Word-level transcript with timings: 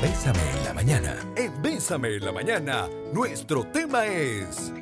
Bésame 0.00 0.38
en 0.56 0.64
la 0.64 0.72
mañana. 0.74 1.16
En 1.34 1.60
Bésame 1.60 2.14
en 2.14 2.24
la 2.24 2.30
mañana, 2.30 2.88
nuestro 3.12 3.64
tema 3.64 4.06
es... 4.06 4.72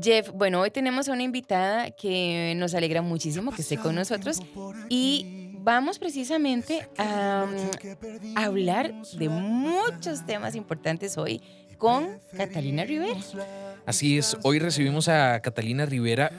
Jeff, 0.00 0.30
bueno, 0.32 0.62
hoy 0.62 0.70
tenemos 0.70 1.10
a 1.10 1.12
una 1.12 1.22
invitada 1.22 1.90
que 1.90 2.54
nos 2.56 2.74
alegra 2.74 3.02
muchísimo 3.02 3.52
que 3.52 3.60
esté 3.60 3.76
con 3.76 3.94
nosotros 3.94 4.40
y 4.88 5.52
vamos 5.58 5.98
precisamente 5.98 6.88
a, 6.96 7.46
hablar 8.34 8.94
de 9.12 9.28
muchos 9.28 10.24
temas 10.24 10.54
importantes 10.54 11.18
hoy 11.18 11.42
con 11.76 12.18
Catalina 12.34 12.84
Rivera. 12.84 13.20
Así 13.84 14.16
es, 14.16 14.38
hoy 14.42 14.58
recibimos 14.58 15.08
a 15.08 15.40
Catalina 15.40 15.84
Rivera 15.84 16.32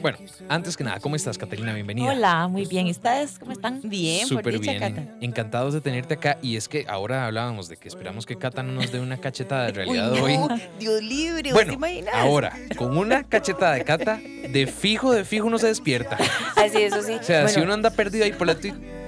bueno, 0.00 0.18
antes 0.48 0.76
que 0.76 0.84
nada, 0.84 1.00
¿cómo 1.00 1.16
estás, 1.16 1.38
Catalina? 1.38 1.72
Bienvenida. 1.72 2.10
Hola, 2.10 2.48
muy 2.48 2.64
bien. 2.66 2.86
¿Y 2.86 2.90
ustedes 2.90 3.38
cómo 3.38 3.52
están? 3.52 3.80
Bien, 3.84 4.26
súper 4.26 4.58
bien. 4.58 5.16
Encantados 5.20 5.74
de 5.74 5.80
tenerte 5.80 6.14
acá. 6.14 6.38
Y 6.42 6.56
es 6.56 6.68
que 6.68 6.84
ahora 6.88 7.26
hablábamos 7.26 7.68
de 7.68 7.76
que 7.76 7.88
esperamos 7.88 8.26
que 8.26 8.36
Cata 8.36 8.62
no 8.62 8.72
nos 8.72 8.92
dé 8.92 9.00
una 9.00 9.18
cachetada 9.18 9.66
de 9.66 9.72
realidad 9.72 10.12
hoy. 10.12 10.38
Dios 10.78 11.02
libre, 11.02 11.52
bueno, 11.52 11.78
ahora, 12.12 12.56
con 12.76 12.96
una 12.96 13.24
cachetada 13.24 13.74
de 13.74 13.84
Cata, 13.84 14.16
de 14.16 14.66
fijo, 14.66 15.12
de 15.12 15.24
fijo 15.24 15.46
uno 15.46 15.58
se 15.58 15.68
despierta. 15.68 16.18
Así, 16.56 16.82
eso 16.82 17.02
sí. 17.02 17.12
O 17.12 17.22
sea, 17.22 17.48
si 17.48 17.60
uno 17.60 17.72
anda 17.72 17.90
perdido 17.90 18.24
ahí 18.24 18.32
por 18.32 18.46
la 18.46 18.56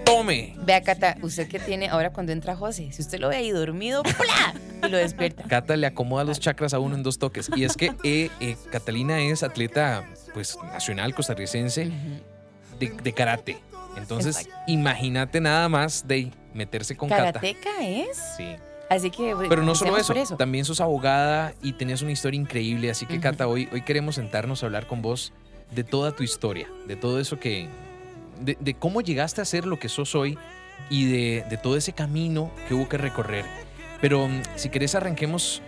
tome. 0.05 0.55
Vea, 0.65 0.83
Cata, 0.83 1.17
usted 1.23 1.49
que 1.49 1.59
tiene 1.59 1.89
ahora 1.89 2.11
cuando 2.11 2.33
entra 2.33 2.57
José, 2.57 2.93
si 2.93 3.03
usted 3.03 3.19
lo 3.19 3.29
ve 3.29 3.37
ahí 3.37 3.51
dormido, 3.51 4.03
¡pla! 4.03 4.55
y 4.87 4.91
lo 4.91 4.99
despierta. 4.99 5.45
Cata 5.45 5.77
le 5.77 5.87
acomoda 5.87 6.25
los 6.25 6.41
chakras 6.41 6.75
a 6.75 6.79
uno 6.79 6.95
en 6.95 7.03
dos 7.03 7.19
toques. 7.19 7.51
Y 7.57 7.65
es 7.65 7.77
que 7.77 7.93
eh, 8.05 8.31
eh, 8.41 8.57
Catalina 8.71 9.21
es 9.21 9.43
atleta 9.43 10.05
pues 10.35 10.59
nacional 10.63 11.15
costarricense 11.15 11.91
de, 12.79 13.13
karate. 13.13 13.57
Entonces, 13.97 14.49
imagínate 14.67 15.41
nada 15.41 15.69
más 15.69 16.07
de 16.07 16.33
meterse 16.53 16.97
con 16.97 17.09
¿Karateca 17.09 17.71
es? 17.81 18.21
Sí. 18.37 18.57
Así 18.91 19.11
que. 19.11 19.35
Pero 19.49 19.63
no 19.63 19.75
solo 19.75 19.97
eso, 19.97 20.37
también 20.37 20.65
sos 20.65 20.81
abogada 20.81 21.55
y 21.63 21.73
tenías 21.73 22.03
una 22.03 22.13
historia 22.13 22.39
increíble. 22.39 22.91
Así 22.91 23.07
que, 23.07 23.21
Cata, 23.21 23.47
hoy, 23.47 23.69
hoy 23.73 23.83
queremos 23.83 24.17
sentarnos 24.17 24.63
a 24.63 24.67
hablar 24.67 24.87
con 24.87 25.01
vos 25.01 25.33
de 25.71 25.85
toda 25.85 26.13
tu 26.13 26.23
historia, 26.23 26.69
de 26.87 26.97
todo 26.97 27.21
eso 27.21 27.39
que. 27.39 27.69
de, 28.41 28.75
cómo 28.75 29.01
llegaste 29.01 29.41
a 29.41 29.45
ser 29.45 29.65
lo 29.65 29.79
que 29.79 29.89
sos 29.89 30.15
hoy 30.15 30.37
y 30.91 31.07
de, 31.07 31.45
de, 31.49 31.57
todo 31.57 31.77
ese 31.77 31.93
camino 31.93 32.51
que 32.69 32.75
hubo 32.75 32.89
que 32.89 32.99
recorrer. 32.99 33.45
Pero 34.01 34.29
mm, 34.29 34.43
si 34.57 34.69
querés, 34.69 34.95
arranquemos 34.95 35.63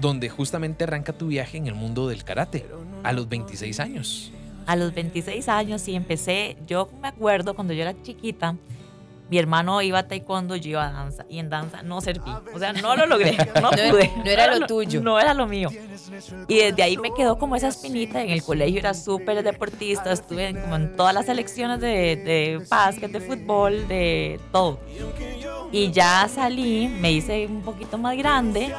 donde 0.00 0.28
justamente 0.28 0.84
arranca 0.84 1.12
tu 1.12 1.28
viaje 1.28 1.56
en 1.58 1.66
el 1.66 1.74
mundo 1.74 2.08
del 2.08 2.24
karate, 2.24 2.66
a 3.02 3.12
los 3.12 3.28
26 3.28 3.80
años. 3.80 4.32
A 4.66 4.76
los 4.76 4.92
26 4.94 5.48
años 5.48 5.82
sí 5.82 5.94
empecé, 5.94 6.56
yo 6.66 6.90
me 7.00 7.08
acuerdo 7.08 7.54
cuando 7.54 7.72
yo 7.72 7.82
era 7.82 7.94
chiquita, 8.02 8.54
mi 9.30 9.38
hermano 9.38 9.82
iba 9.82 9.98
a 9.98 10.08
taekwondo, 10.08 10.56
yo 10.56 10.70
iba 10.70 10.88
a 10.88 10.92
danza. 10.92 11.26
Y 11.28 11.38
en 11.38 11.50
danza 11.50 11.82
no 11.82 12.00
serví. 12.00 12.30
O 12.54 12.58
sea, 12.58 12.72
no 12.72 12.96
lo 12.96 13.06
logré. 13.06 13.36
No, 13.60 13.70
pude. 13.70 14.10
No 14.24 14.30
era 14.30 14.54
lo 14.54 14.66
tuyo. 14.66 15.00
No 15.02 15.20
era 15.20 15.34
lo 15.34 15.46
mío. 15.46 15.68
Y 16.46 16.58
desde 16.58 16.82
ahí 16.82 16.96
me 16.96 17.12
quedó 17.12 17.38
como 17.38 17.56
esa 17.56 17.68
espinita. 17.68 18.22
En 18.22 18.30
el 18.30 18.42
colegio 18.42 18.78
era 18.78 18.94
súper 18.94 19.42
deportista. 19.42 20.12
Estuve 20.12 20.58
como 20.58 20.76
en 20.76 20.96
todas 20.96 21.12
las 21.12 21.26
selecciones 21.26 21.80
de, 21.80 22.16
de 22.16 22.66
básquet, 22.70 23.10
de 23.10 23.20
fútbol, 23.20 23.86
de 23.88 24.40
todo. 24.52 24.80
Y 25.70 25.90
ya 25.90 26.28
salí, 26.28 26.88
me 26.88 27.12
hice 27.12 27.46
un 27.46 27.62
poquito 27.62 27.98
más 27.98 28.16
grande. 28.16 28.74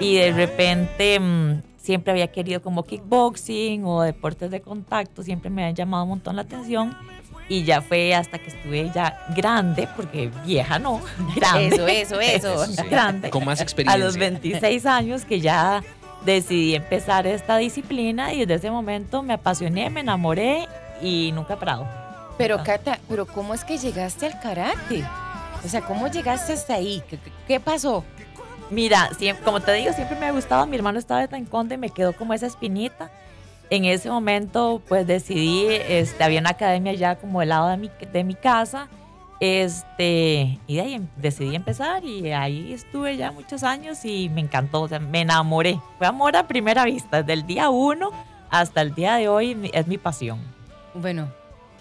Y 0.00 0.16
de 0.16 0.32
repente 0.32 1.20
mm, 1.20 1.62
siempre 1.76 2.12
había 2.12 2.28
querido 2.28 2.62
como 2.62 2.84
kickboxing 2.84 3.84
o 3.84 4.02
deportes 4.02 4.50
de 4.50 4.60
contacto. 4.60 5.22
Siempre 5.22 5.50
me 5.50 5.62
habían 5.62 5.76
llamado 5.76 6.04
un 6.04 6.10
montón 6.10 6.36
la 6.36 6.42
atención 6.42 6.96
y 7.48 7.64
ya 7.64 7.82
fue 7.82 8.14
hasta 8.14 8.38
que 8.38 8.48
estuve 8.48 8.90
ya 8.94 9.26
grande, 9.36 9.88
porque 9.96 10.30
vieja 10.46 10.78
no, 10.78 11.00
grande. 11.36 12.00
Eso, 12.00 12.20
eso, 12.20 12.20
eso. 12.20 12.84
Grande. 12.90 13.30
Con 13.30 13.44
más 13.44 13.60
experiencia. 13.60 14.02
A 14.02 14.04
los 14.04 14.16
26 14.16 14.86
años 14.86 15.24
que 15.24 15.40
ya 15.40 15.82
decidí 16.24 16.74
empezar 16.74 17.26
esta 17.26 17.58
disciplina 17.58 18.32
y 18.32 18.40
desde 18.40 18.54
ese 18.54 18.70
momento 18.70 19.22
me 19.22 19.34
apasioné, 19.34 19.90
me 19.90 20.00
enamoré 20.00 20.66
y 21.02 21.32
nunca 21.32 21.54
he 21.54 21.56
parado. 21.56 21.86
Pero 22.38 22.62
Cata, 22.64 22.98
pero 23.08 23.26
¿cómo 23.26 23.54
es 23.54 23.62
que 23.64 23.78
llegaste 23.78 24.26
al 24.26 24.40
karate? 24.40 25.04
O 25.64 25.68
sea, 25.68 25.80
¿cómo 25.82 26.08
llegaste 26.08 26.52
hasta 26.52 26.74
ahí? 26.74 27.02
¿Qué, 27.48 27.60
pasó? 27.60 28.04
Mira, 28.70 29.10
como 29.44 29.60
te 29.60 29.72
digo, 29.72 29.92
siempre 29.92 30.18
me 30.18 30.26
ha 30.26 30.32
gustado. 30.32 30.66
Mi 30.66 30.76
hermano 30.76 30.98
estaba 30.98 31.20
de 31.20 31.28
Tanconde 31.28 31.76
y 31.76 31.78
me 31.78 31.90
quedó 31.90 32.12
como 32.12 32.34
esa 32.34 32.46
espinita 32.46 33.10
en 33.70 33.84
ese 33.84 34.10
momento 34.10 34.82
pues 34.88 35.06
decidí, 35.06 35.66
este, 35.68 36.22
había 36.22 36.40
una 36.40 36.50
academia 36.50 36.92
ya 36.92 37.16
como 37.16 37.40
al 37.40 37.48
lado 37.48 37.68
de 37.68 37.76
mi, 37.76 37.90
de 38.12 38.24
mi 38.24 38.34
casa, 38.34 38.88
este, 39.40 40.58
y 40.66 40.76
de 40.76 40.80
ahí 40.80 40.94
em, 40.94 41.08
decidí 41.16 41.54
empezar 41.54 42.04
y 42.04 42.30
ahí 42.32 42.72
estuve 42.72 43.16
ya 43.16 43.32
muchos 43.32 43.62
años 43.62 44.04
y 44.04 44.28
me 44.28 44.40
encantó, 44.40 44.82
o 44.82 44.88
sea, 44.88 45.00
me 45.00 45.22
enamoré. 45.22 45.80
Fue 45.98 46.06
amor 46.06 46.36
a 46.36 46.46
primera 46.46 46.84
vista, 46.84 47.22
desde 47.22 47.32
el 47.32 47.46
día 47.46 47.70
uno 47.70 48.10
hasta 48.50 48.80
el 48.82 48.94
día 48.94 49.16
de 49.16 49.28
hoy 49.28 49.70
es 49.72 49.86
mi 49.86 49.98
pasión. 49.98 50.38
Bueno, 50.94 51.28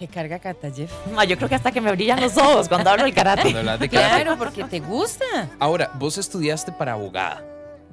¿qué 0.08 0.14
carga 0.14 0.38
Cata, 0.38 0.70
Jeff? 0.70 0.92
No, 1.14 1.24
yo 1.24 1.38
creo 1.38 1.48
que 1.48 1.56
hasta 1.56 1.72
que 1.72 1.80
me 1.80 1.90
brillan 1.92 2.20
los 2.20 2.36
ojos 2.38 2.68
cuando 2.68 2.90
hablo 2.90 3.06
del 3.06 3.14
karate. 3.14 3.54
Claro, 3.90 4.38
porque 4.38 4.66
te 4.66 4.82
gusta. 4.82 5.50
Ahora, 5.60 5.92
vos 5.96 6.18
estudiaste 6.18 6.74
para 6.74 6.94
abogada. 6.94 7.42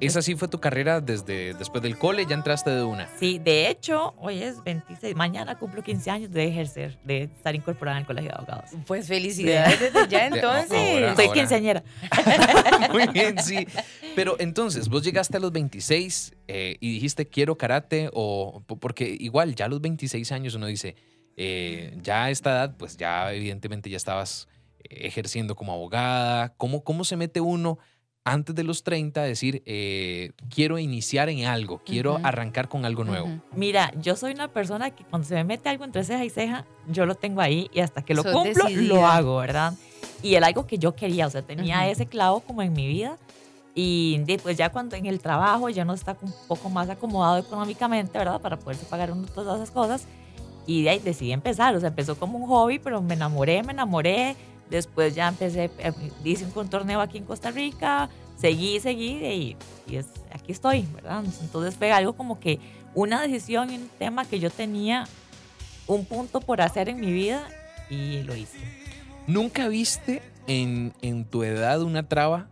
¿Esa 0.01 0.23
sí 0.23 0.35
fue 0.35 0.49
tu 0.49 0.59
carrera 0.59 1.01
desde 1.01 1.53
después 1.55 1.83
del 1.83 1.99
cole? 1.99 2.25
¿Ya 2.27 2.35
entraste 2.35 2.71
de 2.71 2.83
una? 2.83 3.07
Sí, 3.19 3.39
de 3.39 3.69
hecho, 3.69 4.15
hoy 4.17 4.43
es 4.43 4.65
26. 4.65 5.15
Mañana 5.15 5.59
cumplo 5.59 5.83
15 5.83 6.11
años 6.11 6.31
de 6.33 6.49
ejercer, 6.49 6.99
de 7.05 7.25
estar 7.25 7.55
incorporada 7.55 7.99
en 7.99 8.01
el 8.01 8.07
Colegio 8.07 8.31
de 8.31 8.37
Abogados. 8.37 8.71
Pues 8.87 9.07
felicidades 9.07 9.79
desde 9.79 10.09
ya 10.09 10.27
entonces. 10.27 11.15
Soy 11.15 11.31
quinceañera. 11.31 11.85
Muy 12.93 13.07
bien, 13.09 13.37
sí. 13.43 13.67
Pero 14.17 14.37
entonces, 14.39 14.89
vos 14.89 15.05
llegaste 15.05 15.37
a 15.37 15.41
los 15.41 15.53
26 15.53 16.35
eh, 16.49 16.77
y 16.81 16.95
dijiste 16.95 17.29
quiero 17.29 17.57
karate 17.59 18.09
o 18.15 18.63
porque 18.81 19.17
igual 19.21 19.55
ya 19.55 19.67
a 19.67 19.69
los 19.69 19.83
26 19.83 20.33
años 20.33 20.55
uno 20.55 20.67
dice, 20.67 20.97
eh, 21.43 21.97
ya 22.03 22.25
a 22.25 22.31
esta 22.31 22.51
edad, 22.51 22.77
pues 22.77 22.99
ya 22.99 23.33
evidentemente 23.33 23.89
ya 23.89 23.97
estabas 23.97 24.47
ejerciendo 24.85 25.57
como 25.57 25.73
abogada. 25.73 26.53
¿Cómo, 26.59 26.85
cómo 26.85 27.03
se 27.05 27.17
mete 27.17 27.41
uno 27.41 27.79
antes 28.25 28.55
de 28.55 28.63
los 28.63 28.83
30 28.83 29.23
decir, 29.23 29.63
eh, 29.65 30.33
quiero 30.51 30.79
iniciar 30.79 31.31
en 31.31 31.47
algo, 31.47 31.81
quiero 31.83 32.21
arrancar 32.23 32.69
con 32.69 32.85
algo 32.85 33.05
nuevo? 33.05 33.41
Mira, 33.53 33.91
yo 33.99 34.17
soy 34.17 34.33
una 34.33 34.49
persona 34.49 34.91
que 34.91 35.03
cuando 35.05 35.27
se 35.27 35.35
me 35.35 35.45
mete 35.45 35.71
algo 35.71 35.85
entre 35.85 36.05
ceja 36.05 36.27
y 36.27 36.29
ceja, 36.29 36.67
yo 36.89 37.07
lo 37.07 37.15
tengo 37.15 37.41
ahí 37.41 37.71
y 37.73 37.81
hasta 37.81 38.03
que 38.03 38.13
lo 38.13 38.23
cumplo, 38.23 38.69
lo 38.69 39.07
hago, 39.07 39.39
¿verdad? 39.39 39.73
Y 40.23 40.35
era 40.35 40.49
algo 40.49 40.67
que 40.67 40.77
yo 40.77 40.95
quería, 40.95 41.27
o 41.27 41.31
sea, 41.31 41.41
tenía 41.41 41.89
ese 41.89 42.05
clavo 42.05 42.41
como 42.41 42.61
en 42.61 42.75
mi 42.75 42.87
vida. 42.87 43.17
Y 43.75 44.19
después 44.27 44.59
ya 44.59 44.71
cuando 44.71 44.97
en 44.97 45.07
el 45.07 45.21
trabajo 45.21 45.71
ya 45.71 45.87
no 45.87 45.95
está 45.95 46.19
un 46.21 46.35
poco 46.49 46.69
más 46.69 46.91
acomodado 46.91 47.39
económicamente, 47.39 48.19
¿verdad? 48.19 48.43
Para 48.43 48.59
poderse 48.59 48.85
pagar 48.85 49.11
todas 49.35 49.57
esas 49.57 49.71
cosas. 49.71 50.07
Y 50.67 50.83
de 50.83 50.91
ahí 50.91 50.99
decidí 50.99 51.33
empezar, 51.33 51.75
o 51.75 51.81
sea, 51.81 51.89
empezó 51.89 52.19
como 52.19 52.39
un 52.39 52.47
hobby, 52.47 52.79
pero 52.79 53.03
me 53.03 53.15
enamoré, 53.15 53.63
me 53.63 53.73
enamoré 53.73 54.37
Después 54.71 55.17
ya 55.17 55.29
empecé, 55.29 55.69
eh, 55.79 55.93
hice 56.25 56.47
un 56.55 56.69
torneo 56.69 57.01
aquí 57.01 57.19
en 57.19 57.25
Costa 57.25 57.51
Rica, 57.51 58.09
seguí, 58.39 58.79
seguí 58.79 59.17
y, 59.27 59.57
y 59.89 59.97
es, 59.97 60.07
aquí 60.33 60.53
estoy, 60.53 60.87
¿verdad? 60.95 61.25
Entonces 61.43 61.75
fue 61.75 61.91
algo 61.91 62.13
como 62.13 62.39
que 62.39 62.61
una 62.95 63.21
decisión 63.21 63.73
y 63.73 63.77
un 63.77 63.91
tema 63.99 64.25
que 64.25 64.39
yo 64.39 64.49
tenía 64.49 65.09
un 65.89 66.05
punto 66.05 66.41
por 66.41 66.61
hacer 66.61 66.89
en 66.89 67.01
mi 67.01 67.13
vida 67.13 67.49
y 67.91 68.23
lo 68.23 68.37
hice. 68.37 68.59
¿Nunca 69.27 69.67
viste 69.67 70.23
en, 70.47 70.93
en 71.03 71.25
tu 71.25 71.43
edad 71.43 71.83
una 71.83 72.09
traba 72.09 72.47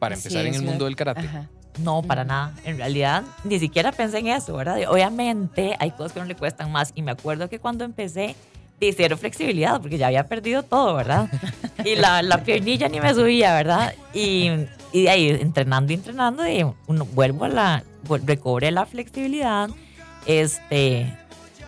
para 0.00 0.16
empezar 0.16 0.44
en 0.46 0.54
el 0.54 0.62
mundo 0.62 0.86
del 0.86 0.96
karate? 0.96 1.28
No, 1.78 2.02
para 2.02 2.24
nada. 2.24 2.52
En 2.64 2.76
realidad, 2.76 3.24
ni 3.44 3.58
siquiera 3.58 3.92
pensé 3.92 4.18
en 4.18 4.28
eso, 4.28 4.54
¿verdad? 4.56 4.78
Obviamente 4.88 5.74
hay 5.78 5.90
cosas 5.92 6.12
que 6.12 6.20
no 6.20 6.26
le 6.26 6.36
cuestan 6.36 6.70
más. 6.70 6.92
Y 6.94 7.02
me 7.02 7.12
acuerdo 7.12 7.48
que 7.48 7.58
cuando 7.58 7.84
empecé, 7.84 8.36
y 8.80 8.92
cero 8.92 9.16
flexibilidad, 9.16 9.80
porque 9.80 9.96
ya 9.96 10.08
había 10.08 10.26
perdido 10.26 10.62
todo, 10.62 10.94
¿verdad? 10.94 11.28
Y 11.84 11.96
la, 11.96 12.22
la 12.22 12.44
piernilla 12.44 12.88
ni 12.88 13.00
me 13.00 13.12
subía, 13.12 13.54
¿verdad? 13.54 13.94
Y, 14.14 14.50
y 14.92 15.02
de 15.02 15.10
ahí, 15.10 15.28
entrenando 15.30 15.92
y 15.92 15.96
entrenando, 15.96 16.48
y 16.48 16.64
uno, 16.86 17.04
vuelvo 17.06 17.44
a 17.44 17.48
la, 17.48 17.84
recobré 18.24 18.70
la 18.70 18.86
flexibilidad, 18.86 19.68
este, 20.26 21.12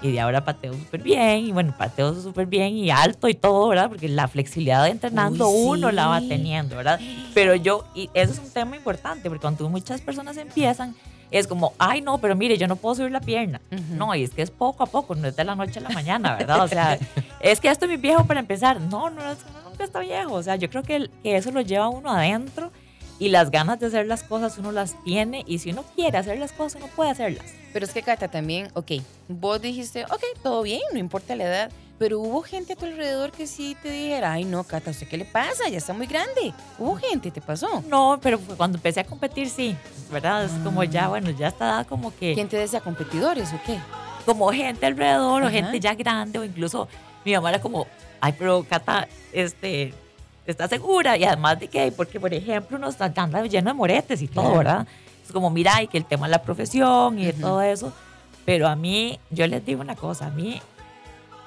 y 0.04 0.12
de 0.12 0.20
ahora 0.20 0.44
pateo 0.44 0.74
súper 0.74 1.02
bien, 1.02 1.46
y 1.46 1.52
bueno, 1.52 1.74
pateo 1.76 2.14
súper 2.14 2.46
bien 2.46 2.76
y 2.76 2.90
alto 2.90 3.26
y 3.26 3.34
todo, 3.34 3.68
¿verdad? 3.68 3.88
Porque 3.88 4.06
la 4.06 4.28
flexibilidad 4.28 4.84
de 4.84 4.90
entrenando 4.90 5.48
uno 5.48 5.90
la 5.90 6.08
va 6.08 6.20
teniendo, 6.20 6.76
¿verdad? 6.76 7.00
Pero 7.32 7.54
yo, 7.54 7.86
y 7.94 8.10
eso 8.12 8.34
es 8.34 8.38
un 8.38 8.50
tema 8.50 8.76
importante, 8.76 9.30
porque 9.30 9.40
cuando 9.40 9.66
muchas 9.70 10.02
personas 10.02 10.36
empiezan, 10.36 10.94
es 11.30 11.46
como, 11.46 11.72
ay, 11.78 12.02
no, 12.02 12.18
pero 12.18 12.36
mire, 12.36 12.58
yo 12.58 12.68
no 12.68 12.76
puedo 12.76 12.96
subir 12.96 13.12
la 13.12 13.20
pierna. 13.20 13.62
No, 13.92 14.14
y 14.14 14.24
es 14.24 14.30
que 14.30 14.42
es 14.42 14.50
poco 14.50 14.82
a 14.82 14.86
poco, 14.86 15.14
no 15.14 15.26
es 15.26 15.36
de 15.36 15.44
la 15.44 15.54
noche 15.54 15.78
a 15.78 15.82
la 15.82 15.88
mañana, 15.88 16.36
¿verdad? 16.36 16.62
O 16.62 16.68
sea, 16.68 16.98
es 17.40 17.60
que 17.60 17.68
esto 17.68 17.86
es 17.86 17.90
mi 17.90 17.96
viejo 17.96 18.26
para 18.26 18.40
empezar. 18.40 18.82
No, 18.82 19.08
no, 19.08 19.22
nunca 19.64 19.84
está 19.84 20.00
viejo. 20.00 20.34
O 20.34 20.42
sea, 20.42 20.56
yo 20.56 20.68
creo 20.68 20.82
que, 20.82 21.08
que 21.22 21.36
eso 21.36 21.50
lo 21.50 21.62
lleva 21.62 21.88
uno 21.88 22.10
adentro 22.10 22.70
y 23.18 23.30
las 23.30 23.50
ganas 23.50 23.80
de 23.80 23.86
hacer 23.86 24.06
las 24.06 24.22
cosas 24.22 24.58
uno 24.58 24.70
las 24.70 25.02
tiene 25.02 25.44
y 25.46 25.60
si 25.60 25.70
uno 25.70 25.82
quiere 25.94 26.18
hacer 26.18 26.38
las 26.38 26.52
cosas 26.52 26.82
uno 26.82 26.92
puede 26.94 27.10
hacerlas. 27.10 27.63
Pero 27.74 27.84
es 27.86 27.92
que 27.92 28.02
Cata 28.02 28.28
también, 28.28 28.68
ok, 28.74 28.92
vos 29.28 29.60
dijiste, 29.60 30.04
ok, 30.04 30.22
todo 30.44 30.62
bien, 30.62 30.80
no 30.92 30.98
importa 30.98 31.34
la 31.36 31.44
edad, 31.44 31.70
Pero 31.98 32.18
hubo 32.20 32.42
gente 32.42 32.72
a 32.72 32.76
tu 32.76 32.86
alrededor 32.86 33.30
que 33.30 33.46
sí 33.46 33.76
te 33.82 33.88
dijera, 33.90 34.32
ay 34.32 34.44
no, 34.44 34.64
Cata, 34.64 34.90
¿usted 34.90 35.06
qué 35.08 35.16
le 35.16 35.24
pasa? 35.24 35.68
Ya 35.68 35.78
está 35.78 35.92
muy 35.92 36.06
grande. 36.08 36.52
Hubo 36.78 36.96
gente, 36.96 37.30
¿te 37.30 37.40
pasó? 37.40 37.84
No, 37.88 38.18
pero 38.20 38.38
cuando 38.56 38.78
empecé 38.78 38.98
a 39.00 39.04
competir, 39.04 39.48
sí, 39.48 39.76
¿verdad? 40.10 40.44
Es 40.44 40.50
como 40.64 40.82
ya, 40.82 41.04
Ah. 41.04 41.08
bueno, 41.08 41.30
ya 41.30 41.48
está 41.48 41.64
dada 41.66 41.84
como 41.84 42.12
que... 42.16 42.34
¿Quién 42.34 42.48
te 42.48 42.56
decía 42.56 42.80
competidores 42.80 43.52
o 43.52 43.60
qué? 43.66 43.78
como 44.26 44.50
gente 44.52 44.86
alrededor 44.86 45.42
o 45.42 45.46
Ajá. 45.46 45.50
gente 45.52 45.78
ya 45.80 45.94
grande 45.94 46.38
o 46.38 46.44
incluso 46.44 46.88
mi 47.24 47.32
mamá 47.34 47.50
era 47.50 47.60
como, 47.60 47.86
ay, 48.20 48.34
pero 48.38 48.64
Cata, 48.68 49.06
este, 49.32 49.92
¿estás 50.46 50.70
segura? 50.70 51.16
Y 51.16 51.24
además 51.24 51.60
de 51.60 51.68
que, 51.68 51.92
porque 51.92 52.18
por 52.18 52.32
ejemplo 52.34 52.78
nos 52.78 52.98
anda 53.00 53.42
lleno 53.46 53.70
de 53.70 53.74
moretes 53.74 54.20
y 54.22 54.26
todo, 54.28 54.60
Claro. 54.60 54.86
Es 55.24 55.32
como, 55.32 55.50
mira, 55.50 55.82
y 55.82 55.88
que 55.88 55.98
el 55.98 56.04
tema 56.04 56.26
de 56.26 56.32
la 56.32 56.42
profesión 56.42 57.18
y 57.18 57.24
de 57.26 57.32
Ujú. 57.32 57.40
todo 57.40 57.62
eso. 57.62 57.92
Pero 58.44 58.68
a 58.68 58.76
mí, 58.76 59.18
yo 59.30 59.46
les 59.46 59.64
digo 59.64 59.80
una 59.80 59.96
cosa, 59.96 60.26
a 60.26 60.30
mí, 60.30 60.60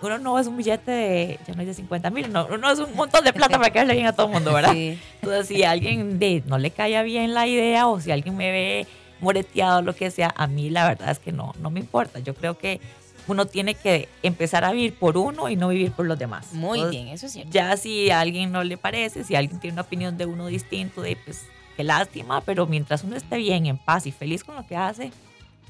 uno 0.02 0.18
no 0.18 0.40
es 0.40 0.48
un 0.48 0.58
billete 0.58 0.92
de, 0.92 1.40
ya 1.48 1.54
no 1.54 1.62
es 1.62 1.68
de 1.68 1.74
50 1.76 2.10
mil, 2.10 2.32
no, 2.32 2.48
uno 2.52 2.72
es 2.72 2.80
un 2.80 2.96
montón 2.96 3.24
de 3.24 3.34
plata 3.34 3.58
para 3.58 3.70
quedarle 3.72 3.94
bien 3.94 4.08
a 4.08 4.14
todo 4.14 4.28
el 4.28 4.34
mundo, 4.34 4.54
¿verdad? 4.54 4.74
Sí. 4.74 4.98
Entonces, 5.22 5.48
si 5.48 5.64
a 5.64 5.72
alguien 5.72 6.20
de, 6.20 6.44
no 6.46 6.58
le 6.58 6.72
caía 6.72 7.04
bien 7.04 7.34
la 7.34 7.48
idea 7.48 7.88
o 7.88 8.00
si 8.00 8.12
alguien 8.12 8.36
me 8.36 8.52
ve 8.52 8.88
moreteado 9.20 9.80
o 9.80 9.82
lo 9.82 9.96
que 9.96 10.12
sea, 10.12 10.34
a 10.36 10.48
mí 10.48 10.70
la 10.70 10.88
verdad 10.88 11.12
es 11.12 11.20
que 11.20 11.32
no, 11.32 11.54
no 11.62 11.70
me 11.70 11.80
importa. 11.80 12.20
Yo 12.20 12.34
creo 12.36 12.58
que 12.58 12.80
uno 13.28 13.46
tiene 13.46 13.74
que 13.74 14.08
empezar 14.24 14.64
a 14.64 14.72
vivir 14.72 14.94
por 14.94 15.18
uno 15.18 15.50
y 15.50 15.56
no 15.56 15.68
vivir 15.70 15.92
por 15.92 16.06
los 16.06 16.18
demás. 16.18 16.54
Muy 16.54 16.80
Entonces, 16.80 17.02
bien, 17.02 17.14
eso 17.14 17.26
es 17.26 17.34
cierto. 17.34 17.52
Ya 17.52 17.76
si 17.78 18.10
a 18.10 18.22
alguien 18.22 18.52
no 18.52 18.64
le 18.64 18.78
parece, 18.78 19.24
si 19.24 19.36
alguien 19.36 19.60
tiene 19.60 19.74
una 19.74 19.82
opinión 19.82 20.18
de 20.18 20.26
uno 20.26 20.48
distinto, 20.48 21.02
de 21.02 21.18
pues 21.18 21.46
qué 21.78 21.84
lástima, 21.84 22.42
pero 22.42 22.66
mientras 22.66 23.04
uno 23.04 23.16
esté 23.16 23.38
bien, 23.38 23.68
en 23.68 23.78
paz 23.78 24.08
y 24.08 24.12
feliz 24.12 24.44
con 24.44 24.56
lo 24.56 24.66
que 24.66 24.76
hace, 24.76 25.12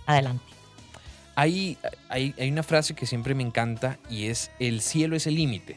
adelante. 0.05 0.43
Hay, 1.35 1.77
hay, 2.09 2.33
hay 2.39 2.49
una 2.49 2.63
frase 2.63 2.95
que 2.95 3.05
siempre 3.05 3.35
me 3.35 3.43
encanta 3.43 3.99
y 4.09 4.27
es 4.27 4.49
el 4.57 4.81
cielo 4.81 5.15
es 5.15 5.27
el 5.27 5.35
límite. 5.35 5.75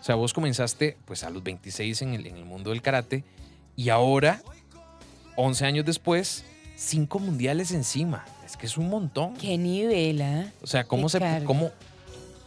O 0.00 0.04
sea, 0.04 0.16
vos 0.16 0.34
comenzaste 0.34 0.98
pues 1.04 1.22
a 1.24 1.30
los 1.30 1.42
26 1.42 2.02
en 2.02 2.14
el, 2.14 2.26
en 2.26 2.36
el 2.36 2.44
mundo 2.44 2.70
del 2.70 2.82
karate 2.82 3.24
y 3.76 3.88
ahora, 3.90 4.42
11 5.36 5.64
años 5.64 5.84
después, 5.86 6.44
cinco 6.76 7.20
mundiales 7.20 7.70
encima. 7.70 8.24
Es 8.44 8.56
que 8.56 8.66
es 8.66 8.76
un 8.76 8.90
montón. 8.90 9.34
Qué 9.34 9.56
nivel, 9.56 10.20
¿ah? 10.20 10.52
O 10.62 10.66
sea, 10.66 10.84
¿cómo 10.84 11.06
Qué 11.06 11.20
se, 11.20 11.44
cómo, 11.44 11.70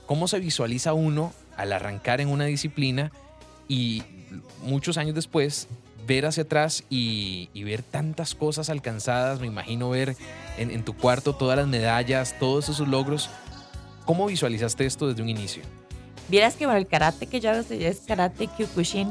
¿cómo 0.06 0.28
se 0.28 0.40
visualiza 0.40 0.94
uno 0.94 1.34
al 1.56 1.72
arrancar 1.72 2.20
en 2.20 2.28
una 2.28 2.46
disciplina 2.46 3.12
y 3.70 4.04
muchos 4.64 4.98
años 4.98 5.16
después 5.16 5.70
ver 6.06 6.26
hacia 6.26 6.44
atrás 6.44 6.84
y, 6.90 7.50
y 7.54 7.64
ver 7.64 7.84
tantas 7.84 8.36
cosas 8.36 8.70
alcanzadas? 8.70 9.40
Me 9.40 9.48
imagino 9.48 9.90
ver 9.90 10.16
en, 10.58 10.72
en 10.72 10.84
tu 10.84 10.96
cuarto 10.96 11.34
todas 11.36 11.58
las 11.58 11.68
medallas, 11.68 12.36
todos 12.40 12.70
esos 12.70 12.88
logros. 12.88 13.30
¿Cómo 14.06 14.26
visualizaste 14.26 14.86
esto 14.86 15.08
desde 15.08 15.22
un 15.22 15.30
inicio? 15.30 15.64
Vieras 16.30 16.56
que 16.56 16.66
bueno, 16.66 16.80
el 16.80 16.88
karate 16.88 17.28
que 17.28 17.40
yo 17.40 17.52
hago 17.52 17.62
es 17.70 18.02
karate 18.08 18.48
Kyokushin. 18.48 19.10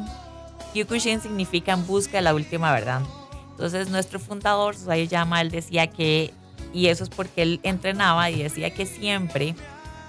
Kyokushin 0.72 1.20
significa 1.20 1.72
en 1.72 1.86
busca 1.86 2.18
de 2.18 2.22
la 2.22 2.34
última 2.34 2.72
verdad. 2.72 3.02
Entonces 3.50 3.90
nuestro 3.90 4.18
fundador, 4.18 4.74
Susayo 4.74 5.04
Yama, 5.04 5.40
él 5.40 5.50
decía 5.50 5.86
que, 5.86 6.32
y 6.72 6.86
eso 6.86 7.04
es 7.04 7.10
porque 7.10 7.42
él 7.42 7.60
entrenaba 7.62 8.30
y 8.30 8.42
decía 8.42 8.70
que 8.70 8.86
siempre 8.86 9.54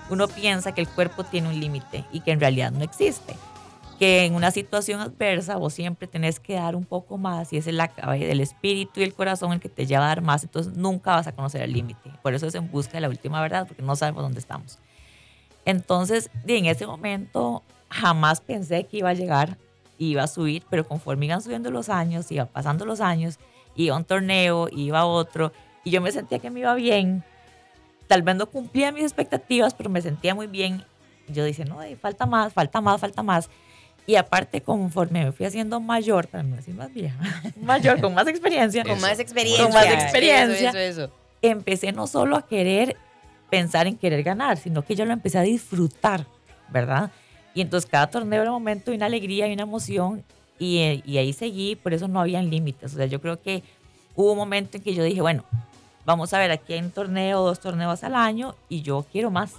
uno 0.09 0.27
piensa 0.27 0.73
que 0.73 0.81
el 0.81 0.87
cuerpo 0.87 1.23
tiene 1.23 1.49
un 1.49 1.59
límite 1.59 2.05
y 2.11 2.21
que 2.21 2.31
en 2.31 2.39
realidad 2.39 2.71
no 2.71 2.83
existe. 2.83 3.35
Que 3.99 4.25
en 4.25 4.35
una 4.35 4.51
situación 4.51 4.99
adversa 4.99 5.55
vos 5.57 5.73
siempre 5.73 6.07
tenés 6.07 6.39
que 6.39 6.55
dar 6.55 6.75
un 6.75 6.83
poco 6.83 7.17
más 7.17 7.53
y 7.53 7.57
es 7.57 7.67
el, 7.67 7.79
el 7.79 8.39
espíritu 8.41 8.99
y 8.99 9.03
el 9.03 9.13
corazón 9.13 9.53
el 9.53 9.59
que 9.59 9.69
te 9.69 9.85
lleva 9.85 10.05
a 10.05 10.07
dar 10.07 10.21
más, 10.21 10.43
entonces 10.43 10.75
nunca 10.75 11.15
vas 11.15 11.27
a 11.27 11.31
conocer 11.31 11.61
el 11.61 11.73
límite. 11.73 12.11
Por 12.21 12.33
eso 12.33 12.47
es 12.47 12.55
en 12.55 12.69
busca 12.71 12.93
de 12.93 13.01
la 13.01 13.09
última 13.09 13.41
verdad, 13.41 13.67
porque 13.67 13.83
no 13.83 13.95
sabemos 13.95 14.23
dónde 14.23 14.39
estamos. 14.39 14.79
Entonces, 15.65 16.29
en 16.45 16.65
ese 16.65 16.85
momento 16.85 17.63
jamás 17.89 18.41
pensé 18.41 18.85
que 18.85 18.97
iba 18.97 19.09
a 19.09 19.13
llegar, 19.13 19.57
iba 19.97 20.23
a 20.23 20.27
subir, 20.27 20.63
pero 20.69 20.87
conforme 20.87 21.27
iban 21.27 21.41
subiendo 21.41 21.71
los 21.71 21.89
años, 21.89 22.31
iban 22.31 22.47
pasando 22.47 22.85
los 22.85 22.99
años, 22.99 23.39
iba 23.75 23.95
a 23.95 23.99
un 23.99 24.05
torneo, 24.05 24.67
iba 24.71 24.99
a 24.99 25.05
otro, 25.05 25.53
y 25.83 25.91
yo 25.91 26.01
me 26.01 26.11
sentía 26.11 26.39
que 26.39 26.49
me 26.49 26.61
iba 26.61 26.73
bien. 26.75 27.23
Tal 28.07 28.21
vez 28.21 28.35
no 28.35 28.47
cumplía 28.47 28.91
mis 28.91 29.03
expectativas, 29.03 29.73
pero 29.73 29.89
me 29.89 30.01
sentía 30.01 30.35
muy 30.35 30.47
bien. 30.47 30.83
Yo 31.27 31.45
dije, 31.45 31.65
no, 31.65 31.81
eh, 31.81 31.95
falta 31.95 32.25
más, 32.25 32.51
falta 32.53 32.81
más, 32.81 32.99
falta 32.99 33.23
más. 33.23 33.49
Y 34.05 34.15
aparte, 34.15 34.61
conforme 34.61 35.25
me 35.25 35.31
fui 35.31 35.45
haciendo 35.45 35.79
mayor, 35.79 36.27
para 36.27 36.43
no 36.43 36.57
decir 36.57 36.75
más 36.75 36.93
vieja, 36.93 37.17
mayor, 37.61 38.01
con 38.01 38.13
más 38.13 38.27
experiencia, 38.27 38.83
Con 38.83 38.99
más 38.99 39.19
experiencia. 39.19 39.63
Con 39.63 39.73
más 39.73 39.85
experiencia. 39.85 40.69
Eso, 40.69 40.77
eso, 40.77 41.03
eso. 41.03 41.13
empecé 41.41 41.91
no 41.91 42.07
solo 42.07 42.35
a 42.35 42.45
querer 42.45 42.97
pensar 43.49 43.87
en 43.87 43.97
querer 43.97 44.23
ganar, 44.23 44.57
sino 44.57 44.81
que 44.81 44.95
yo 44.95 45.05
lo 45.05 45.13
empecé 45.13 45.37
a 45.37 45.43
disfrutar, 45.43 46.25
¿verdad? 46.69 47.11
Y 47.53 47.61
entonces 47.61 47.89
cada 47.89 48.07
torneo 48.07 48.41
era 48.41 48.51
un 48.51 48.55
momento 48.55 48.91
de 48.91 48.97
una 48.97 49.05
alegría 49.05 49.47
y 49.47 49.53
una 49.53 49.63
emoción 49.63 50.23
y, 50.59 50.79
eh, 50.79 51.03
y 51.05 51.17
ahí 51.17 51.33
seguí, 51.33 51.75
por 51.75 51.93
eso 51.93 52.07
no 52.07 52.19
habían 52.19 52.49
límites. 52.49 52.93
O 52.93 52.97
sea, 52.97 53.05
yo 53.05 53.21
creo 53.21 53.41
que 53.41 53.63
hubo 54.15 54.31
un 54.31 54.37
momento 54.37 54.77
en 54.77 54.83
que 54.83 54.93
yo 54.93 55.03
dije, 55.03 55.21
bueno, 55.21 55.45
vamos 56.05 56.33
a 56.33 56.39
ver, 56.39 56.51
aquí 56.51 56.73
hay 56.73 56.79
un 56.79 56.91
torneo, 56.91 57.41
dos 57.41 57.59
torneos 57.59 58.03
al 58.03 58.15
año 58.15 58.55
y 58.69 58.81
yo 58.81 59.05
quiero 59.11 59.31
más. 59.31 59.53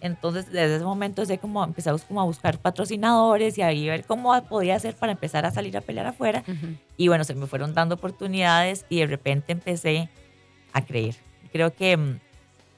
Entonces, 0.00 0.46
desde 0.46 0.76
ese 0.76 0.84
momento 0.84 1.24
sé 1.26 1.38
como 1.38 1.62
empezamos 1.64 2.02
como 2.02 2.20
a 2.20 2.24
buscar 2.24 2.58
patrocinadores 2.58 3.58
y 3.58 3.62
ahí 3.62 3.88
ver 3.88 4.04
cómo 4.04 4.40
podía 4.44 4.76
hacer 4.76 4.94
para 4.94 5.12
empezar 5.12 5.44
a 5.46 5.50
salir 5.50 5.76
a 5.76 5.80
pelear 5.80 6.06
afuera. 6.06 6.42
Ujú. 6.46 6.74
Y 6.96 7.08
bueno, 7.08 7.24
se 7.24 7.34
me 7.34 7.46
fueron 7.46 7.74
dando 7.74 7.96
oportunidades 7.96 8.84
y 8.88 9.00
de 9.00 9.06
repente 9.06 9.52
empecé 9.52 10.08
a 10.72 10.82
creer. 10.84 11.16
Creo 11.52 11.74
que, 11.74 11.96
mm, 11.96 12.20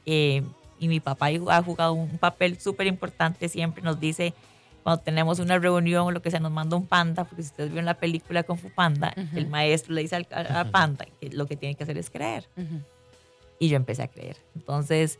eh, 0.06 0.42
y 0.78 0.88
mi 0.88 1.00
papá 1.00 1.26
ha 1.26 1.62
jugado 1.62 1.92
un 1.92 2.18
papel 2.18 2.58
súper 2.58 2.86
importante, 2.86 3.48
siempre 3.48 3.82
nos 3.82 4.00
dice, 4.00 4.32
cuando 4.82 5.02
tenemos 5.02 5.38
una 5.38 5.58
reunión 5.58 6.06
o 6.06 6.10
lo 6.10 6.22
que 6.22 6.30
sea, 6.30 6.40
nos 6.40 6.52
manda 6.52 6.76
un 6.76 6.86
panda, 6.86 7.24
porque 7.24 7.42
si 7.42 7.48
ustedes 7.50 7.70
vieron 7.70 7.84
la 7.84 7.94
película 7.94 8.42
Kung 8.44 8.58
Fu 8.58 8.70
Panda, 8.70 9.12
Ujú. 9.14 9.36
el 9.36 9.46
maestro 9.48 9.92
le 9.92 10.00
dice 10.02 10.16
al, 10.16 10.26
al 10.30 10.70
panda 10.70 11.06
que 11.20 11.28
lo 11.28 11.46
que 11.46 11.56
tiene 11.56 11.74
que 11.74 11.82
hacer 11.82 11.98
es 11.98 12.08
creer. 12.08 12.48
Ujú. 12.56 12.80
Y 13.58 13.68
yo 13.68 13.76
empecé 13.76 14.02
a 14.04 14.08
creer. 14.08 14.38
Entonces, 14.56 15.18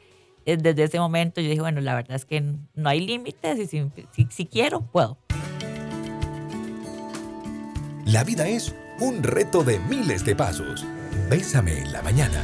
desde 0.56 0.84
ese 0.84 0.98
momento 0.98 1.40
yo 1.40 1.48
dije, 1.48 1.60
bueno, 1.60 1.80
la 1.80 1.94
verdad 1.94 2.16
es 2.16 2.24
que 2.24 2.40
no 2.40 2.88
hay 2.88 3.00
límites 3.00 3.58
y 3.58 3.66
si, 3.66 3.90
si, 4.12 4.26
si 4.30 4.46
quiero, 4.46 4.80
puedo. 4.80 5.18
La 8.06 8.24
vida 8.24 8.48
es 8.48 8.74
un 8.98 9.22
reto 9.22 9.62
de 9.62 9.78
miles 9.78 10.24
de 10.24 10.34
pasos. 10.34 10.84
Bésame 11.28 11.78
en 11.78 11.92
la 11.92 12.02
mañana. 12.02 12.42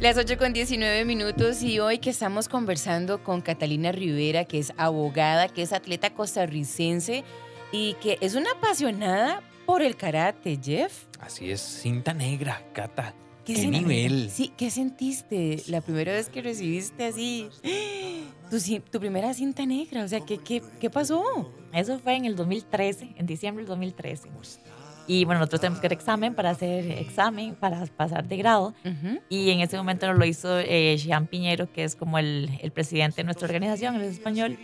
Las 0.00 0.16
8 0.16 0.38
con 0.38 0.52
19 0.52 1.04
minutos 1.04 1.62
y 1.62 1.80
hoy 1.80 1.98
que 1.98 2.10
estamos 2.10 2.48
conversando 2.48 3.24
con 3.24 3.40
Catalina 3.40 3.90
Rivera, 3.90 4.44
que 4.44 4.60
es 4.60 4.72
abogada, 4.76 5.48
que 5.48 5.62
es 5.62 5.72
atleta 5.72 6.14
costarricense 6.14 7.24
y 7.72 7.94
que 7.94 8.16
es 8.20 8.36
una 8.36 8.52
apasionada 8.52 9.42
por 9.66 9.82
el 9.82 9.96
karate, 9.96 10.58
Jeff. 10.62 11.06
Así 11.20 11.50
es, 11.50 11.60
cinta 11.60 12.14
negra, 12.14 12.62
Cata. 12.72 13.12
¿Qué, 13.54 13.62
sen- 13.62 13.70
nivel? 13.70 14.30
Sí, 14.30 14.52
¿qué 14.56 14.70
sentiste 14.70 15.62
la 15.68 15.80
primera 15.80 16.12
vez 16.12 16.28
que 16.28 16.42
recibiste 16.42 17.04
así 17.06 17.48
tu, 18.50 18.58
tu 18.90 19.00
primera 19.00 19.32
cinta 19.34 19.64
negra? 19.66 20.04
O 20.04 20.08
sea, 20.08 20.20
¿qué, 20.20 20.38
qué, 20.38 20.62
qué 20.80 20.90
pasó? 20.90 21.22
Eso 21.72 21.98
fue 21.98 22.14
en 22.16 22.24
el 22.24 22.36
2013, 22.36 23.14
en 23.16 23.26
diciembre 23.26 23.62
del 23.64 23.68
2013. 23.68 24.28
Y 25.06 25.24
bueno, 25.24 25.38
nosotros 25.40 25.62
tenemos 25.62 25.80
que 25.80 25.86
hacer 25.86 25.98
examen 25.98 26.34
para 26.34 26.50
hacer 26.50 26.90
examen, 26.90 27.54
para 27.54 27.86
pasar 27.86 28.28
de 28.28 28.36
grado. 28.36 28.74
Ujú. 28.84 29.18
Y 29.30 29.50
en 29.50 29.60
ese 29.60 29.76
momento 29.78 30.06
nos 30.06 30.18
lo 30.18 30.24
hizo 30.26 30.58
eh, 30.58 30.96
Jean 30.98 31.26
Piñero, 31.26 31.72
que 31.72 31.84
es 31.84 31.96
como 31.96 32.18
el, 32.18 32.50
el 32.60 32.70
presidente 32.72 33.16
de 33.16 33.24
nuestra 33.24 33.46
organización, 33.46 33.96
él 33.96 34.02
es 34.02 34.12
español. 34.14 34.58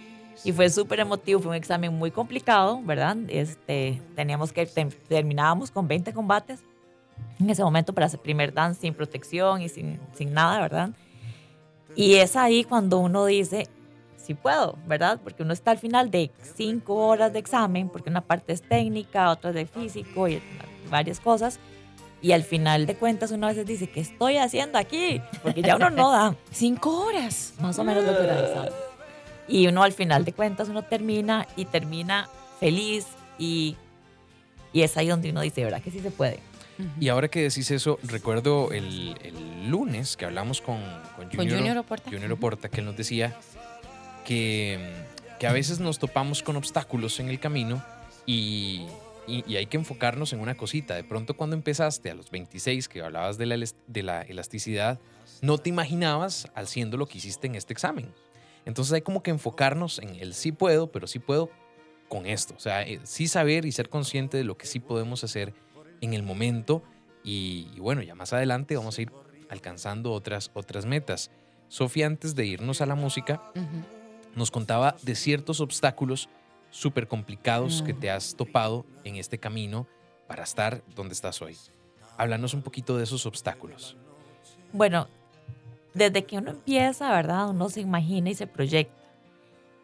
Y 0.45 0.53
fue 0.53 0.69
súper 0.69 1.01
emotivo, 1.01 1.41
fue 1.41 1.51
un 1.51 1.57
examen 1.57 1.95
muy 1.95 2.11
complicado, 2.11 2.83
¿verdad? 2.83 3.17
Este, 3.29 4.03
teníamos 4.17 4.53
que, 4.53 4.67
terminábamos 4.67 5.71
con 5.71 5.89
20 5.89 6.13
combates 6.13 6.61
en 7.41 7.51
ese 7.51 7.63
momento 7.63 7.93
para 7.93 8.07
hacer 8.07 8.21
primer 8.21 8.53
dan 8.53 8.75
sin 8.75 8.95
protección 8.95 9.63
y 9.63 9.69
sin, 9.69 10.01
sin 10.15 10.33
nada, 10.33 10.61
¿verdad? 10.61 10.91
Y 11.97 12.15
es 12.15 12.37
ahí 12.37 12.65
cuando 12.65 12.99
uno 12.99 13.25
dice, 13.27 13.69
sí 14.17 14.35
puedo, 14.35 14.77
¿verdad? 14.87 15.21
Porque 15.23 15.43
uno 15.43 15.53
está 15.53 15.71
al 15.71 15.79
final 15.79 16.11
de 16.11 16.31
cinco 16.57 16.95
horas 16.95 17.33
de 17.33 17.39
examen, 17.39 17.89
porque 17.89 18.11
una 18.11 18.21
parte 18.21 18.53
es 18.53 18.63
técnica, 18.63 19.31
otra 19.31 19.51
es 19.51 19.57
de 19.57 19.67
físico 19.67 20.29
y 20.29 20.43
varias 20.91 21.21
cosas. 21.21 21.59
Y 22.23 22.33
al 22.33 22.43
final 22.43 22.87
de 22.87 22.97
cuentas 22.97 23.31
uno 23.33 23.47
a 23.47 23.51
veces 23.51 23.67
dice, 23.67 23.87
¿qué 23.87 24.01
estoy 24.01 24.39
haciendo 24.39 24.79
aquí? 24.79 25.21
Porque 25.43 25.61
ya 25.61 25.77
uno 25.77 25.91
no 25.91 26.11
da 26.11 26.35
Cinco 26.51 27.05
horas. 27.05 27.53
más 27.61 27.79
o 27.79 27.85
menos 27.85 28.05
lo 28.05 28.17
que 28.17 28.25
era 28.25 28.39
el 28.39 28.45
examen. 28.47 28.73
Y 29.47 29.67
uno 29.67 29.83
al 29.83 29.93
final 29.93 30.25
de 30.25 30.33
cuentas 30.33 30.71
uno 30.71 30.83
termina 30.83 31.47
y 31.55 31.67
termina 31.67 32.29
feliz 32.59 33.07
y, 33.39 33.77
y 34.73 34.83
es 34.83 34.97
ahí 34.97 35.09
donde 35.09 35.31
uno 35.31 35.43
dice, 35.43 35.63
¿verdad 35.65 35.83
que 35.83 35.91
sí 35.91 36.01
se 36.01 36.11
puede? 36.11 36.41
Y 37.01 37.09
ahora 37.09 37.29
que 37.29 37.43
decís 37.43 37.71
eso, 37.71 37.99
recuerdo 38.03 38.73
el, 38.73 39.15
el 39.23 39.71
lunes 39.71 40.17
que 40.17 40.25
hablamos 40.25 40.61
con, 40.61 40.81
con 41.17 41.29
Con 41.31 41.49
Junior 41.49 41.79
Oporta. 41.79 42.11
Junior 42.11 42.33
Oporta, 42.33 42.69
que 42.69 42.81
él 42.81 42.87
nos 42.87 42.97
decía 42.97 43.37
que, 44.25 44.79
que 45.39 45.47
a 45.47 45.53
veces 45.53 45.81
nos 45.81 45.99
topamos 45.99 46.43
con 46.43 46.57
obstáculos 46.57 47.21
en 47.21 47.29
el 47.29 47.39
camino 47.41 47.83
y, 48.27 48.87
y- 49.27 49.45
y 49.47 49.57
hay 49.57 49.67
que 49.67 49.77
enfocarnos 49.77 50.33
en 50.33 50.41
una 50.41 50.55
cosita. 50.57 50.95
De 50.95 51.05
pronto 51.05 51.35
cuando 51.37 51.57
empezaste 51.57 52.11
a 52.11 52.15
los 52.15 52.31
26, 52.31 52.89
que 52.89 53.03
hablabas 53.03 53.39
de 53.39 53.47
la, 53.47 53.65
de 53.87 54.03
la 54.03 54.23
elasticidad, 54.23 54.99
no 55.43 55.59
te 55.59 55.69
imaginabas 55.71 56.49
haciendo 56.55 56.97
lo 56.97 57.07
que 57.07 57.19
hiciste 57.19 57.47
en 57.47 57.55
este 57.55 57.73
examen. 57.73 58.13
Entonces 58.67 58.93
hay 58.95 59.03
como 59.03 59.23
que 59.23 59.31
enfocarnos 59.31 59.99
en 59.99 60.15
el 60.17 60.33
sí 60.35 60.53
puedo, 60.53 60.91
pero 60.91 61.07
sí 61.07 61.19
puedo 61.19 61.51
con 62.09 62.27
esto. 62.27 62.55
O 62.57 62.61
sea, 62.61 62.83
eh, 62.83 63.01
sí 63.05 63.29
saber 63.29 63.67
y 63.67 63.73
ser 63.73 63.89
consciente 63.91 64.37
de 64.39 64.45
lo 64.45 64.57
que 64.57 64.67
sí 64.67 64.81
podemos 64.81 65.23
hacer 65.25 65.53
en 66.05 66.15
el 66.15 66.23
momento. 66.23 66.83
Y, 67.23 67.69
y 67.75 67.81
bueno, 67.81 68.03
ya 68.03 68.15
más 68.15 68.33
adelante 68.33 68.77
vamos 68.77 68.99
a 68.99 69.03
ir 69.03 69.13
alcanzando 69.49 70.13
otras, 70.13 70.51
otras 70.55 70.87
metas. 70.87 71.31
Sofía, 71.69 72.07
antes 72.07 72.35
de 72.35 72.47
irnos 72.47 72.81
a 72.81 72.87
la 72.87 72.95
música, 72.95 73.43
nos 74.35 74.51
contaba 74.51 74.97
de 75.03 75.15
ciertos 75.15 75.61
obstáculos 75.61 76.29
súper 76.71 77.09
complicados 77.09 77.83
que 77.83 77.95
te 77.95 78.11
has 78.11 78.35
topado 78.35 78.85
en 79.05 79.17
este 79.17 79.39
camino 79.39 79.87
para 80.27 80.43
estar 80.43 80.83
donde 80.95 81.15
estás 81.15 81.41
hoy. 81.41 81.57
Háblanos 82.17 82.55
un 82.55 82.63
poquito 82.63 82.97
de 82.97 83.05
esos 83.05 83.27
obstáculos. 83.27 83.97
Bueno, 84.73 85.09
desde 85.95 86.25
que 86.25 86.39
uno 86.39 86.51
empieza, 86.51 87.11
¿verdad? 87.11 87.51
Uno 87.51 87.69
se 87.69 87.81
imagina 87.81 88.31
y 88.31 88.35
se 88.35 88.47
proyecta. 88.47 88.95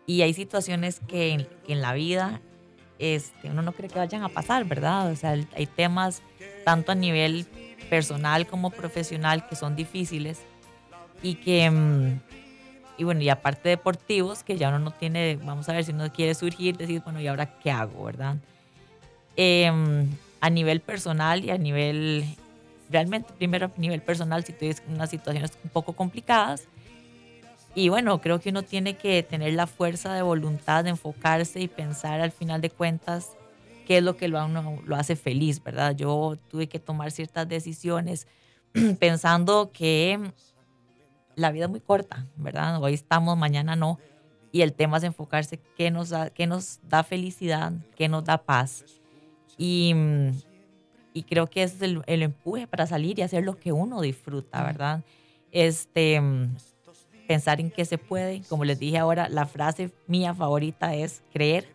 Y 0.07 0.23
hay 0.23 0.35
situaciones 0.35 1.01
que 1.07 1.31
en, 1.31 1.49
que 1.65 1.73
en 1.73 1.83
la 1.83 1.93
vida 1.93 2.41
este, 3.01 3.51
uno 3.51 3.63
no 3.63 3.73
cree 3.73 3.89
que 3.89 3.99
vayan 3.99 4.23
a 4.23 4.29
pasar, 4.29 4.65
¿verdad? 4.67 5.11
O 5.11 5.17
sea, 5.17 5.31
hay 5.31 5.67
temas 5.67 6.23
tanto 6.65 6.93
a 6.93 6.95
nivel 6.95 7.47
personal 7.89 8.47
como 8.47 8.71
profesional 8.71 9.49
que 9.49 9.57
son 9.57 9.75
difíciles 9.75 10.41
y 11.23 11.35
que, 11.37 11.71
mm, 11.71 12.21
y 12.99 13.05
bueno, 13.05 13.23
y 13.23 13.31
aparte 13.31 13.71
deportivos, 13.71 14.45
que 14.45 14.59
ya 14.59 14.69
uno 14.69 14.79
no 14.79 14.91
tiene, 14.91 15.39
vamos 15.43 15.69
a 15.69 15.73
ver 15.73 15.85
si 15.85 15.93
uno 15.93 16.13
quiere 16.13 16.35
surgir, 16.35 16.77
decir, 16.77 17.01
bueno, 17.03 17.21
¿y 17.21 17.27
ahora 17.27 17.59
qué 17.59 17.71
hago, 17.71 18.05
verdad? 18.05 18.37
Em, 19.37 20.09
a 20.41 20.51
nivel 20.51 20.81
personal 20.81 21.45
y 21.45 21.51
a 21.51 21.59
nivel 21.59 22.25
realmente 22.91 23.33
primero 23.39 23.67
a 23.67 23.81
nivel 23.81 24.03
personal 24.03 24.45
si 24.45 24.53
tienes 24.53 24.83
unas 24.89 25.11
situaciones 25.11 25.53
un 25.65 25.71
poco 25.71 25.93
complicadas. 25.95 26.65
Y 27.75 27.89
bueno, 27.89 28.21
creo 28.21 28.41
que 28.41 28.51
uno 28.51 28.63
tiene 28.63 28.97
que 28.97 29.23
tener 29.23 29.55
la 29.55 29.67
fuerza 29.67 30.13
de 30.13 30.23
voluntad 30.23 30.85
de 30.85 30.91
enfocarse 30.91 31.61
y 31.61 31.69
pensar 31.69 32.21
al 32.21 32.33
final 32.33 32.61
de 32.61 32.71
cuentas 32.71 33.37
qué 33.87 33.99
es 33.99 34.03
lo 34.03 34.17
que 34.17 34.29
lo, 34.29 34.45
uno 34.45 34.81
lo 34.85 34.97
hace 34.97 35.15
feliz, 35.15 35.63
¿verdad? 35.63 35.95
Yo 35.95 36.37
tuve 36.49 36.69
que 36.69 36.81
tomar 36.81 37.13
ciertas 37.13 37.49
decisiones 37.49 38.27
pensando 38.99 39.71
que 39.73 40.33
la 41.37 41.53
vida 41.53 41.65
es 41.65 41.71
muy 41.71 41.81
corta, 41.81 42.27
¿verdad? 42.37 42.83
Hoy 42.83 42.95
estamos, 42.95 43.39
mañana 43.39 43.77
no. 43.77 43.99
Y 44.53 44.63
el 44.63 44.73
tema 44.73 44.99
es 44.99 45.05
enfocarse 45.05 45.61
qué 45.77 45.93
nos 45.93 46.11
da, 46.11 46.31
qué 46.31 46.49
nos 46.49 46.81
da 46.89 47.05
felicidad, 47.05 47.73
qué 47.95 48.09
nos 48.09 48.25
da 48.25 48.39
paz. 48.39 48.85
Y, 49.57 49.93
mm, 49.95 50.31
y 51.15 51.23
creo 51.23 51.47
que 51.47 51.63
ese 51.63 51.77
es 51.77 51.83
el, 51.83 52.03
el 52.07 52.23
empuje 52.23 52.67
para 52.67 52.87
salir 52.87 53.19
y 53.19 53.23
hacer 53.23 53.45
lo 53.45 53.59
que 53.59 53.73
uno 53.73 54.01
disfruta, 54.01 54.63
¿verdad? 54.65 55.03
Este, 55.53 56.21
mm, 56.21 56.57
pensar 57.31 57.61
en 57.61 57.71
que 57.71 57.85
se 57.85 57.97
puede. 57.97 58.43
Como 58.49 58.65
les 58.65 58.81
dije 58.81 58.99
ahora, 58.99 59.29
la 59.29 59.47
frase 59.47 59.93
mía 60.09 60.35
favorita 60.35 60.97
es 60.97 61.23
creer. 61.33 61.69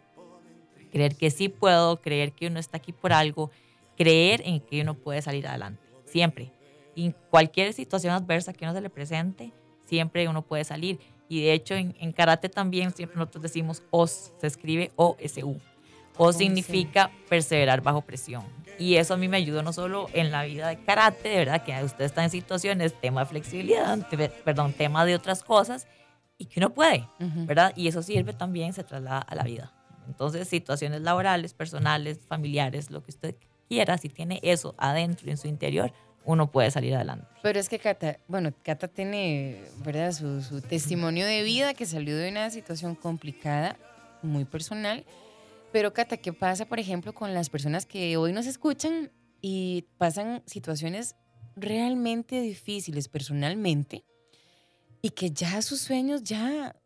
Creer 0.92 1.16
que 1.16 1.32
sí 1.32 1.48
puedo, 1.48 2.02
creer 2.02 2.34
que 2.34 2.48
uno 2.48 2.60
está 2.60 2.76
aquí 2.76 2.92
por 2.92 3.14
algo, 3.14 3.52
creer 3.96 4.42
en 4.44 4.60
que 4.60 4.82
uno 4.82 4.96
puede 4.96 5.22
salir 5.22 5.48
adelante. 5.48 5.82
Siempre. 6.04 6.52
En 6.98 7.16
cualquier 7.30 7.72
situación 7.72 8.14
adversa 8.14 8.52
que 8.52 8.66
uno 8.66 8.74
se 8.74 8.82
le 8.82 8.90
presente, 8.90 9.54
siempre 9.86 10.28
uno 10.28 10.42
puede 10.42 10.66
salir. 10.66 11.00
Y 11.30 11.44
de 11.44 11.54
hecho, 11.54 11.74
en, 11.74 11.96
en 12.02 12.12
karate 12.12 12.50
también 12.50 12.92
siempre 12.92 13.18
nosotros 13.18 13.44
decimos 13.44 13.82
OS, 13.92 14.34
se 14.38 14.48
escribe 14.48 14.92
O-S-U. 14.98 15.62
O 16.18 16.32
significa 16.34 17.12
perseverar 17.30 17.82
bajo 17.82 18.02
presión. 18.02 18.44
Y 18.78 18.96
eso 18.96 19.14
a 19.14 19.18
mí 19.18 19.28
me 19.28 19.38
ayudó 19.38 19.64
no 19.64 19.72
solo 19.74 20.08
en 20.14 20.32
la 20.32 20.44
vida 20.44 20.68
de 20.68 20.78
karate, 20.84 21.30
de 21.30 21.38
verdad, 21.38 21.64
que 21.64 21.82
usted 21.84 22.06
está 22.06 22.24
en 22.24 22.30
situaciones, 22.30 22.94
tema 23.00 23.22
de 23.22 23.28
flexibilidad, 23.28 23.98
perdón, 24.44 24.74
tema 24.74 25.06
de 25.06 25.16
otras 25.16 25.44
cosas, 25.44 25.88
y 26.38 26.46
que 26.46 26.60
uno 26.60 26.72
puede, 26.72 27.08
Ujú. 27.20 27.46
¿verdad? 27.46 27.72
Y 27.76 27.88
eso 27.88 28.02
sirve 28.02 28.34
también, 28.34 28.74
se 28.74 28.84
traslada 28.84 29.20
a 29.20 29.36
la 29.36 29.44
vida. 29.44 29.72
Entonces, 30.08 30.48
situaciones 30.48 31.02
laborales, 31.02 31.54
personales, 31.54 32.20
familiares, 32.28 32.92
lo 32.92 33.02
que 33.02 33.12
usted 33.12 33.36
quiera, 33.70 33.98
si 33.98 34.10
tiene 34.10 34.40
eso 34.44 34.76
adentro, 34.78 35.30
en 35.32 35.38
su 35.38 35.48
interior, 35.48 35.94
uno 36.26 36.52
puede 36.52 36.70
salir 36.72 36.96
adelante. 36.96 37.26
Pero 37.42 37.60
es 37.60 37.70
que 37.70 37.80
Cata, 37.80 38.18
bueno, 38.28 38.52
Cata 38.64 38.88
tiene, 38.88 39.62
¿verdad? 39.86 40.12
Su, 40.12 40.42
su 40.42 40.62
testimonio 40.62 41.26
de 41.26 41.44
vida 41.44 41.74
que 41.74 41.86
salió 41.86 42.18
de 42.18 42.30
una 42.30 42.50
situación 42.50 42.96
complicada, 42.96 43.78
muy 44.22 44.44
personal. 44.44 45.06
Pero 45.76 45.92
Cata, 45.92 46.16
¿qué 46.16 46.32
pasa, 46.32 46.66
por 46.68 46.80
ejemplo, 46.80 47.14
con 47.14 47.34
las 47.34 47.50
personas 47.50 47.86
que 47.86 48.16
hoy 48.16 48.32
nos 48.32 48.46
escuchan 48.46 49.12
y 49.42 49.84
pasan 49.98 50.42
situaciones 50.46 51.18
realmente 51.58 52.40
difíciles 52.40 53.10
personalmente 53.10 54.06
y 55.02 55.10
que 55.10 55.32
ya 55.32 55.62
sus 55.62 55.82
sueños 55.82 56.24
ya 56.24 56.78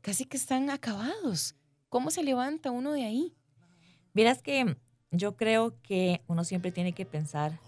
casi 0.00 0.24
que 0.24 0.36
están 0.36 0.68
acabados? 0.68 1.54
¿Cómo 1.88 2.10
se 2.10 2.24
levanta 2.24 2.72
uno 2.72 2.90
de 2.90 3.04
ahí? 3.04 3.36
Miras 4.14 4.42
que 4.42 4.78
yo 5.12 5.36
creo 5.36 5.80
que 5.82 6.20
uno 6.26 6.42
siempre 6.42 6.72
tiene 6.72 6.92
que 6.92 7.06
pensar 7.06 7.60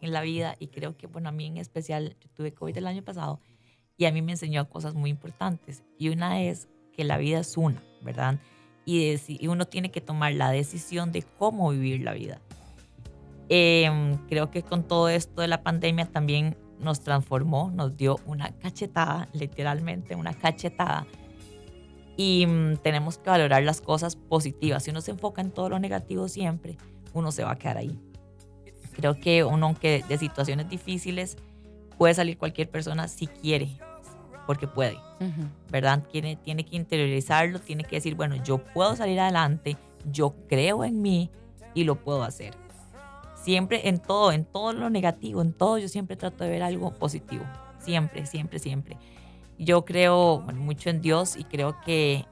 en 0.00 0.14
la 0.14 0.22
vida 0.22 0.56
y 0.58 0.68
creo 0.68 0.96
que, 0.96 1.08
bueno, 1.08 1.28
a 1.28 1.32
mí 1.32 1.44
en 1.44 1.58
especial, 1.58 2.16
yo 2.22 2.30
tuve 2.30 2.54
COVID 2.54 2.78
el 2.78 2.86
año 2.86 3.04
pasado 3.04 3.38
y 3.98 4.06
a 4.06 4.12
mí 4.12 4.22
me 4.22 4.32
enseñó 4.32 4.70
cosas 4.70 4.94
muy 4.94 5.10
importantes. 5.10 5.82
Y 5.98 6.08
una 6.08 6.40
es 6.40 6.68
que 6.94 7.04
la 7.04 7.18
vida 7.18 7.40
es 7.40 7.58
una, 7.58 7.84
¿verdad? 8.00 8.40
Y, 8.86 9.16
y 9.28 9.48
uno 9.48 9.66
tiene 9.66 9.90
que 9.90 10.00
tomar 10.00 10.32
la 10.32 10.50
decisión 10.50 11.12
de 11.12 11.22
cómo 11.22 11.70
vivir 11.70 12.02
la 12.02 12.14
vida. 12.14 12.40
Em, 13.48 14.16
creo 14.28 14.50
que 14.50 14.62
con 14.62 14.82
todo 14.82 15.08
esto 15.08 15.42
de 15.42 15.48
la 15.48 15.62
pandemia 15.62 16.06
también 16.06 16.56
nos 16.80 17.00
transformó, 17.00 17.70
nos 17.70 17.96
dio 17.96 18.18
una 18.26 18.50
cachetada, 18.58 19.28
literalmente 19.32 20.14
una 20.14 20.34
cachetada. 20.34 21.06
Y 22.16 22.46
mm, 22.46 22.78
tenemos 22.78 23.18
que 23.18 23.30
valorar 23.30 23.62
las 23.62 23.80
cosas 23.80 24.16
positivas. 24.16 24.84
Si 24.84 24.90
uno 24.90 25.00
se 25.00 25.12
enfoca 25.12 25.42
en 25.42 25.50
todo 25.50 25.68
lo 25.68 25.78
negativo 25.78 26.28
siempre, 26.28 26.76
uno 27.12 27.30
se 27.30 27.44
va 27.44 27.52
a 27.52 27.56
quedar 27.56 27.78
ahí. 27.78 27.98
Creo 28.94 29.20
que 29.20 29.44
uno, 29.44 29.66
aunque 29.66 30.02
de 30.08 30.18
situaciones 30.18 30.68
difíciles, 30.68 31.36
puede 31.98 32.14
salir 32.14 32.38
cualquier 32.38 32.70
persona 32.70 33.08
si 33.08 33.26
quiere, 33.26 33.78
porque 34.46 34.66
puede. 34.68 34.98
¿verdad? 35.70 36.02
Tiene, 36.10 36.36
tiene 36.36 36.64
que 36.64 36.76
interiorizarlo, 36.76 37.58
tiene 37.58 37.84
que 37.84 37.96
decir, 37.96 38.14
bueno, 38.14 38.36
yo 38.36 38.58
puedo 38.58 38.96
salir 38.96 39.18
adelante, 39.20 39.76
yo 40.10 40.34
creo 40.48 40.84
en 40.84 41.02
mí 41.02 41.30
y 41.74 41.84
lo 41.84 41.96
puedo 41.96 42.22
hacer. 42.22 42.54
Siempre 43.34 43.88
en 43.88 43.98
todo, 43.98 44.32
en 44.32 44.44
todo 44.44 44.72
lo 44.72 44.90
negativo, 44.90 45.42
en 45.42 45.52
todo, 45.52 45.78
yo 45.78 45.88
siempre 45.88 46.16
trato 46.16 46.44
de 46.44 46.50
ver 46.50 46.62
algo 46.62 46.92
positivo. 46.92 47.44
Siempre, 47.78 48.26
siempre, 48.26 48.58
siempre. 48.58 48.96
Yo 49.58 49.84
creo 49.84 50.40
bueno, 50.40 50.60
mucho 50.60 50.90
en 50.90 51.00
Dios 51.00 51.36
y 51.36 51.44
creo 51.44 51.80
que, 51.80 52.26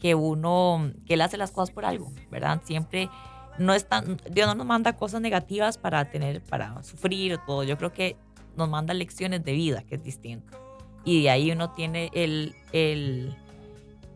que 0.00 0.14
uno, 0.14 0.92
que 1.06 1.14
Él 1.14 1.20
hace 1.20 1.36
las 1.36 1.50
cosas 1.50 1.74
por 1.74 1.84
algo, 1.84 2.12
¿verdad? 2.30 2.62
Siempre 2.64 3.10
no 3.58 3.74
es 3.74 3.86
tan, 3.86 4.18
Dios 4.30 4.46
no 4.46 4.54
nos 4.54 4.66
manda 4.66 4.96
cosas 4.96 5.20
negativas 5.20 5.76
para 5.78 6.04
tener, 6.10 6.42
para 6.42 6.82
sufrir 6.82 7.34
o 7.34 7.38
todo. 7.40 7.64
Yo 7.64 7.76
creo 7.76 7.92
que 7.92 8.16
nos 8.56 8.68
manda 8.68 8.94
lecciones 8.94 9.44
de 9.44 9.52
vida, 9.52 9.82
que 9.82 9.96
es 9.96 10.02
distinto 10.02 10.63
y 11.04 11.22
de 11.24 11.30
ahí 11.30 11.50
uno 11.50 11.70
tiene 11.72 12.10
el, 12.14 12.54
el- 12.72 13.36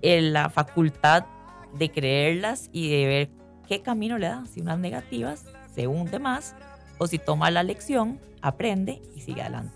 el- 0.02 0.32
la 0.32 0.48
facultad 0.50 1.24
de 1.74 1.90
creerlas 1.90 2.70
y 2.72 2.88
de 2.90 3.06
ver 3.06 3.30
qué 3.66 3.82
camino 3.82 4.16
le 4.18 4.28
da. 4.28 4.44
Si 4.46 4.60
unas 4.60 4.78
negativas 4.78 5.44
se 5.74 5.86
hunde 5.86 6.18
más 6.18 6.54
o 6.98 7.06
si 7.06 7.18
toma 7.18 7.50
la 7.50 7.62
lección, 7.62 8.20
aprende 8.40 9.02
y 9.14 9.20
sigue 9.20 9.42
adelante. 9.42 9.74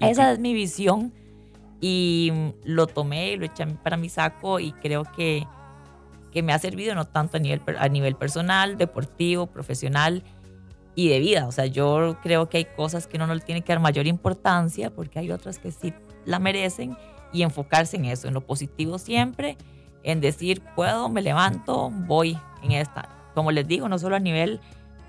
Esa 0.00 0.32
es 0.32 0.38
mi 0.38 0.54
visión 0.54 1.12
y 1.80 2.30
mm, 2.32 2.48
lo 2.64 2.86
tomé 2.86 3.32
y 3.32 3.36
lo 3.36 3.44
eché 3.46 3.66
para 3.66 3.96
mi 3.96 4.08
saco 4.08 4.58
y 4.60 4.72
creo 4.72 5.04
que, 5.04 5.46
que 6.32 6.42
me 6.42 6.52
ha 6.52 6.58
servido 6.58 6.94
no 6.94 7.04
tanto 7.06 7.36
a 7.36 7.40
nivel, 7.40 7.60
a 7.78 7.88
nivel 7.88 8.16
personal, 8.16 8.76
deportivo, 8.78 9.46
profesional 9.46 10.22
y 10.94 11.08
de 11.08 11.18
vida. 11.20 11.46
O 11.46 11.52
sea, 11.52 11.66
yo 11.66 12.16
creo 12.22 12.48
que 12.48 12.58
hay 12.58 12.64
cosas 12.64 13.06
que 13.06 13.16
uno 13.16 13.26
no 13.26 13.34
le 13.34 13.40
tiene 13.40 13.62
que 13.62 13.72
dar 13.72 13.80
mayor 13.80 14.06
importancia 14.06 14.90
porque 14.90 15.18
hay 15.18 15.30
otras 15.30 15.58
que 15.58 15.70
sí 15.70 15.92
la 16.26 16.38
merecen 16.38 16.96
y 17.32 17.42
enfocarse 17.42 17.96
en 17.96 18.04
eso, 18.04 18.28
en 18.28 18.34
lo 18.34 18.42
positivo 18.42 18.98
siempre, 18.98 19.56
en 20.02 20.20
decir, 20.20 20.62
puedo, 20.74 21.08
me 21.08 21.22
levanto, 21.22 21.90
voy 21.90 22.38
en 22.62 22.72
esta. 22.72 23.08
Como 23.34 23.50
les 23.52 23.66
digo, 23.66 23.88
no 23.88 23.98
solo 23.98 24.16
a 24.16 24.20
nivel 24.20 24.60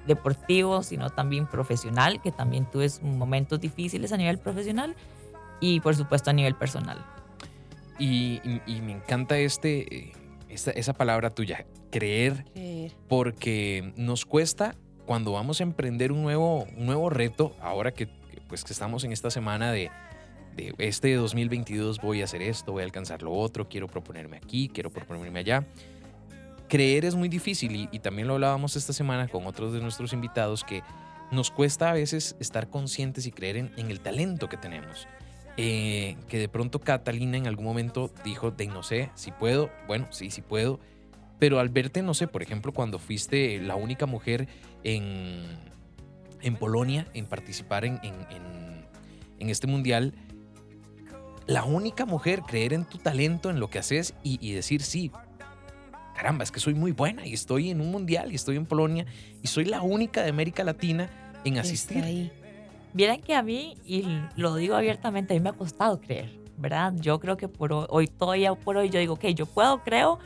deportivo, 0.06 0.84
sino 0.84 1.10
también 1.10 1.48
profesional, 1.48 2.22
que 2.22 2.32
también 2.32 2.66
tuve 2.72 2.88
momentos 3.02 3.60
difíciles 3.60 4.12
a 4.14 4.18
nivel 4.18 4.38
profesional 4.40 4.96
y 5.60 5.80
por 5.82 5.96
supuesto 5.96 6.30
a 6.30 6.34
nivel 6.34 6.56
personal. 6.56 7.04
Y, 8.00 8.40
y- 8.44 8.62
y 8.68 8.82
me 8.82 8.92
encanta 8.94 9.38
este, 9.38 9.96
eh, 9.96 10.12
esta- 10.50 10.72
esa 10.72 10.94
palabra 10.94 11.30
tuya, 11.32 11.66
creer, 11.92 12.46
Creer. 12.54 12.92
porque 13.08 13.92
nos 13.98 14.26
cuesta 14.26 14.76
cuando 15.06 15.32
vamos 15.32 15.60
a 15.62 15.64
emprender 15.64 16.12
un 16.12 16.22
nuevo, 16.22 16.66
un 16.78 16.86
nuevo 16.86 17.10
reto, 17.10 17.56
ahora 17.62 17.92
que, 17.94 18.08
que, 18.08 18.42
pues, 18.48 18.64
que 18.64 18.74
estamos 18.74 19.04
en 19.04 19.12
esta 19.12 19.30
semana 19.32 19.72
de, 19.72 19.90
de 20.58 20.74
este 20.80 21.14
2022 21.14 22.00
voy 22.02 22.22
a 22.22 22.26
hacer 22.26 22.42
esto, 22.42 22.74
voy 22.74 22.82
a 22.82 22.86
alcanzar 22.86 23.24
lo 23.24 23.32
otro, 23.32 23.70
quiero 23.70 23.88
proponerme 23.88 24.36
aquí, 24.36 24.68
quiero 24.68 24.90
proponerme 24.90 25.40
allá. 25.40 25.66
Creer 26.68 27.06
es 27.06 27.16
muy 27.16 27.30
difícil 27.30 27.74
y, 27.76 27.90
y 27.94 28.00
también 28.00 28.28
lo 28.28 28.34
hablábamos 28.34 28.76
esta 28.76 28.92
semana 28.92 29.30
con 29.30 29.48
otros 29.48 29.72
de 29.72 29.80
nuestros 29.80 30.12
invitados 30.12 30.66
que 30.66 30.84
nos 31.32 31.52
cuesta 31.52 31.90
a 31.90 31.94
veces 31.94 32.36
estar 32.42 32.70
conscientes 32.70 33.26
y 33.26 33.32
creer 33.32 33.56
en, 33.58 33.72
en 33.78 33.90
el 33.92 34.02
talento 34.02 34.50
que 34.50 34.58
tenemos. 34.58 35.08
eh, 35.58 36.16
que 36.28 36.38
de 36.38 36.48
pronto 36.48 36.80
Catalina 36.80 37.36
en 37.36 37.48
algún 37.48 37.66
momento 37.66 38.12
dijo, 38.24 38.52
de 38.52 38.68
no 38.68 38.84
sé, 38.84 39.10
si 39.16 39.32
puedo, 39.32 39.72
bueno, 39.88 40.08
sí, 40.12 40.30
sí 40.30 40.42
puedo, 40.42 40.80
pero 41.40 41.60
al 41.60 41.70
verte, 41.70 42.02
no 42.04 42.14
sé, 42.14 42.28
por 42.28 42.44
ejemplo, 42.44 42.72
cuando 42.72 43.00
fuiste 43.00 43.60
la 43.60 43.76
única 43.76 44.06
mujer 44.06 44.48
en, 44.84 45.44
en 46.42 46.56
Polonia 46.56 47.08
en 47.14 47.26
participar 47.26 47.86
en, 47.86 48.00
en, 48.04 48.86
en, 49.40 49.50
este 49.50 49.68
mundial, 49.68 50.14
la 51.48 51.64
única 51.64 52.06
mujer, 52.06 52.42
creer 52.42 52.74
en 52.74 52.86
tu 52.86 52.98
talento, 52.98 53.50
en 53.50 53.60
lo 53.60 53.70
que 53.70 53.80
haces 53.80 54.14
y, 54.22 54.38
y 54.46 54.54
decir, 54.54 54.84
sí, 54.84 55.12
caramba, 56.16 56.44
es 56.44 56.52
que 56.52 56.60
soy 56.60 56.74
muy 56.74 56.92
buena 56.92 57.26
y 57.26 57.34
estoy 57.34 57.70
en 57.70 57.80
un 57.80 57.92
mundial 57.92 58.32
y 58.32 58.36
estoy 58.36 58.58
en 58.58 58.66
Polonia 58.66 59.06
y 59.42 59.48
soy 59.48 59.66
la 59.66 59.82
única 59.82 60.24
de 60.24 60.30
América 60.30 60.64
Latina 60.64 61.10
en 61.46 61.58
asistir. 61.58 62.04
Ahí. 62.04 62.32
Vieran 62.94 63.22
que 63.22 63.36
a 63.36 63.44
mí, 63.44 63.78
y 63.86 64.06
lo 64.36 64.56
digo 64.56 64.76
abiertamente, 64.76 65.34
a 65.34 65.38
mí 65.38 65.40
me 65.40 65.50
ha 65.50 65.54
costado 65.54 66.02
creer, 66.02 66.32
¿verdad? 66.58 66.94
Yo 66.98 67.20
creo 67.20 67.38
que 67.38 67.48
por 67.48 67.72
hoy, 67.72 68.08
todavía 68.08 68.54
por 68.56 68.78
hoy, 68.78 68.90
yo 68.90 69.00
digo, 69.00 69.14
ok, 69.14 69.26
yo 69.28 69.46
puedo, 69.46 69.84
creo, 69.84 70.20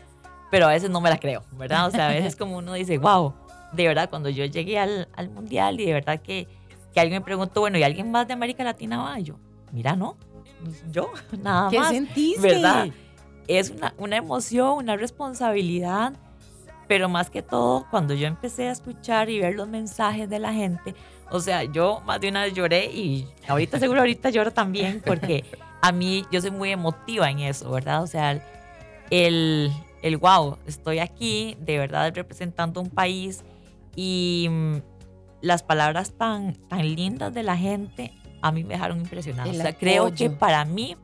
pero 0.49 0.67
a 0.67 0.69
veces 0.69 0.89
no 0.89 1.01
me 1.01 1.09
la 1.09 1.17
creo, 1.17 1.43
¿verdad? 1.51 1.87
O 1.87 1.91
sea, 1.91 2.07
a 2.07 2.13
veces 2.13 2.35
como 2.35 2.57
uno 2.57 2.73
dice, 2.73 2.97
wow, 2.97 3.33
de 3.73 3.87
verdad, 3.87 4.09
cuando 4.09 4.29
yo 4.29 4.45
llegué 4.45 4.79
al, 4.79 5.07
al 5.13 5.29
mundial 5.29 5.79
y 5.79 5.85
de 5.85 5.93
verdad 5.93 6.21
que, 6.21 6.47
que 6.93 6.99
alguien 6.99 7.21
me 7.21 7.25
preguntó, 7.25 7.59
bueno, 7.59 7.77
¿y 7.77 7.83
alguien 7.83 8.09
más 8.09 8.27
de 8.27 8.33
América 8.33 8.63
Latina 8.63 9.03
va? 9.03 9.19
yo, 9.19 9.35
mira, 9.71 9.95
no, 9.95 10.17
yo, 10.91 11.11
nada 11.43 11.69
¿Qué 11.69 11.79
más. 11.79 11.89
¿Qué 11.89 11.95
sentiste? 11.95 12.41
¿Verdad? 12.41 12.87
Es 13.47 13.69
una, 13.71 13.93
una 13.97 14.17
emoción, 14.17 14.77
una 14.77 14.95
responsabilidad, 14.95 16.13
pero 16.87 17.09
más 17.09 17.29
que 17.29 17.41
todo, 17.41 17.85
cuando 17.89 18.13
yo 18.13 18.27
empecé 18.27 18.69
a 18.69 18.71
escuchar 18.71 19.29
y 19.29 19.39
ver 19.39 19.55
los 19.55 19.67
mensajes 19.67 20.29
de 20.29 20.39
la 20.39 20.53
gente, 20.53 20.95
o 21.31 21.39
sea, 21.39 21.63
yo 21.63 22.01
más 22.05 22.19
de 22.19 22.27
una 22.27 22.43
vez 22.43 22.53
lloré 22.53 22.85
y 22.85 23.25
ahorita 23.47 23.79
seguro 23.79 24.01
ahorita 24.01 24.29
lloro 24.29 24.51
también 24.51 25.01
porque 25.05 25.45
a 25.81 25.91
mí 25.93 26.25
yo 26.29 26.41
soy 26.41 26.51
muy 26.51 26.71
emotiva 26.71 27.29
en 27.31 27.39
eso, 27.39 27.71
¿verdad? 27.71 28.03
O 28.03 28.07
sea, 28.07 28.41
el, 29.09 29.71
el 30.01 30.17
wow, 30.17 30.57
estoy 30.67 30.99
aquí 30.99 31.55
de 31.61 31.77
verdad 31.77 32.13
representando 32.13 32.81
un 32.81 32.89
país 32.89 33.43
y 33.95 34.47
mm, 34.49 34.75
las 35.41 35.63
palabras 35.63 36.11
tan, 36.17 36.55
tan 36.67 36.95
lindas 36.95 37.33
de 37.33 37.43
la 37.43 37.55
gente 37.55 38.13
a 38.41 38.51
mí 38.51 38.63
me 38.63 38.73
dejaron 38.75 38.99
impresionada. 38.99 39.49
El 39.49 39.55
o 39.57 39.61
sea, 39.61 39.69
apoyo. 39.71 39.79
creo 39.79 40.13
que 40.13 40.29
para 40.29 40.65
mí 40.65 40.95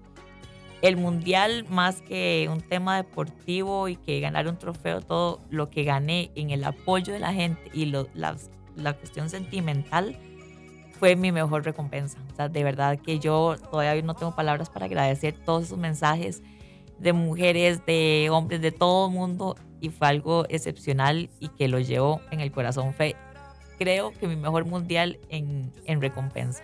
el 0.82 0.98
mundial, 0.98 1.66
más 1.70 2.02
que 2.02 2.48
un 2.52 2.62
tema 2.62 2.98
deportivo 2.98 3.88
y 3.88 3.96
que 3.96 4.20
ganar 4.20 4.48
un 4.48 4.58
trofeo, 4.58 5.02
todo 5.02 5.42
lo 5.50 5.70
que 5.70 5.84
gané 5.84 6.32
en 6.36 6.52
el 6.52 6.64
apoyo 6.64 7.14
de 7.14 7.20
la 7.20 7.34
gente 7.34 7.62
y 7.74 7.86
lo- 7.86 8.08
la 8.14 8.94
cuestión 8.94 9.30
sentimental 9.30 10.18
fue 11.00 11.16
mi 11.16 11.32
mejor 11.32 11.64
recompensa. 11.66 12.20
O 12.32 12.36
sea, 12.36 12.48
de 12.50 12.64
verdad 12.64 13.00
que 13.00 13.20
yo 13.20 13.56
todavía 13.72 14.02
no 14.04 14.16
tengo 14.16 14.36
palabras 14.36 14.70
para 14.70 14.86
agradecer 14.86 15.34
todos 15.46 15.64
esos 15.66 15.78
mensajes 15.78 16.42
de 17.00 17.14
mujeres, 17.14 17.86
de 17.86 18.30
hombres, 18.32 18.62
de 18.62 18.72
todo 18.72 19.08
el 19.08 19.14
mundo 19.14 19.56
y 19.80 19.90
fue 19.90 20.08
algo 20.08 20.46
excepcional 20.50 21.30
y 21.40 21.50
que 21.50 21.68
lo 21.68 21.80
llevo 21.80 22.22
en 22.32 22.40
el 22.40 22.52
corazón. 22.52 22.94
Fue, 22.94 23.16
creo 23.78 24.12
que 24.12 24.28
mi 24.28 24.36
mejor 24.36 24.66
mundial 24.66 25.20
en, 25.30 25.72
en 25.86 26.02
recompensa. 26.02 26.64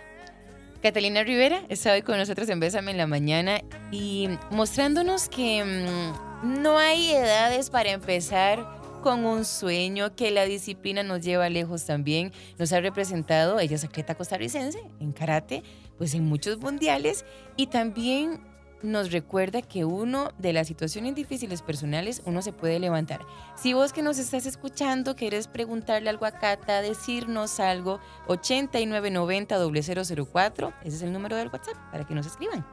Catalina 0.84 1.24
Rivera 1.24 1.62
está 1.70 1.94
hoy 1.94 2.02
con 2.02 2.18
nosotros 2.18 2.46
en 2.50 2.60
Bésame 2.60 2.90
en 2.90 2.98
la 2.98 3.06
Mañana 3.06 3.62
y 3.90 4.28
mostrándonos 4.50 5.30
que 5.30 5.64
mm, 5.64 6.62
no 6.62 6.76
hay 6.76 7.10
edades 7.10 7.70
para 7.70 7.90
empezar 7.90 8.66
con 9.02 9.24
un 9.24 9.46
sueño, 9.46 10.14
que 10.14 10.30
la 10.30 10.44
disciplina 10.44 11.02
nos 11.02 11.22
lleva 11.22 11.48
lejos 11.48 11.86
también. 11.86 12.34
Nos 12.58 12.70
ha 12.74 12.80
representado, 12.80 13.60
ella 13.60 13.76
es 13.76 13.88
costarricense 14.14 14.78
en 15.00 15.12
karate, 15.12 15.62
pues 15.96 16.12
en 16.12 16.26
muchos 16.26 16.58
mundiales 16.58 17.24
y 17.56 17.68
también 17.68 18.42
nos 18.84 19.10
recuerda 19.10 19.62
que 19.62 19.84
uno 19.84 20.30
de 20.38 20.52
las 20.52 20.68
situaciones 20.68 21.14
difíciles 21.14 21.62
personales 21.62 22.22
uno 22.26 22.42
se 22.42 22.52
puede 22.52 22.78
levantar. 22.78 23.24
Si 23.56 23.72
vos 23.72 23.90
que 23.92 24.02
nos 24.02 24.18
estás 24.18 24.46
escuchando 24.46 25.16
querés 25.16 25.48
preguntarle 25.48 26.10
algo 26.10 26.26
a 26.26 26.32
Cata, 26.32 26.82
decirnos 26.82 27.58
algo, 27.58 27.98
8990-004, 28.28 30.74
ese 30.84 30.96
es 30.96 31.02
el 31.02 31.12
número 31.12 31.34
del 31.36 31.48
WhatsApp 31.48 31.74
para 31.90 32.06
que 32.06 32.14
nos 32.14 32.26
escriban. 32.26 32.64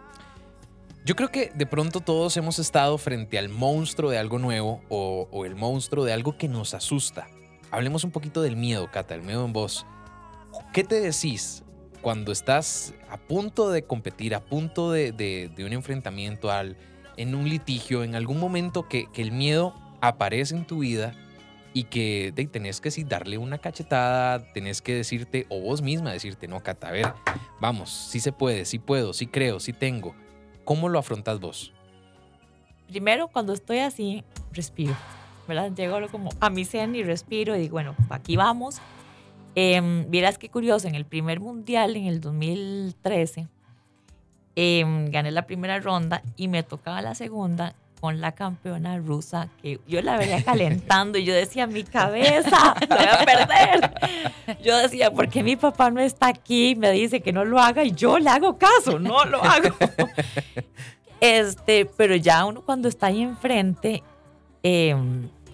Yo 1.04 1.16
creo 1.16 1.30
que 1.30 1.52
de 1.56 1.66
pronto 1.66 2.00
todos 2.02 2.38
hemos 2.38 2.60
estado 2.60 3.00
frente 3.00 3.40
al 3.40 3.50
monstruo 3.50 4.12
de 4.12 4.20
algo 4.20 4.38
nuevo 4.38 4.84
o, 4.90 5.28
o 5.32 5.46
el 5.46 5.56
monstruo 5.56 6.06
de 6.06 6.14
algo 6.14 6.38
que 6.38 6.48
nos 6.48 6.76
asusta. 6.76 7.28
Hablemos 7.72 8.04
un 8.04 8.12
poquito 8.12 8.44
del 8.44 8.58
miedo, 8.58 8.92
Cata, 8.92 9.16
el 9.16 9.24
miedo 9.24 9.44
en 9.46 9.54
vos. 9.54 9.88
¿Qué 10.74 10.84
te 10.84 11.00
decís 11.00 11.64
cuando 12.02 12.32
estás 12.32 12.94
a 13.10 13.18
punto 13.18 13.70
de 13.70 13.84
competir, 13.84 14.34
a 14.36 14.40
punto 14.40 14.92
de, 14.92 15.12
de- 15.12 15.50
de 15.56 15.66
un 15.66 15.74
enfrentamiento, 15.74 16.52
al, 16.52 16.78
en 17.18 17.36
un 17.36 17.48
litigio, 17.50 18.04
en 18.04 18.16
algún 18.16 18.40
momento 18.40 18.88
que, 18.88 19.06
que 19.14 19.22
el 19.22 19.32
miedo 19.32 19.74
aparece 20.02 20.56
en 20.56 20.66
tu 20.66 20.80
vida 20.80 21.14
y 21.74 21.84
que 21.86 22.34
de, 22.36 22.48
tenés 22.48 22.82
que 22.82 22.92
sí, 22.92 23.04
darle 23.04 23.38
una 23.38 23.58
cachetada, 23.60 24.52
tenés 24.54 24.82
que 24.82 24.96
decirte, 24.96 25.46
o 25.50 25.62
vos 25.62 25.82
misma 25.82 26.12
decirte, 26.12 26.48
no, 26.48 26.62
Cata, 26.62 26.90
a 26.90 26.92
ver, 26.92 27.14
vamos, 27.60 27.90
sí 27.90 28.20
se 28.20 28.32
puede, 28.32 28.66
sí 28.66 28.80
puedo, 28.80 29.14
sí 29.14 29.28
creo, 29.28 29.60
sí 29.60 29.72
tengo. 29.72 30.16
¿Cómo 30.66 30.90
lo 30.90 31.00
afrontas 31.00 31.40
vos? 31.40 31.72
Primero, 32.88 33.30
cuando 33.30 33.54
estoy 33.54 33.80
así, 33.80 34.24
respiro, 34.52 34.96
¿verdad? 35.48 35.72
Llego 35.72 36.00
como 36.10 36.30
a 36.42 36.50
mi 36.50 36.66
zen 36.66 36.94
y 36.96 37.04
respiro 37.04 37.56
y 37.56 37.60
digo, 37.62 37.74
bueno, 37.74 37.96
aquí 38.10 38.36
vamos. 38.36 38.82
Em, 39.56 40.10
vieras 40.10 40.38
qué 40.38 40.50
curioso, 40.50 40.88
en 40.88 40.96
el 40.96 41.06
primer 41.06 41.40
mundial, 41.40 41.96
en 41.98 42.06
el 42.06 42.22
2013, 42.22 43.48
em, 44.56 45.12
gané 45.12 45.32
la 45.32 45.46
primera 45.46 45.80
ronda 45.80 46.22
y 46.38 46.48
me 46.48 46.64
tocaba 46.64 47.02
la 47.02 47.16
segunda 47.16 47.76
con 48.00 48.20
la 48.20 48.32
campeona 48.32 48.98
rusa, 48.98 49.50
que 49.62 49.80
yo 49.88 50.02
la 50.02 50.18
veía 50.18 50.44
calentando 50.44 51.18
y 51.18 51.26
yo 51.26 51.34
decía, 51.34 51.68
mi 51.68 51.84
cabeza, 51.84 52.76
la 52.90 52.96
voy 52.96 53.06
a 53.06 53.26
perder. 53.26 54.60
Yo 54.64 54.78
decía, 54.78 55.12
¿por 55.12 55.30
qué 55.30 55.44
mi 55.44 55.56
papá 55.56 55.92
no 55.92 56.02
está 56.02 56.28
aquí? 56.28 56.76
Me 56.76 56.92
dice 56.92 57.22
que 57.22 57.32
no 57.32 57.46
lo 57.46 57.60
haga 57.60 57.84
y 57.84 57.92
yo 57.92 58.18
le 58.20 58.30
hago 58.30 58.58
caso, 58.58 59.00
no 59.00 59.26
lo 59.26 59.44
hago. 59.44 59.76
Este, 61.20 61.86
pero 61.86 62.16
ya 62.16 62.46
uno 62.46 62.62
cuando 62.62 62.88
está 62.88 63.08
ahí 63.08 63.22
enfrente, 63.22 64.02
eh, 64.64 64.96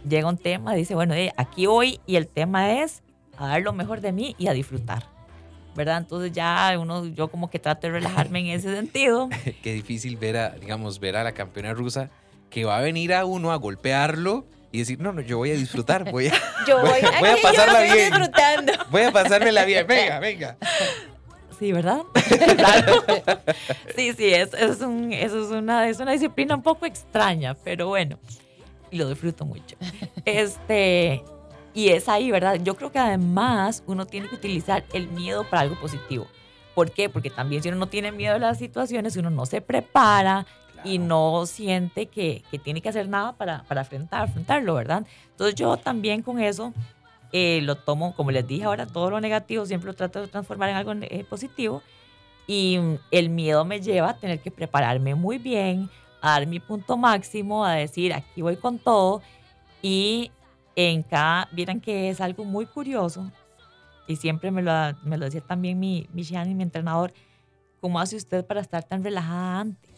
llega 0.08 0.30
un 0.30 0.38
tema, 0.38 0.74
dice, 0.74 0.96
bueno, 0.96 1.14
eh, 1.14 1.34
aquí 1.36 1.66
voy 1.66 2.00
y 2.06 2.16
el 2.16 2.28
tema 2.28 2.82
es 2.82 3.04
a 3.38 3.48
dar 3.48 3.62
lo 3.62 3.74
mejor 3.74 4.02
de 4.02 4.12
mí 4.12 4.36
y 4.38 4.48
a 4.48 4.54
disfrutar. 4.54 5.04
¿Verdad? 5.76 6.00
Entonces 6.00 6.32
ya 6.32 6.76
uno, 6.80 7.06
yo 7.06 7.28
como 7.28 7.50
que 7.52 7.60
trato 7.60 7.86
de 7.88 7.94
relajarme 7.94 8.40
en 8.40 8.48
ese 8.48 8.74
sentido. 8.76 9.30
Qué 9.64 9.74
difícil 9.74 10.18
ver 10.18 10.36
a, 10.38 10.50
digamos, 10.52 11.00
ver 11.00 11.16
a 11.18 11.24
la 11.24 11.34
campeona 11.34 11.74
rusa 11.74 12.10
que 12.50 12.66
va 12.66 12.78
a 12.78 12.82
venir 12.82 13.14
a 13.14 13.26
uno 13.26 13.52
a 13.52 13.58
golpearlo 13.58 14.48
y 14.72 14.80
decir, 14.80 15.00
no, 15.00 15.14
no, 15.14 15.22
yo 15.22 15.38
voy 15.38 15.52
a 15.52 15.54
disfrutar, 15.56 16.12
voy 16.12 16.28
a, 16.28 16.34
Yo 16.68 16.80
voy, 16.82 16.90
Voy 17.20 17.30
a 17.30 17.34
aquí, 17.34 17.42
pasarla 17.44 17.86
yo 17.86 17.94
bien. 17.94 18.10
disfrutando. 18.12 18.74
voy 18.90 19.02
a 19.04 19.12
pasármela 19.12 19.66
bien. 19.66 19.86
Venga, 19.86 20.20
venga. 20.20 20.58
Sí, 21.60 21.72
¿verdad? 21.72 22.02
Claro. 22.56 23.04
Sí, 23.96 24.14
sí, 24.18 24.34
es, 24.34 24.54
es, 24.54 24.82
un- 24.82 25.12
eso 25.14 25.44
es, 25.46 25.52
una, 25.52 25.88
es 25.90 26.00
una 26.00 26.12
disciplina 26.12 26.56
un 26.56 26.62
poco 26.64 26.86
extraña, 26.86 27.56
pero 27.64 27.88
bueno, 27.88 28.20
y 28.92 28.98
lo 28.98 29.10
disfruto 29.10 29.46
mucho. 29.46 29.76
Este, 30.26 31.24
y 31.78 31.90
es 31.90 32.10
ahí, 32.10 32.32
¿verdad? 32.32 32.56
Yo 32.64 32.76
creo 32.76 32.92
que 32.92 32.98
además 32.98 33.84
uno 33.86 34.08
tiene 34.08 34.28
que 34.28 34.34
utilizar 34.34 34.84
el 34.94 35.10
miedo 35.10 35.44
para 35.44 35.62
algo 35.62 35.80
positivo. 35.80 36.26
¿Por 36.74 36.90
qué? 36.90 37.08
Porque 37.08 37.30
también 37.30 37.62
si 37.62 37.70
uno 37.70 37.78
no 37.78 37.86
tiene 37.86 38.12
miedo 38.12 38.34
a 38.34 38.40
las 38.40 38.58
situaciones, 38.58 39.16
uno 39.16 39.30
no 39.30 39.46
se 39.46 39.62
prepara 39.62 40.48
y 40.84 40.98
no 40.98 41.46
siente 41.46 42.08
que, 42.08 42.42
que 42.50 42.58
tiene 42.58 42.82
que 42.82 42.90
hacer 42.90 43.08
nada 43.08 43.34
para, 43.34 43.62
para 43.66 43.82
afrontar, 43.82 44.24
afrontarlo, 44.24 44.74
¿verdad? 44.74 45.06
Entonces 45.30 45.54
yo 45.54 45.78
también 45.78 46.24
con 46.24 46.40
eso 46.40 46.74
eh, 47.32 47.60
lo 47.62 47.76
tomo, 47.76 48.16
como 48.16 48.32
les 48.32 48.48
dije 48.48 48.64
ahora, 48.64 48.88
todo 48.88 49.12
lo 49.12 49.22
negativo 49.22 49.64
siempre 49.68 49.86
lo 49.86 49.94
trato 49.96 50.20
de 50.20 50.30
transformar 50.30 50.70
en 50.70 50.78
algo 50.78 50.94
eh, 50.94 51.26
positivo. 51.30 51.84
Y 52.48 52.80
mm, 52.80 52.96
el 53.12 53.30
miedo 53.30 53.66
me 53.66 53.82
lleva 53.82 54.10
a 54.10 54.18
tener 54.18 54.40
que 54.40 54.50
prepararme 54.50 55.14
muy 55.14 55.38
bien, 55.38 55.92
a 56.22 56.32
dar 56.32 56.48
mi 56.48 56.60
punto 56.60 56.98
máximo, 56.98 57.64
a 57.64 57.74
decir, 57.74 58.16
aquí 58.16 58.42
voy 58.42 58.56
con 58.56 58.80
todo. 58.80 59.22
Y 59.84 60.32
en 60.78 61.02
cada, 61.02 61.50
vieran 61.52 61.82
que 61.82 62.10
es 62.10 62.22
algo 62.22 62.46
muy 62.46 62.68
curioso, 62.68 63.30
y 64.08 64.16
siempre 64.16 64.52
me 64.52 64.62
lo, 64.62 64.72
me 65.04 65.18
lo 65.18 65.26
decía 65.26 65.42
también 65.42 65.80
mi, 65.80 66.08
mi 66.14 66.22
Shani, 66.22 66.54
mi 66.54 66.62
entrenador, 66.62 67.12
¿cómo 67.82 68.00
hace 68.00 68.16
usted 68.16 68.46
para 68.46 68.62
estar 68.62 68.84
tan 68.84 69.04
relajada 69.04 69.62
antes? 69.62 69.90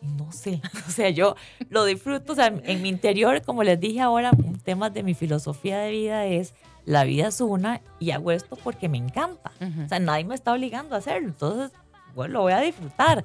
No 0.00 0.32
sé, 0.32 0.62
o 0.88 0.90
sea, 0.90 1.10
yo 1.10 1.36
lo 1.68 1.84
disfruto, 1.84 2.32
o 2.32 2.34
sea, 2.34 2.46
en 2.46 2.82
mi 2.82 2.88
interior, 2.88 3.42
como 3.42 3.62
les 3.62 3.78
dije 3.78 4.00
ahora, 4.00 4.30
un 4.32 4.58
tema 4.58 4.88
de 4.88 5.02
mi 5.02 5.12
filosofía 5.12 5.78
de 5.78 5.90
vida 5.90 6.24
es, 6.24 6.54
la 6.86 7.04
vida 7.04 7.28
es 7.28 7.40
una 7.42 7.82
y 8.00 8.10
hago 8.10 8.30
esto 8.32 8.56
porque 8.56 8.88
me 8.88 8.96
encanta. 8.98 9.52
Ujú. 9.60 9.84
O 9.84 9.88
sea, 9.88 9.98
nadie 10.00 10.24
me 10.24 10.34
está 10.34 10.54
obligando 10.54 10.94
a 10.94 10.98
hacerlo, 10.98 11.28
entonces, 11.28 11.70
bueno, 12.14 12.32
lo 12.32 12.40
voy 12.40 12.54
a 12.54 12.60
disfrutar. 12.60 13.24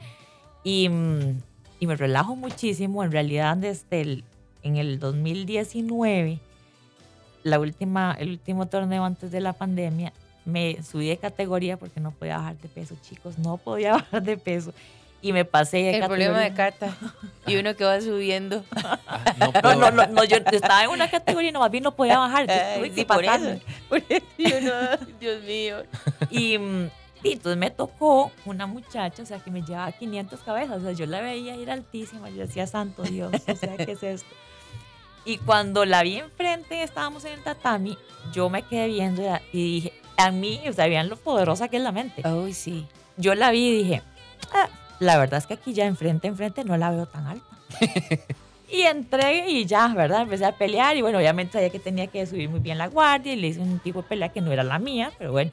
Y, 0.65 0.89
mm, 0.89 1.41
y 1.79 1.87
me 1.87 1.95
relajo 1.95 2.35
muchísimo, 2.35 3.05
en 3.05 3.13
realidad 3.13 3.55
desde 3.55 4.01
el, 4.01 4.23
en 4.63 4.75
el 4.75 4.99
2019, 4.99 6.41
la 7.43 7.59
última, 7.59 8.15
el 8.19 8.29
último 8.31 8.67
torneo 8.67 9.03
antes 9.05 9.31
de 9.31 9.39
la 9.41 9.53
pandemia, 9.53 10.13
me 10.45 10.81
subí 10.83 11.07
de 11.07 11.17
categoría 11.17 11.77
porque 11.77 11.99
no 11.99 12.11
podía 12.11 12.37
bajar 12.37 12.57
de 12.57 12.67
peso, 12.69 12.95
chicos, 13.01 13.37
no 13.37 13.57
podía 13.57 13.93
bajar 13.93 14.23
de 14.23 14.37
peso. 14.37 14.73
y 15.21 15.31
me 15.33 15.43
pasé 15.45 15.77
de 15.77 15.97
El 15.97 16.05
problema 16.07 16.39
de 16.39 16.53
categoría. 16.53 16.95
Cata. 16.97 17.13
Y 17.45 17.57
uno 17.57 17.75
que 17.75 17.83
va 17.83 17.99
subiendo. 18.01 18.63
Ah, 18.75 18.99
no 19.37 19.45
No, 19.47 19.51
puedo. 19.61 19.75
no, 19.75 19.91
no, 19.91 20.07
no, 20.07 20.23
yo 20.23 20.37
estaba 20.37 20.83
en 20.85 20.89
una 20.91 21.09
categoría 21.09 21.49
y 21.49 21.51
no, 21.53 21.59
más 21.59 21.69
bien 21.71 21.83
no 21.83 21.93
podía 21.95 22.17
bajar. 22.25 22.41
entonces 22.43 22.75
tuve 22.75 22.83
Ay, 22.85 22.89
que 22.91 22.95
sí, 23.01 23.05
por 23.05 23.17
pasarme. 23.25 23.51
eso. 23.53 23.61
Por 23.89 23.97
eso 24.09 24.25
yo 24.37 24.61
no, 24.61 25.07
Dios 25.19 25.43
mío. 25.43 25.75
Y, 26.31 26.55
y 27.21 27.33
entonces 27.33 27.57
me 27.57 27.69
tocó 27.69 28.31
una 28.45 28.65
muchacha, 28.65 29.21
o 29.21 29.25
sea, 29.25 29.39
que 29.39 29.51
me 29.51 29.61
llevaba 29.61 29.91
500 29.91 30.39
cabezas. 30.39 30.77
O 30.77 30.81
sea, 30.81 30.93
yo 30.93 31.05
la 31.05 31.19
veía 31.21 31.55
ir 31.57 31.69
altísima. 31.69 32.29
Yo 32.29 32.37
decía, 32.47 32.65
santo 32.65 33.03
Dios, 33.03 33.31
o 33.47 33.55
sea, 33.55 33.75
¿qué 33.77 33.91
es 33.91 34.03
esto? 34.03 34.35
Y 35.25 35.37
cuando 35.37 35.85
la 35.85 36.03
vi 36.03 36.17
enfrente, 36.17 36.81
estábamos 36.83 37.25
en 37.25 37.33
el 37.33 37.43
tatami, 37.43 37.97
yo 38.33 38.49
me 38.49 38.63
quedé 38.63 38.87
viendo 38.87 39.21
y 39.51 39.75
dije, 39.75 39.93
a 40.17 40.31
mí, 40.31 40.59
o 40.67 40.73
sea, 40.73 40.87
vean 40.87 41.09
lo 41.09 41.15
poderosa 41.15 41.67
que 41.67 41.77
es 41.77 41.83
la 41.83 41.91
mente. 41.91 42.27
Uy, 42.27 42.53
sí. 42.53 42.87
Yo 43.17 43.35
la 43.35 43.51
vi 43.51 43.67
y 43.67 43.83
dije, 43.83 44.01
"Ah, 44.53 44.69
la 44.99 45.17
verdad 45.17 45.37
es 45.39 45.47
que 45.47 45.53
aquí 45.53 45.73
ya 45.73 45.85
enfrente, 45.85 46.27
enfrente 46.27 46.63
no 46.63 46.75
la 46.77 46.91
veo 46.91 47.05
tan 47.05 47.27
alta. 47.27 47.45
y 48.71 48.81
entré 48.81 49.49
y 49.49 49.65
ya, 49.65 49.87
¿verdad? 49.89 50.21
Empecé 50.23 50.45
a 50.45 50.57
pelear 50.57 50.97
y 50.97 51.01
bueno, 51.01 51.17
obviamente 51.17 51.53
sabía 51.53 51.69
que 51.69 51.79
tenía 51.79 52.07
que 52.07 52.25
subir 52.25 52.49
muy 52.49 52.59
bien 52.59 52.77
la 52.77 52.87
guardia 52.87 53.33
y 53.33 53.35
le 53.37 53.47
hice 53.47 53.59
un 53.59 53.79
tipo 53.79 54.01
de 54.01 54.07
pelea 54.07 54.29
que 54.29 54.41
no 54.41 54.51
era 54.51 54.63
la 54.63 54.79
mía, 54.79 55.11
pero 55.17 55.31
bueno. 55.31 55.51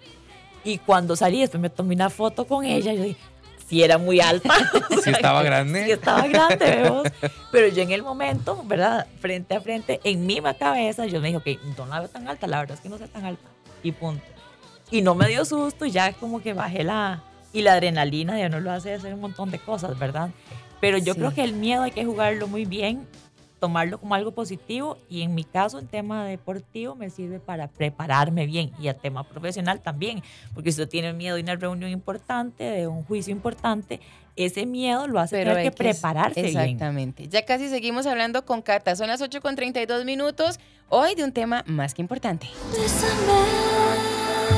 Y 0.64 0.78
cuando 0.78 1.14
salí, 1.14 1.40
después 1.40 1.60
me 1.60 1.70
tomé 1.70 1.94
una 1.94 2.10
foto 2.10 2.44
con 2.44 2.64
ella 2.64 2.92
y 2.92 2.96
yo 2.96 3.02
dije, 3.04 3.20
sí 3.68 3.82
era 3.82 3.98
muy 3.98 4.20
alta. 4.20 4.54
O 4.90 4.94
Sí 4.96 5.02
sea, 5.02 5.12
estaba 5.14 5.42
grande. 5.42 5.84
Sí 5.84 5.90
estaba 5.92 6.26
grande, 6.26 6.64
vemos. 6.64 7.08
Pero 7.52 7.68
yo 7.68 7.82
en 7.82 7.90
el 7.92 8.02
momento, 8.02 8.62
¿verdad? 8.64 9.06
Frente 9.20 9.54
a 9.56 9.60
frente, 9.60 10.00
en 10.04 10.26
mi 10.26 10.40
cabeza, 10.58 11.06
yo 11.06 11.20
me 11.20 11.28
dije, 11.32 11.38
ok, 11.38 11.76
no 11.78 11.86
la 11.86 12.00
veo 12.00 12.08
tan 12.08 12.26
alta, 12.28 12.46
la 12.46 12.58
verdad 12.60 12.76
es 12.76 12.80
que 12.80 12.88
no 12.88 12.98
sea 12.98 13.08
tan 13.08 13.24
alta. 13.24 13.48
Y 13.82 13.92
punto. 13.92 14.24
Y 14.90 15.02
no 15.02 15.14
me 15.14 15.28
dio 15.28 15.44
susto, 15.44 15.84
y 15.84 15.90
ya 15.90 16.12
como 16.12 16.40
que 16.42 16.52
bajé 16.52 16.84
la... 16.84 17.22
Y 17.52 17.62
la 17.62 17.72
adrenalina 17.72 18.38
ya 18.38 18.48
no 18.48 18.60
lo 18.60 18.70
hace 18.70 18.92
hacer 18.94 19.14
un 19.14 19.20
montón 19.20 19.50
de 19.50 19.58
cosas, 19.58 19.98
¿verdad? 19.98 20.30
Pero 20.80 20.98
yo 20.98 21.14
Sí. 21.14 21.20
creo 21.20 21.32
que 21.34 21.42
el 21.42 21.54
miedo 21.54 21.82
hay 21.84 21.90
que 21.90 22.04
jugarlo 22.04 22.48
muy 22.48 22.66
bien, 22.66 23.06
tomarlo 23.58 23.98
como 23.98 24.14
algo 24.14 24.32
positivo 24.32 24.98
y 25.08 25.22
en 25.22 25.34
mi 25.34 25.44
caso 25.44 25.78
en 25.78 25.86
tema 25.86 26.24
deportivo 26.26 26.94
me 26.94 27.10
sirve 27.10 27.40
para 27.40 27.68
prepararme 27.68 28.46
bien 28.46 28.72
y 28.80 28.88
a 28.88 28.94
tema 28.94 29.24
profesional 29.24 29.80
también, 29.80 30.22
porque 30.54 30.72
si 30.72 30.80
usted 30.80 30.90
tiene 30.90 31.12
miedo 31.12 31.36
de 31.36 31.42
una 31.42 31.56
reunión 31.56 31.90
importante, 31.90 32.64
de 32.64 32.86
un 32.86 33.02
juicio 33.04 33.32
importante, 33.32 34.00
ese 34.36 34.66
miedo 34.66 35.08
lo 35.08 35.18
hace 35.18 35.36
Pero 35.36 35.52
tener 35.52 35.58
hay 35.58 35.70
que 35.70 35.76
prepararse 35.76 36.42
bien. 36.42 36.56
Exactamente. 36.58 37.28
Ya 37.28 37.44
casi 37.44 37.68
seguimos 37.68 38.06
hablando 38.06 38.44
con 38.44 38.60
Cata. 38.60 38.94
Son 38.94 39.08
las 39.08 39.22
8 39.22 39.40
con 39.40 39.56
32 39.56 40.04
minutos. 40.04 40.60
Hoy 40.88 41.14
de 41.14 41.24
un 41.24 41.32
tema 41.32 41.64
más 41.66 41.94
que 41.94 42.02
importante. 42.02 42.46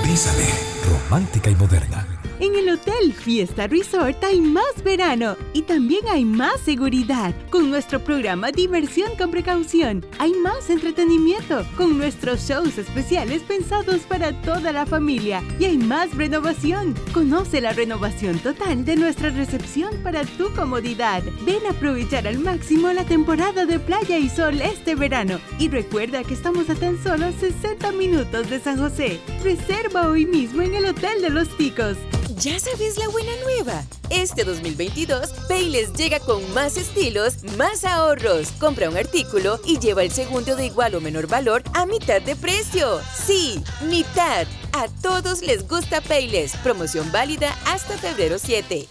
Bésame, 0.04 0.48
romántica 0.84 1.48
y 1.50 1.54
moderna. 1.54 2.17
En 2.40 2.54
el 2.54 2.68
Hotel 2.68 3.12
Fiesta 3.12 3.66
Resort 3.66 4.22
hay 4.22 4.40
más 4.40 4.84
verano 4.84 5.36
y 5.54 5.62
también 5.62 6.06
hay 6.08 6.24
más 6.24 6.60
seguridad. 6.60 7.34
Con 7.50 7.68
nuestro 7.68 7.98
programa 7.98 8.52
Diversión 8.52 9.10
con 9.18 9.32
Precaución 9.32 10.06
hay 10.20 10.32
más 10.34 10.70
entretenimiento 10.70 11.66
con 11.76 11.98
nuestros 11.98 12.48
shows 12.48 12.78
especiales 12.78 13.42
pensados 13.42 14.02
para 14.02 14.40
toda 14.42 14.70
la 14.70 14.86
familia 14.86 15.42
y 15.58 15.64
hay 15.64 15.78
más 15.78 16.14
renovación. 16.14 16.94
Conoce 17.12 17.60
la 17.60 17.72
renovación 17.72 18.38
total 18.38 18.84
de 18.84 18.94
nuestra 18.94 19.30
recepción 19.30 19.96
para 20.04 20.22
tu 20.22 20.54
comodidad. 20.54 21.24
Ven 21.44 21.66
a 21.66 21.70
aprovechar 21.70 22.28
al 22.28 22.38
máximo 22.38 22.92
la 22.92 23.04
temporada 23.04 23.66
de 23.66 23.80
playa 23.80 24.16
y 24.16 24.28
sol 24.28 24.60
este 24.60 24.94
verano 24.94 25.40
y 25.58 25.68
recuerda 25.68 26.22
que 26.22 26.34
estamos 26.34 26.70
a 26.70 26.76
tan 26.76 27.02
solo 27.02 27.32
60 27.32 27.90
minutos 27.92 28.48
de 28.48 28.60
San 28.60 28.78
José. 28.78 29.18
Reserva 29.42 30.06
hoy 30.06 30.24
mismo 30.24 30.62
en 30.62 30.76
el 30.76 30.84
Hotel 30.84 31.20
de 31.20 31.30
los 31.30 31.48
Ticos. 31.56 31.96
¿Ya 32.40 32.60
sabes 32.60 32.96
la 32.98 33.08
buena 33.08 33.32
nueva? 33.42 33.82
Este 34.10 34.44
2022, 34.44 35.30
Payless 35.48 35.92
llega 35.94 36.20
con 36.20 36.54
más 36.54 36.76
estilos, 36.76 37.42
más 37.56 37.84
ahorros. 37.84 38.52
Compra 38.60 38.88
un 38.88 38.96
artículo 38.96 39.58
y 39.64 39.80
lleva 39.80 40.04
el 40.04 40.12
segundo 40.12 40.54
de 40.54 40.66
igual 40.66 40.94
o 40.94 41.00
menor 41.00 41.26
valor 41.26 41.64
a 41.74 41.84
mitad 41.84 42.22
de 42.22 42.36
precio. 42.36 43.00
Sí, 43.12 43.60
mitad. 43.88 44.46
A 44.72 44.86
todos 45.02 45.42
les 45.42 45.66
gusta 45.66 46.00
Payless. 46.00 46.54
Promoción 46.58 47.10
válida 47.10 47.56
hasta 47.66 47.98
febrero 47.98 48.38
7. 48.38 48.86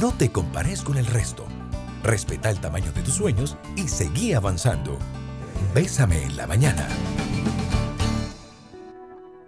No 0.00 0.12
te 0.12 0.32
compares 0.32 0.82
con 0.82 0.96
el 0.96 1.06
resto. 1.06 1.46
Respeta 2.02 2.50
el 2.50 2.60
tamaño 2.60 2.90
de 2.92 3.02
tus 3.02 3.14
sueños 3.14 3.56
y 3.76 3.86
seguí 3.86 4.32
avanzando. 4.32 4.98
Bésame 5.72 6.24
en 6.24 6.36
la 6.36 6.48
mañana. 6.48 6.88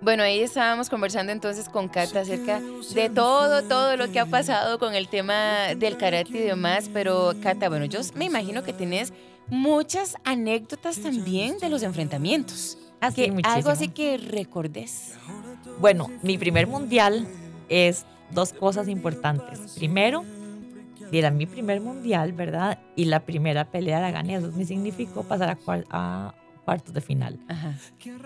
Bueno, 0.02 0.22
ahí 0.22 0.40
estábamos 0.40 0.88
conversando 0.88 1.30
entonces 1.30 1.68
con 1.68 1.88
Cata 1.88 2.20
acerca 2.20 2.60
de 2.94 3.10
todo, 3.10 3.62
todo 3.64 3.96
lo 3.98 4.10
que 4.10 4.18
ha 4.18 4.26
pasado 4.26 4.78
con 4.78 4.94
el 4.94 5.08
tema 5.08 5.74
del 5.76 5.98
karate 5.98 6.30
y 6.30 6.38
demás. 6.40 6.88
Pero, 6.92 7.32
Cata, 7.42 7.68
bueno, 7.68 7.84
yo 7.84 8.00
me 8.14 8.24
imagino 8.24 8.62
que 8.62 8.72
tienes 8.72 9.12
muchas 9.48 10.16
anécdotas 10.24 11.00
también 11.00 11.58
de 11.58 11.68
los 11.68 11.82
enfrentamientos. 11.82 12.78
Ah, 13.02 13.10
sí, 13.10 13.30
Que- 13.30 13.40
algo 13.44 13.70
así 13.70 13.88
que 13.88 14.16
recordes. 14.16 15.14
Bueno, 15.80 16.10
mi 16.22 16.38
primer 16.38 16.66
mundial 16.66 17.26
es 17.68 18.06
dos 18.30 18.52
cosas 18.54 18.88
importantes. 18.88 19.58
Primero, 19.76 20.24
era 21.12 21.30
mi 21.30 21.44
primer 21.46 21.80
mundial, 21.80 22.32
¿verdad? 22.32 22.78
Y 22.96 23.06
la 23.06 23.20
primera 23.20 23.64
pelea 23.70 24.00
la 24.00 24.10
gané. 24.10 24.36
Eso 24.36 24.50
me 24.54 24.64
significó 24.64 25.24
pasar 25.24 25.50
a, 25.50 25.58
a 25.90 26.34
cuartos 26.60 26.94
de 26.94 27.00
final. 27.00 27.38
Ajá. 27.48 27.74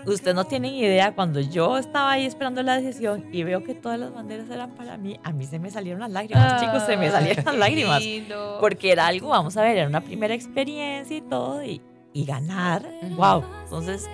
Usted 0.05 0.33
no 0.33 0.45
tiene 0.45 0.69
idea, 0.77 1.15
cuando 1.15 1.39
yo 1.39 1.77
estaba 1.77 2.11
ahí 2.11 2.25
esperando 2.25 2.61
la 2.63 2.79
decisión 2.79 3.25
y 3.31 3.43
veo 3.43 3.63
que 3.63 3.73
todas 3.73 3.99
las 3.99 4.13
banderas 4.13 4.49
eran 4.49 4.71
para 4.71 4.97
mí, 4.97 5.19
a 5.23 5.31
mí 5.31 5.45
se 5.45 5.59
me 5.59 5.71
salieron 5.71 5.99
las 6.01 6.11
lágrimas, 6.11 6.61
chicos, 6.61 6.83
se 6.83 6.97
me 6.97 7.09
salieron 7.09 7.45
las 7.45 7.55
lágrimas. 7.55 8.01
lindo. 8.03 8.57
Porque 8.59 8.91
era 8.91 9.07
algo, 9.07 9.29
vamos 9.29 9.57
a 9.57 9.61
ver, 9.61 9.77
era 9.77 9.87
una 9.87 10.01
primera 10.01 10.33
experiencia 10.33 11.17
y 11.17 11.21
todo, 11.21 11.63
y, 11.63 11.81
y 12.13 12.25
ganar, 12.25 12.85
wow. 13.17 13.43
Entonces, 13.63 14.07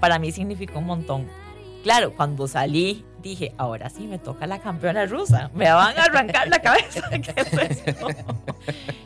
para 0.00 0.18
mí 0.18 0.32
significó 0.32 0.78
un 0.80 0.86
montón. 0.86 1.26
Claro, 1.82 2.14
cuando 2.16 2.46
salí, 2.46 3.04
dije, 3.30 3.52
ahora 3.58 3.88
sí 3.90 4.06
me 4.06 4.18
toca 4.18 4.46
la 4.46 4.58
campeona 4.58 5.06
rusa, 5.06 5.50
me 5.54 5.70
van 5.70 5.96
a 5.98 6.04
arrancar 6.04 6.48
la 6.48 6.60
cabeza. 6.60 7.02
¿Qué 7.10 7.34
es? 7.36 7.82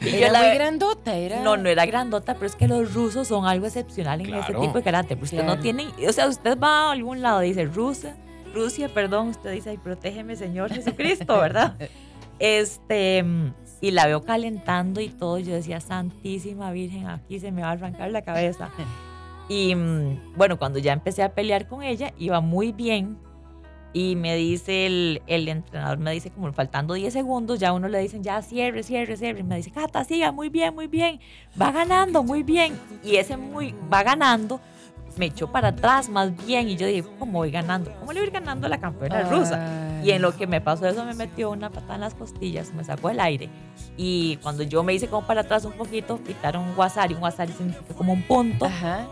Y 0.01 0.11
yo 0.13 0.17
Era 0.19 0.31
la- 0.33 0.41
muy 0.49 0.55
grandota, 0.55 1.15
era. 1.17 1.41
no, 1.43 1.57
no 1.57 1.69
era 1.69 1.87
grandota, 1.87 2.35
pero 2.35 2.47
es 2.47 2.57
que 2.57 2.69
los 2.69 2.93
rusos 2.95 3.29
son 3.29 3.47
algo 3.47 3.67
excepcional 3.67 4.21
en 4.21 4.35
este 4.35 4.53
Claro. 4.53 4.61
tipo 4.61 4.79
de 4.79 4.85
karate. 4.85 5.09
Pero 5.17 5.25
usted 5.25 5.39
Claro. 5.39 5.57
no 5.57 5.61
tiene, 5.63 5.87
o 6.09 6.13
sea, 6.13 6.27
usted 6.29 6.59
va 6.59 6.89
a 6.89 6.93
algún 6.93 7.23
lado 7.23 7.43
y 7.43 7.49
dice 7.49 7.65
Rusia, 7.65 8.17
Rusia, 8.55 8.89
perdón, 8.89 9.29
usted 9.29 9.53
dice, 9.53 9.71
ay, 9.71 9.79
protégeme, 9.79 10.35
Señor 10.37 10.73
Jesucristo, 10.73 11.39
¿verdad? 11.39 11.75
Este, 12.39 13.25
y 13.81 13.91
la 13.93 14.07
veo 14.07 14.23
calentando 14.23 15.01
y 15.01 15.09
todo, 15.09 15.39
yo 15.39 15.55
decía, 15.55 15.81
Santísima 15.81 16.71
Virgen, 16.71 17.07
aquí 17.09 17.41
se 17.41 17.51
me 17.51 17.63
va 17.63 17.69
a 17.69 17.73
arrancar 17.73 18.11
la 18.11 18.23
cabeza. 18.23 18.71
Y 19.49 19.77
mm, 19.77 20.33
bueno, 20.37 20.59
cuando 20.59 20.81
ya 20.81 20.93
empecé 20.93 21.23
a 21.23 21.29
pelear 21.33 21.69
con 21.69 21.85
ella, 21.85 22.13
iba 22.19 22.41
muy 22.41 22.73
bien. 22.73 23.17
Y 23.97 24.15
me 24.15 24.37
dice 24.37 24.85
el, 24.85 25.23
el 25.27 25.49
entrenador, 25.49 25.97
me 25.97 26.13
dice 26.13 26.31
como 26.31 26.53
faltando 26.53 26.93
10 26.93 27.11
segundos, 27.11 27.59
ya 27.59 27.73
uno 27.73 27.89
le 27.89 27.99
dicen, 27.99 28.23
ya 28.23 28.43
cierre, 28.43 28.83
cierre, 28.83 29.17
cierre. 29.17 29.41
Y 29.41 29.43
me 29.43 29.57
dice, 29.57 29.71
Cata, 29.71 30.05
siga, 30.05 30.33
muy 30.33 30.51
bien, 30.51 30.75
muy 30.75 30.87
bien. 30.87 31.19
Va 31.59 31.73
ganando, 31.73 32.23
muy 32.23 32.43
bien. 32.43 32.79
Y 33.03 33.17
ese 33.17 33.39
muy, 33.39 33.75
va 33.91 34.03
ganando, 34.03 34.61
me 35.17 35.25
echó 35.25 35.51
para 35.51 35.69
atrás 35.69 36.11
más 36.11 36.37
bien. 36.45 36.69
Y 36.69 36.77
yo 36.77 36.87
dije, 36.87 37.09
¿cómo 37.19 37.39
voy 37.39 37.51
ganando? 37.51 37.91
¿Cómo 37.99 38.13
le 38.13 38.21
voy 38.21 38.27
a 38.27 38.29
ir 38.29 38.35
ganando 38.35 38.67
a 38.67 38.69
la 38.69 38.79
campeona 38.79 39.23
rusa? 39.23 39.99
Y 40.05 40.11
en 40.11 40.21
lo 40.21 40.37
que 40.37 40.47
me 40.47 40.61
pasó 40.61 40.87
eso 40.87 41.03
me 41.07 41.15
metió 41.15 41.49
una 41.51 41.71
patada 41.71 41.95
en 41.95 42.03
las 42.03 42.13
costillas, 42.13 42.75
me 42.75 42.85
sacó 42.85 43.09
el 43.09 43.19
aire. 43.19 43.49
Y 43.97 44.37
cuando 44.43 44.63
yo 44.63 44.83
me 44.83 44.93
hice 44.93 45.09
como 45.09 45.27
para 45.27 45.41
atrás 45.41 45.65
un 45.65 45.73
poquito, 45.73 46.23
quitaron 46.23 46.65
un 46.65 46.77
wasari, 46.77 47.15
un 47.15 47.23
wasari 47.23 47.55
significa 47.55 47.95
como 47.95 48.13
un 48.13 48.21
punto. 48.25 48.67
Ajá. 48.67 49.07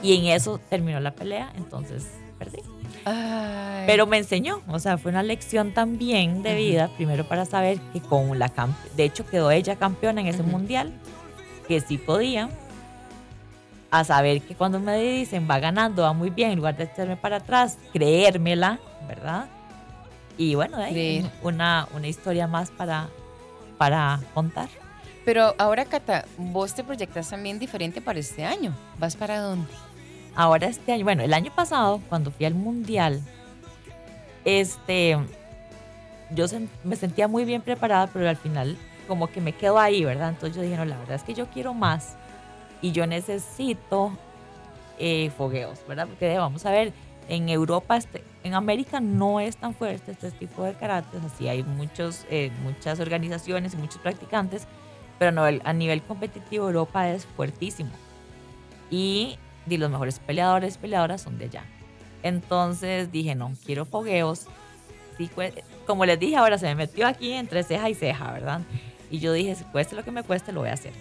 Y 0.00 0.14
en 0.14 0.26
eso 0.26 0.60
terminó 0.70 1.00
la 1.00 1.10
pelea, 1.10 1.52
entonces 1.56 2.06
perdí. 2.38 2.67
Ay. 3.04 3.84
Pero 3.86 4.06
me 4.06 4.18
enseñó, 4.18 4.60
o 4.68 4.78
sea, 4.78 4.98
fue 4.98 5.10
una 5.10 5.22
lección 5.22 5.72
también 5.72 6.42
de 6.42 6.54
vida, 6.54 6.90
primero 6.96 7.26
para 7.26 7.44
saber 7.44 7.80
que 7.92 8.00
con 8.00 8.38
la 8.38 8.52
de 8.96 9.04
hecho 9.04 9.26
quedó 9.26 9.50
ella 9.50 9.76
campeona 9.76 10.20
en 10.20 10.26
ese 10.26 10.42
mundial, 10.42 10.92
que 11.66 11.80
sí 11.80 11.96
podía, 11.98 12.50
a 13.90 14.04
saber 14.04 14.42
que 14.42 14.54
cuando 14.54 14.78
me 14.80 14.98
dicen 14.98 15.48
va 15.50 15.58
ganando, 15.58 16.02
va 16.02 16.12
muy 16.12 16.30
bien, 16.30 16.50
en 16.50 16.56
lugar 16.56 16.76
de 16.76 16.84
echarme 16.84 17.16
para 17.16 17.36
atrás, 17.36 17.78
creérmela, 17.92 18.78
¿verdad? 19.06 19.46
Y 20.36 20.54
bueno, 20.54 20.78
Creer. 20.78 21.30
una, 21.42 21.88
una 21.94 22.06
historia 22.06 22.46
más 22.46 22.70
para, 22.70 23.08
para 23.76 24.20
contar. 24.34 24.68
Pero 25.24 25.54
ahora, 25.58 25.84
Cata, 25.84 26.24
vos 26.38 26.74
te 26.74 26.84
proyectas 26.84 27.28
también 27.28 27.58
diferente 27.58 28.00
para 28.00 28.18
este 28.18 28.44
año. 28.44 28.72
¿Vas 28.98 29.16
para 29.16 29.40
dónde? 29.40 29.68
Ahora 30.38 30.68
este 30.68 30.92
año, 30.92 31.02
bueno, 31.02 31.24
el 31.24 31.34
año 31.34 31.50
pasado, 31.52 32.00
cuando 32.08 32.30
fui 32.30 32.46
al 32.46 32.54
mundial, 32.54 33.20
este, 34.44 35.18
yo 36.30 36.46
me 36.84 36.94
sentía 36.94 37.26
muy 37.26 37.44
bien 37.44 37.60
preparada, 37.60 38.06
pero 38.06 38.28
al 38.28 38.36
final 38.36 38.76
como 39.08 39.26
que 39.26 39.40
me 39.40 39.52
quedo 39.52 39.80
ahí, 39.80 40.04
¿verdad? 40.04 40.28
Entonces 40.28 40.54
yo 40.54 40.62
dije, 40.62 40.76
no, 40.76 40.84
la 40.84 40.96
verdad 40.96 41.16
es 41.16 41.24
que 41.24 41.34
yo 41.34 41.48
quiero 41.48 41.74
más 41.74 42.16
y 42.80 42.92
yo 42.92 43.04
necesito 43.08 44.12
eh, 45.00 45.32
fogueos, 45.36 45.84
¿verdad? 45.88 46.06
Porque 46.06 46.38
vamos 46.38 46.64
a 46.66 46.70
ver, 46.70 46.92
en 47.28 47.48
Europa, 47.48 47.96
este, 47.96 48.22
en 48.44 48.54
América 48.54 49.00
no 49.00 49.40
es 49.40 49.56
tan 49.56 49.74
fuerte 49.74 50.12
este 50.12 50.30
tipo 50.30 50.62
de 50.62 50.74
karate. 50.74 51.18
Así 51.26 51.48
hay 51.48 51.64
muchos, 51.64 52.26
eh, 52.30 52.52
muchas 52.62 53.00
organizaciones 53.00 53.74
y 53.74 53.76
muchos 53.76 53.98
practicantes, 53.98 54.68
pero 55.18 55.32
no, 55.32 55.42
a 55.42 55.72
nivel 55.72 56.00
competitivo 56.00 56.68
Europa 56.68 57.10
es 57.10 57.26
fuertísimo. 57.26 57.90
Y, 58.88 59.36
y 59.74 59.78
los 59.78 59.90
mejores 59.90 60.18
peleadores 60.18 60.78
peleadoras 60.78 61.22
son 61.22 61.38
de 61.38 61.46
allá. 61.46 61.64
Entonces 62.22 63.10
dije, 63.12 63.34
no, 63.34 63.52
quiero 63.64 63.84
fogueos. 63.84 64.46
Como 65.86 66.04
les 66.04 66.18
dije 66.18 66.36
ahora, 66.36 66.58
se 66.58 66.66
me 66.66 66.74
metió 66.74 67.06
aquí 67.06 67.32
entre 67.32 67.62
ceja 67.62 67.90
y 67.90 67.94
ceja, 67.94 68.32
¿verdad? 68.32 68.60
Y 69.10 69.18
yo 69.18 69.32
dije, 69.32 69.54
si 69.54 69.64
cueste 69.64 69.96
lo 69.96 70.04
que 70.04 70.10
me 70.10 70.22
cueste, 70.22 70.52
lo 70.52 70.60
voy 70.60 70.68
a 70.68 70.74
hacer. 70.74 70.92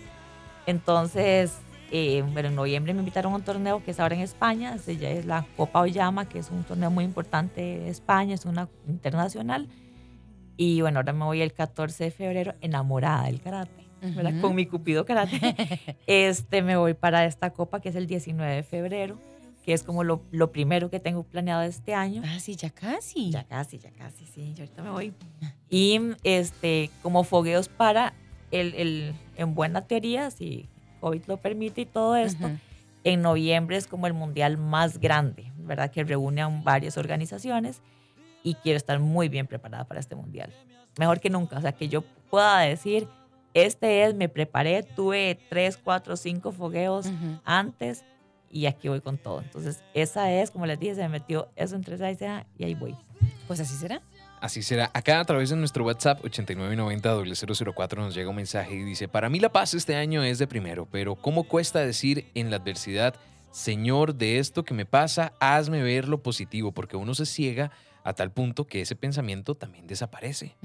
Entonces, 0.66 1.58
eh, 1.92 2.24
bueno, 2.34 2.50
en 2.50 2.56
noviembre 2.56 2.94
me 2.94 3.00
invitaron 3.00 3.34
a 3.34 3.36
un 3.38 3.44
torneo 3.44 3.84
que 3.84 3.92
es 3.92 4.00
ahora 4.00 4.16
en 4.16 4.22
España, 4.22 4.76
ya 4.76 5.10
es 5.10 5.26
la 5.26 5.46
Copa 5.56 5.82
Oyama, 5.82 6.28
que 6.28 6.40
es 6.40 6.50
un 6.52 6.64
torneo 6.64 6.92
muy 6.92 7.06
importante 7.06 7.62
de 7.62 7.90
España, 7.90 8.36
es 8.36 8.46
una 8.46 8.68
internacional. 8.88 9.68
Y 10.58 10.82
bueno, 10.82 11.00
ahora 11.00 11.14
me 11.14 11.24
voy 11.24 11.42
el 11.42 11.54
14 11.54 12.06
de 12.06 12.12
febrero 12.12 12.56
enamorada 12.62 13.26
del 13.26 13.42
karate, 13.42 13.87
¿verdad? 14.02 14.34
Con 14.42 14.56
mi 14.56 14.66
cupido 14.66 15.06
karate. 15.06 15.40
este, 16.08 16.62
me 16.62 16.78
voy 16.78 16.94
para 16.94 17.26
esta 17.26 17.52
copa 17.52 17.80
que 17.80 17.90
es 17.90 17.96
el 17.96 18.08
19 18.08 18.56
de 18.56 18.64
febrero, 18.64 19.20
que 19.64 19.74
es 19.74 19.84
como 19.84 20.04
lo, 20.04 20.22
lo, 20.32 20.52
primero 20.52 20.90
que 20.90 21.00
tengo 21.00 21.24
planeado 21.24 21.64
este 21.64 21.94
año. 21.94 22.22
Ah, 22.26 22.40
sí, 22.40 22.56
ya 22.56 22.70
casi. 22.70 23.32
Ya 23.32 23.44
casi, 23.44 23.80
ya 23.80 23.92
casi, 23.92 24.26
sí, 24.26 24.54
yo 24.56 24.64
ahorita 24.64 24.84
me 24.84 24.90
voy. 24.92 25.14
Y 25.70 26.00
este, 26.24 26.90
como 27.04 27.26
fogueos 27.26 27.68
para 27.68 28.14
el, 28.52 28.74
el 28.76 29.14
en 29.36 29.54
buena 29.54 29.82
teoría, 29.82 30.32
si 30.32 30.70
COVID 31.02 31.24
lo 31.28 31.38
permite 31.38 31.82
y 31.82 31.86
todo 31.86 32.16
esto, 32.16 32.50
en 33.04 33.22
noviembre 33.22 33.78
es 33.78 33.88
como 33.88 34.08
el 34.08 34.14
mundial 34.14 34.58
más 34.58 35.00
grande, 35.00 35.52
¿verdad? 35.58 35.92
Que 35.92 36.04
reúne 36.04 36.42
a 36.42 36.48
varias 36.48 36.98
organizaciones 36.98 37.82
y 38.44 38.56
quiero 38.56 38.78
estar 38.78 39.00
muy 39.00 39.30
bien 39.30 39.48
preparada 39.48 39.86
para 39.86 40.00
este 40.00 40.16
mundial. 40.16 40.54
Mejor 40.98 41.20
que 41.20 41.30
nunca, 41.30 41.58
o 41.58 41.62
sea, 41.62 41.74
que 41.74 41.90
yo 41.90 42.02
pueda 42.30 42.60
decir, 42.60 43.08
este 43.66 44.04
es, 44.04 44.16
me 44.16 44.30
preparé, 44.30 44.84
tuve 44.84 45.40
tres, 45.50 45.78
cuatro, 45.78 46.16
cinco 46.16 46.52
fogueos 46.52 47.08
antes 47.44 48.04
y 48.50 48.66
aquí 48.66 48.88
voy 48.88 49.02
con 49.02 49.18
todo. 49.18 49.42
Entonces, 49.42 49.84
esa 49.94 50.32
es, 50.32 50.52
como 50.52 50.66
les 50.66 50.80
dije, 50.80 50.96
se 50.96 51.02
me 51.02 51.10
metió 51.10 51.50
eso 51.56 51.76
entre 51.76 51.96
esa 51.96 52.46
y 52.58 52.64
ahí 52.64 52.76
voy. 52.76 52.96
Pues 53.48 53.60
así 53.60 53.76
será. 53.76 54.02
Así 54.42 54.62
será. 54.62 54.92
Acá 54.94 55.20
a 55.20 55.26
través 55.26 55.50
de 55.50 55.56
nuestro 55.56 55.84
WhatsApp 55.84 56.24
8990-004 56.24 57.98
nos 57.98 58.14
llega 58.14 58.30
un 58.30 58.36
mensaje 58.36 58.76
y 58.76 58.84
dice, 58.84 59.08
para 59.08 59.30
mí 59.30 59.40
la 59.40 59.52
paz 59.52 59.74
este 59.74 59.96
año 59.96 60.24
es 60.24 60.38
de 60.38 60.48
primero, 60.48 60.88
pero 60.92 61.16
¿cómo 61.16 61.44
cuesta 61.44 61.80
decir 61.80 62.28
en 62.36 62.52
la 62.52 62.58
adversidad, 62.58 63.16
Señor, 63.52 64.16
de 64.16 64.38
esto 64.38 64.64
que 64.64 64.76
me 64.76 64.86
pasa, 64.86 65.34
hazme 65.40 65.82
ver 65.82 66.08
lo 66.08 66.22
positivo? 66.22 66.72
Porque 66.72 66.98
uno 66.98 67.16
se 67.16 67.26
ciega 67.26 67.72
a 68.04 68.14
tal 68.14 68.32
punto 68.32 68.68
que 68.68 68.82
ese 68.82 68.96
pensamiento 68.96 69.56
también 69.56 69.88
desaparece. 69.88 70.56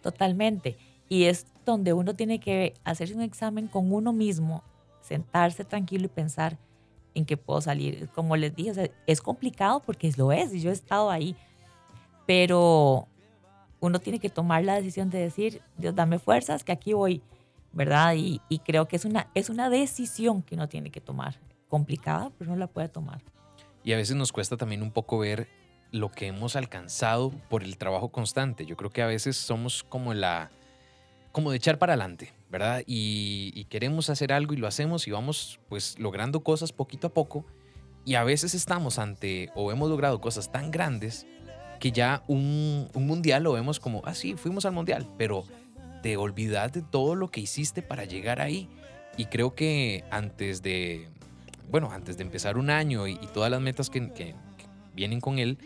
Totalmente. 0.00 0.76
Y 1.08 1.24
es 1.24 1.46
donde 1.64 1.92
uno 1.92 2.14
tiene 2.14 2.40
que 2.40 2.74
hacerse 2.84 3.14
un 3.14 3.22
examen 3.22 3.68
con 3.68 3.92
uno 3.92 4.12
mismo, 4.12 4.62
sentarse 5.00 5.64
tranquilo 5.64 6.06
y 6.06 6.08
pensar 6.08 6.58
en 7.14 7.24
qué 7.24 7.36
puedo 7.36 7.60
salir. 7.60 8.08
Como 8.14 8.36
les 8.36 8.54
dije, 8.54 8.92
es 9.06 9.20
complicado 9.20 9.80
porque 9.80 10.12
lo 10.16 10.32
es 10.32 10.52
y 10.52 10.60
yo 10.60 10.70
he 10.70 10.72
estado 10.72 11.10
ahí 11.10 11.36
pero 12.26 13.06
uno 13.80 14.00
tiene 14.00 14.18
que 14.18 14.28
tomar 14.28 14.64
la 14.64 14.74
decisión 14.74 15.08
de 15.10 15.18
decir, 15.18 15.62
Dios, 15.78 15.94
dame 15.94 16.18
fuerzas, 16.18 16.64
que 16.64 16.72
aquí 16.72 16.92
voy, 16.92 17.22
¿verdad? 17.72 18.14
Y, 18.16 18.40
creo 18.64 18.88
que 18.88 18.96
es 18.96 19.04
una, 19.04 19.30
es 19.34 19.48
una 19.48 19.70
decisión 19.70 20.42
que 20.42 20.56
uno 20.56 20.68
tiene 20.68 20.90
que 20.90 21.00
tomar, 21.00 21.38
complicada, 21.68 22.30
pero 22.36 22.50
uno 22.50 22.58
la 22.58 22.66
puede 22.66 22.88
tomar. 22.88 23.22
Y 23.84 23.92
a 23.92 23.96
veces 23.96 24.16
nos 24.16 24.32
cuesta 24.32 24.56
también 24.56 24.82
un 24.82 24.90
poco 24.90 25.18
ver 25.18 25.48
lo 25.92 26.10
que 26.10 26.26
hemos 26.26 26.56
alcanzado 26.56 27.30
por 27.48 27.62
el 27.62 27.78
trabajo 27.78 28.08
constante. 28.08 28.66
Yo 28.66 28.76
creo 28.76 28.90
que 28.90 29.02
a 29.02 29.06
veces 29.06 29.36
somos 29.36 29.84
como 29.84 30.12
la, 30.12 30.50
como 31.36 31.50
de 31.50 31.58
echar 31.58 31.78
para 31.78 31.92
adelante, 31.92 32.32
¿verdad? 32.48 32.82
Y, 32.86 33.66
queremos 33.68 34.08
hacer 34.08 34.32
algo 34.32 34.54
y 34.54 34.56
lo 34.56 34.66
hacemos 34.66 35.06
y 35.06 35.10
vamos 35.10 35.60
pues 35.68 35.98
logrando 35.98 36.42
cosas 36.42 36.72
poquito 36.72 37.08
a 37.08 37.10
poco. 37.12 37.44
Y 38.06 38.14
a 38.14 38.24
veces 38.24 38.54
estamos 38.54 38.98
ante 38.98 39.50
o 39.54 39.70
hemos 39.70 39.90
logrado 39.90 40.18
cosas 40.18 40.50
tan 40.50 40.70
grandes 40.70 41.26
que 41.78 41.92
ya 41.92 42.24
un, 42.26 42.88
mundial 42.94 43.42
lo 43.42 43.52
vemos 43.52 43.80
como, 43.80 44.00
ah, 44.06 44.14
sí, 44.14 44.32
fuimos 44.32 44.64
al 44.64 44.72
mundial, 44.72 45.06
pero 45.18 45.44
te 46.02 46.16
olvidas 46.16 46.72
de 46.72 46.80
todo 46.80 47.14
lo 47.14 47.30
que 47.30 47.42
hiciste 47.42 47.82
para 47.82 48.06
llegar 48.06 48.40
ahí. 48.40 48.70
Y 49.18 49.26
creo 49.26 49.54
que 49.54 50.04
antes 50.10 50.62
de, 50.62 51.06
bueno, 51.70 51.90
antes 51.92 52.16
de 52.16 52.22
empezar 52.22 52.56
un 52.56 52.70
año 52.70 53.06
y, 53.08 53.18
todas 53.34 53.50
las 53.50 53.60
metas 53.60 53.90
que, 53.90 54.34
vienen 54.94 55.20
con 55.20 55.38
él, 55.38 55.58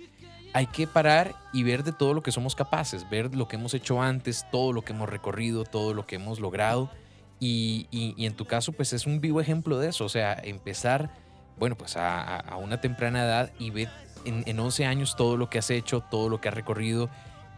hay 0.53 0.67
que 0.67 0.87
parar 0.87 1.35
y 1.53 1.63
ver 1.63 1.85
de 1.85 1.93
todo 1.93 2.15
lo 2.15 2.23
que 2.23 2.33
somos 2.33 2.55
capaces, 2.55 3.09
ver 3.09 3.35
lo 3.35 3.47
que 3.49 3.57
hemos 3.57 3.75
hecho 3.75 4.03
antes, 4.03 4.47
todo 4.51 4.73
lo 4.73 4.83
que 4.83 4.93
hemos 4.93 5.09
recorrido, 5.09 5.65
todo 5.65 5.95
lo 5.95 6.07
que 6.07 6.17
hemos 6.17 6.41
logrado. 6.41 6.91
Y, 7.39 7.87
en 8.19 8.35
tu 8.35 8.45
caso, 8.45 8.73
pues 8.73 8.93
es 8.93 9.07
un 9.07 9.21
vivo 9.21 9.41
ejemplo 9.41 9.79
de 9.79 9.89
eso, 9.89 10.05
o 10.05 10.09
sea, 10.11 10.35
empezar, 10.35 11.11
bueno, 11.59 11.75
pues 11.77 11.97
a, 11.97 12.45
una 12.61 12.81
temprana 12.81 13.25
edad 13.25 13.53
y 13.59 13.71
ver 13.71 13.89
en, 14.25 14.59
11 14.59 14.85
años 14.85 15.17
todo 15.17 15.39
lo 15.39 15.49
que 15.49 15.59
has 15.59 15.71
hecho, 15.71 16.03
todo 16.11 16.29
lo 16.29 16.41
que 16.41 16.49
has 16.49 16.55
recorrido 16.55 17.09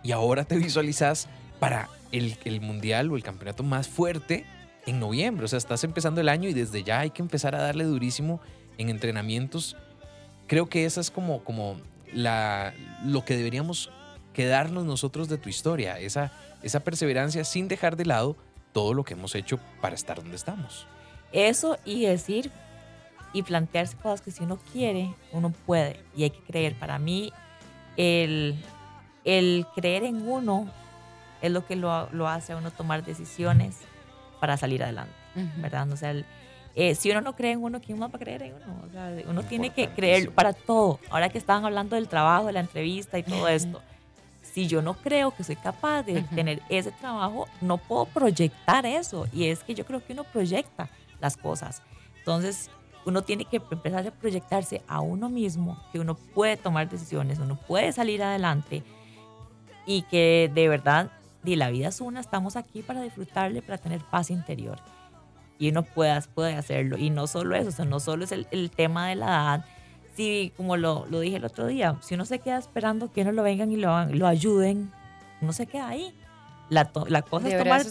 y 0.05 0.12
ahora 0.12 0.44
te 0.44 0.57
visualizas 0.59 1.28
para 1.59 1.88
el, 2.12 2.38
el, 2.44 2.61
mundial 2.61 3.11
o 3.11 3.16
el 3.16 3.24
campeonato 3.24 3.64
más 3.64 3.88
fuerte 3.88 4.46
en 4.87 5.00
noviembre. 5.00 5.46
O 5.46 5.48
sea, 5.48 5.59
estás 5.59 5.83
empezando 5.83 6.20
el 6.20 6.28
año 6.28 6.48
y 6.48 6.55
desde 6.55 6.85
ya 6.85 7.00
hay 7.00 7.11
que 7.11 7.22
empezar 7.22 7.57
a 7.57 7.62
darle 7.62 7.85
durísimo 7.85 8.40
en 8.78 8.88
entrenamientos. 8.88 9.76
Creo 10.46 10.68
que 10.68 10.85
esa 10.85 11.00
es 11.00 11.11
como, 11.11 11.42
como 11.42 11.76
la, 12.12 12.75
lo 13.05 13.25
que 13.25 13.37
deberíamos 13.37 13.90
quedarnos 14.33 14.85
nosotros 14.85 15.29
de 15.29 15.38
tu 15.38 15.48
historia, 15.48 15.98
esa, 15.98 16.33
esa 16.62 16.81
perseverancia 16.81 17.44
sin 17.44 17.68
dejar 17.68 17.96
de 17.96 18.07
lado 18.07 18.37
todo 18.72 18.94
lo 18.94 19.05
que 19.05 19.14
hemos 19.14 19.35
hecho 19.35 19.59
para 19.81 19.94
estar 19.94 20.16
donde 20.16 20.37
estamos. 20.37 20.87
Eso 21.33 21.79
y 21.85 22.07
decir, 22.07 22.51
y 23.33 23.42
plantearse 23.42 23.96
cosas 23.96 24.20
que 24.20 24.31
si 24.31 24.44
uno 24.44 24.59
quiere, 24.72 25.14
uno 25.33 25.53
puede 25.66 26.01
y 26.16 26.25
hay 26.25 26.31
que 26.31 26.40
creer. 26.40 26.75
Para 26.75 26.98
mí, 26.98 27.33
el, 27.96 28.57
el 29.25 29.66
creer 29.75 30.05
en 30.05 30.29
uno 30.29 30.70
es 31.40 31.51
lo 31.51 31.66
que 31.66 31.77
lo, 31.77 32.09
lo, 32.12 32.29
hace 32.29 32.53
a 32.53 32.57
uno 32.57 32.70
tomar 32.70 33.05
decisiones 33.05 33.79
para 34.40 34.57
salir 34.57 34.83
adelante, 34.83 35.14
¿verdad? 35.57 35.90
O 35.90 35.96
sea, 35.96 36.14
eh, 36.74 36.94
si 36.94 37.11
uno 37.11 37.20
no 37.20 37.37
cree 37.37 37.52
en 37.52 37.62
uno, 37.62 37.80
¿quién 37.80 37.98
más 37.98 38.11
va 38.11 38.16
a 38.16 38.18
creer 38.18 38.42
en 38.42 38.54
uno? 38.54 38.82
O 38.88 38.90
sea, 38.90 39.14
uno 39.28 39.42
tiene 39.42 39.70
que 39.70 39.88
creer 39.88 40.30
para 40.30 40.52
todo. 40.52 40.98
Ahora 41.11 41.28
que 41.28 41.38
estaban 41.38 41.64
hablando 41.64 41.96
del 41.96 42.08
trabajo, 42.08 42.46
de 42.46 42.52
la 42.52 42.61
entrevista 42.61 43.18
y 43.18 43.22
todo 43.22 43.46
esto, 43.48 43.82
si 44.42 44.66
yo 44.66 44.82
no 44.82 44.94
creo 44.94 45.30
que 45.30 45.44
soy 45.44 45.56
capaz 45.56 46.02
de 46.02 46.22
tener 46.35 46.62
ese 46.68 46.92
trabajo, 46.92 47.46
no 47.61 47.78
puedo 47.78 48.06
proyectar 48.06 48.87
eso. 48.87 49.26
Y 49.32 49.46
es 49.46 49.62
que 49.62 49.74
yo 49.74 49.85
creo 49.85 50.04
que 50.04 50.12
uno 50.12 50.24
proyecta 50.24 50.88
las 51.20 51.37
cosas. 51.37 51.82
Entonces, 52.18 52.70
uno 53.04 53.22
tiene 53.22 53.44
que 53.44 53.61
empezar 53.70 54.06
a 54.06 54.11
proyectarse 54.11 54.82
a 54.87 55.00
uno 55.00 55.28
mismo, 55.28 55.82
que 55.92 56.00
uno 56.00 56.14
puede 56.14 56.56
tomar 56.56 56.88
decisiones, 56.88 57.38
uno 57.38 57.56
puede 57.56 57.92
salir 57.92 58.22
adelante 58.22 58.82
y 59.87 60.02
que 60.02 60.50
de 60.54 60.68
verdad, 60.68 61.11
de 61.42 61.56
la 61.56 61.70
vida 61.70 61.88
es 61.88 62.00
una, 62.00 62.20
estamos 62.20 62.56
aquí 62.56 62.82
para 62.82 63.02
disfrutarle, 63.02 63.62
para 63.62 63.78
tener 63.78 64.00
paz 64.02 64.30
interior. 64.30 64.78
Y 65.58 65.70
uno 65.70 65.82
puede, 65.82 66.20
puede 66.34 66.54
hacerlo. 66.54 66.98
Y 66.98 67.10
no 67.10 67.26
solo 67.26 67.54
eso, 67.56 67.84
no 67.84 68.00
solo 68.00 68.24
es 68.24 68.32
el, 68.32 68.70
tema 68.70 69.08
de 69.08 69.16
la 69.16 69.26
edad. 69.26 69.64
Si, 70.16 70.52
como 70.56 70.76
lo, 70.76 71.06
lo, 71.08 71.20
dije 71.20 71.36
el 71.36 71.44
otro 71.44 71.66
día, 71.66 71.96
si 72.00 72.14
uno 72.14 72.24
se 72.24 72.38
queda 72.38 72.58
esperando 72.58 73.10
que 73.12 73.22
uno 73.22 73.32
lo 73.32 73.42
vengan 73.42 73.72
y 73.72 73.76
lo, 73.76 74.04
lo 74.06 74.26
ayuden, 74.26 74.92
uno 75.40 75.52
se 75.52 75.66
queda 75.66 75.88
ahí. 75.88 76.14
La, 76.68 76.90
la 77.08 77.20
cosa 77.20 77.48
es 77.48 77.58
tomar 77.58 77.82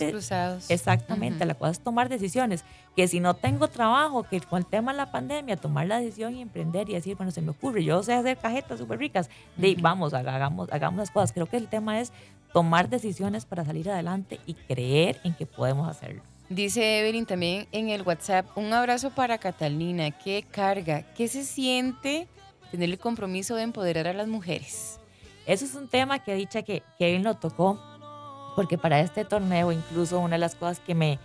exactamente, 0.70 1.46
la 1.46 1.54
cosa 1.54 1.72
es 1.72 1.80
tomar 1.82 2.10
decisiones. 2.10 2.66
Que 2.96 3.08
si 3.08 3.20
no 3.20 3.36
tengo 3.36 3.68
trabajo, 3.68 4.24
que 4.24 4.42
con 4.42 4.58
el 4.58 4.66
tema 4.66 4.92
de 4.92 4.98
la 4.98 5.12
pandemia, 5.12 5.56
tomar 5.56 5.86
la 5.86 6.00
decisión 6.00 6.36
y 6.36 6.42
emprender 6.42 6.90
y 6.90 6.94
decir, 6.94 7.16
bueno, 7.16 7.32
se 7.32 7.42
me 7.42 7.52
ocurre, 7.52 7.84
yo 7.84 8.02
sé 8.02 8.14
hacer 8.14 8.38
cajetas 8.38 8.80
súper 8.80 8.98
ricas, 8.98 9.30
de, 9.56 9.78
vamos, 9.80 10.16
hagamos, 10.16 10.72
hagamos 10.72 10.98
las 10.98 11.12
cosas. 11.12 11.32
Creo 11.32 11.46
que 11.46 11.58
el 11.58 11.68
tema 11.68 12.00
es 12.00 12.12
tomar 12.54 12.90
decisiones 12.90 13.46
para 13.46 13.64
salir 13.64 13.88
adelante 13.90 14.40
y 14.48 14.56
creer 14.56 15.20
en 15.24 15.36
que 15.36 15.46
podemos 15.46 15.88
hacerlo. 15.88 16.24
Dice 16.52 17.00
Evelyn 17.00 17.26
también 17.26 17.66
en 17.72 17.88
el 17.88 18.02
WhatsApp, 18.02 18.46
un 18.58 18.74
abrazo 18.74 19.12
para 19.12 19.38
Catalina, 19.38 20.12
qué 20.12 20.44
carga, 20.44 21.04
qué 21.14 21.30
se 21.30 21.46
siente 21.46 22.28
tener 22.72 22.90
el 22.90 23.00
compromiso 23.00 23.56
de 23.56 23.64
empoderar 23.64 24.06
a 24.08 24.12
las 24.12 24.28
mujeres. 24.28 25.00
Eso 25.46 25.64
es 25.64 25.76
un 25.76 25.88
tema 25.88 26.20
que 26.20 26.36
dicha 26.36 26.62
que 26.64 26.84
Kevin 27.00 27.24
lo 27.24 27.36
tocó 27.36 27.80
porque 28.58 28.78
para 28.78 29.00
este 29.00 29.24
torneo 29.24 29.72
incluso 29.72 30.20
una 30.20 30.36
de 30.36 30.40
las 30.40 30.56
cosas 30.56 30.82
que 30.82 30.94
me, 30.94 31.20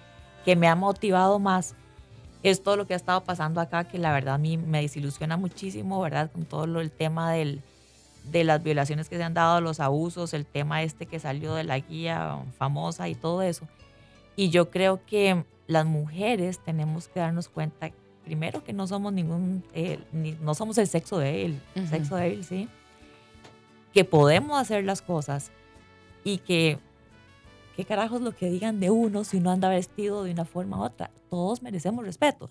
que 0.44 0.54
me 0.54 0.68
ha 0.68 0.76
motivado 0.76 1.40
más 1.40 1.74
es 2.44 2.62
todo 2.62 2.76
lo 2.76 2.86
que 2.86 2.94
ha 2.94 2.96
estado 2.96 3.24
pasando 3.24 3.60
acá, 3.60 3.82
que 3.82 3.98
la 3.98 4.12
verdad 4.12 4.36
a 4.36 4.38
mí 4.38 4.56
me 4.56 4.80
desilusiona 4.80 5.36
muchísimo, 5.36 6.00
¿verdad? 6.00 6.30
Con 6.30 6.44
todo 6.44 6.68
lo, 6.68 6.80
el 6.80 6.92
tema 6.92 7.32
del, 7.32 7.62
de 8.30 8.44
las 8.44 8.62
violaciones 8.62 9.08
que 9.08 9.16
se 9.16 9.24
han 9.24 9.34
dado, 9.34 9.60
los 9.60 9.80
abusos, 9.80 10.34
el 10.34 10.46
tema 10.46 10.84
este 10.84 11.06
que 11.06 11.18
salió 11.18 11.54
de 11.54 11.64
la 11.64 11.80
guía 11.80 12.38
famosa 12.58 13.08
y 13.08 13.16
todo 13.16 13.42
eso. 13.42 13.66
Y 14.36 14.50
yo 14.50 14.70
creo 14.70 15.04
que 15.06 15.44
las 15.66 15.86
mujeres 15.86 16.58
tenemos 16.60 17.08
que 17.08 17.20
darnos 17.20 17.48
cuenta 17.48 17.90
primero 18.24 18.62
que 18.64 18.72
no 18.72 18.86
somos 18.86 19.12
ningún, 19.12 19.64
eh, 19.72 19.98
ni- 20.12 20.32
no 20.32 20.54
somos 20.54 20.78
el 20.78 20.86
sexo 20.88 21.18
débil, 21.18 21.60
Ujú. 21.76 21.86
sexo 21.86 22.16
débil, 22.16 22.44
sí. 22.44 22.68
Que 23.94 24.04
podemos 24.04 24.60
hacer 24.60 24.84
las 24.84 25.00
cosas 25.00 25.50
y 26.24 26.38
que, 26.38 26.78
qué 27.76 27.84
carajos 27.84 28.20
lo 28.20 28.32
que 28.34 28.50
digan 28.50 28.80
de 28.80 28.90
uno 28.90 29.24
si 29.24 29.38
uno 29.38 29.50
anda 29.52 29.68
vestido 29.68 30.24
de 30.24 30.32
una 30.32 30.44
forma 30.44 30.78
u 30.78 30.82
otra. 30.82 31.10
Todos 31.30 31.62
merecemos 31.62 32.04
respeto. 32.04 32.50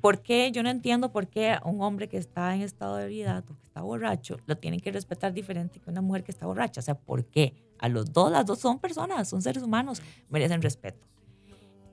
¿Por 0.00 0.20
qué? 0.22 0.50
Yo 0.52 0.62
no 0.62 0.70
entiendo 0.70 1.10
por 1.12 1.26
qué 1.28 1.50
a 1.50 1.62
un 1.64 1.82
hombre 1.82 2.08
que 2.08 2.18
está 2.18 2.54
en 2.54 2.60
estado 2.62 2.96
de 2.96 3.04
ebriedad 3.04 3.42
o 3.50 3.56
que 3.56 3.64
está 3.66 3.80
borracho 3.82 4.38
lo 4.46 4.56
tienen 4.56 4.80
que 4.80 4.92
respetar 4.92 5.32
diferente 5.32 5.80
que 5.80 5.90
una 5.90 6.02
mujer 6.02 6.22
que 6.24 6.30
está 6.30 6.46
borracha. 6.46 6.80
O 6.80 6.84
sea, 6.84 6.94
¿por 6.94 7.24
qué? 7.24 7.54
A 7.78 7.88
los 7.88 8.12
dos, 8.12 8.30
las 8.30 8.46
dos 8.46 8.58
son 8.58 8.78
personas, 8.78 9.28
son 9.28 9.42
seres 9.42 9.62
humanos, 9.62 10.00
merecen 10.30 10.62
respeto. 10.62 11.06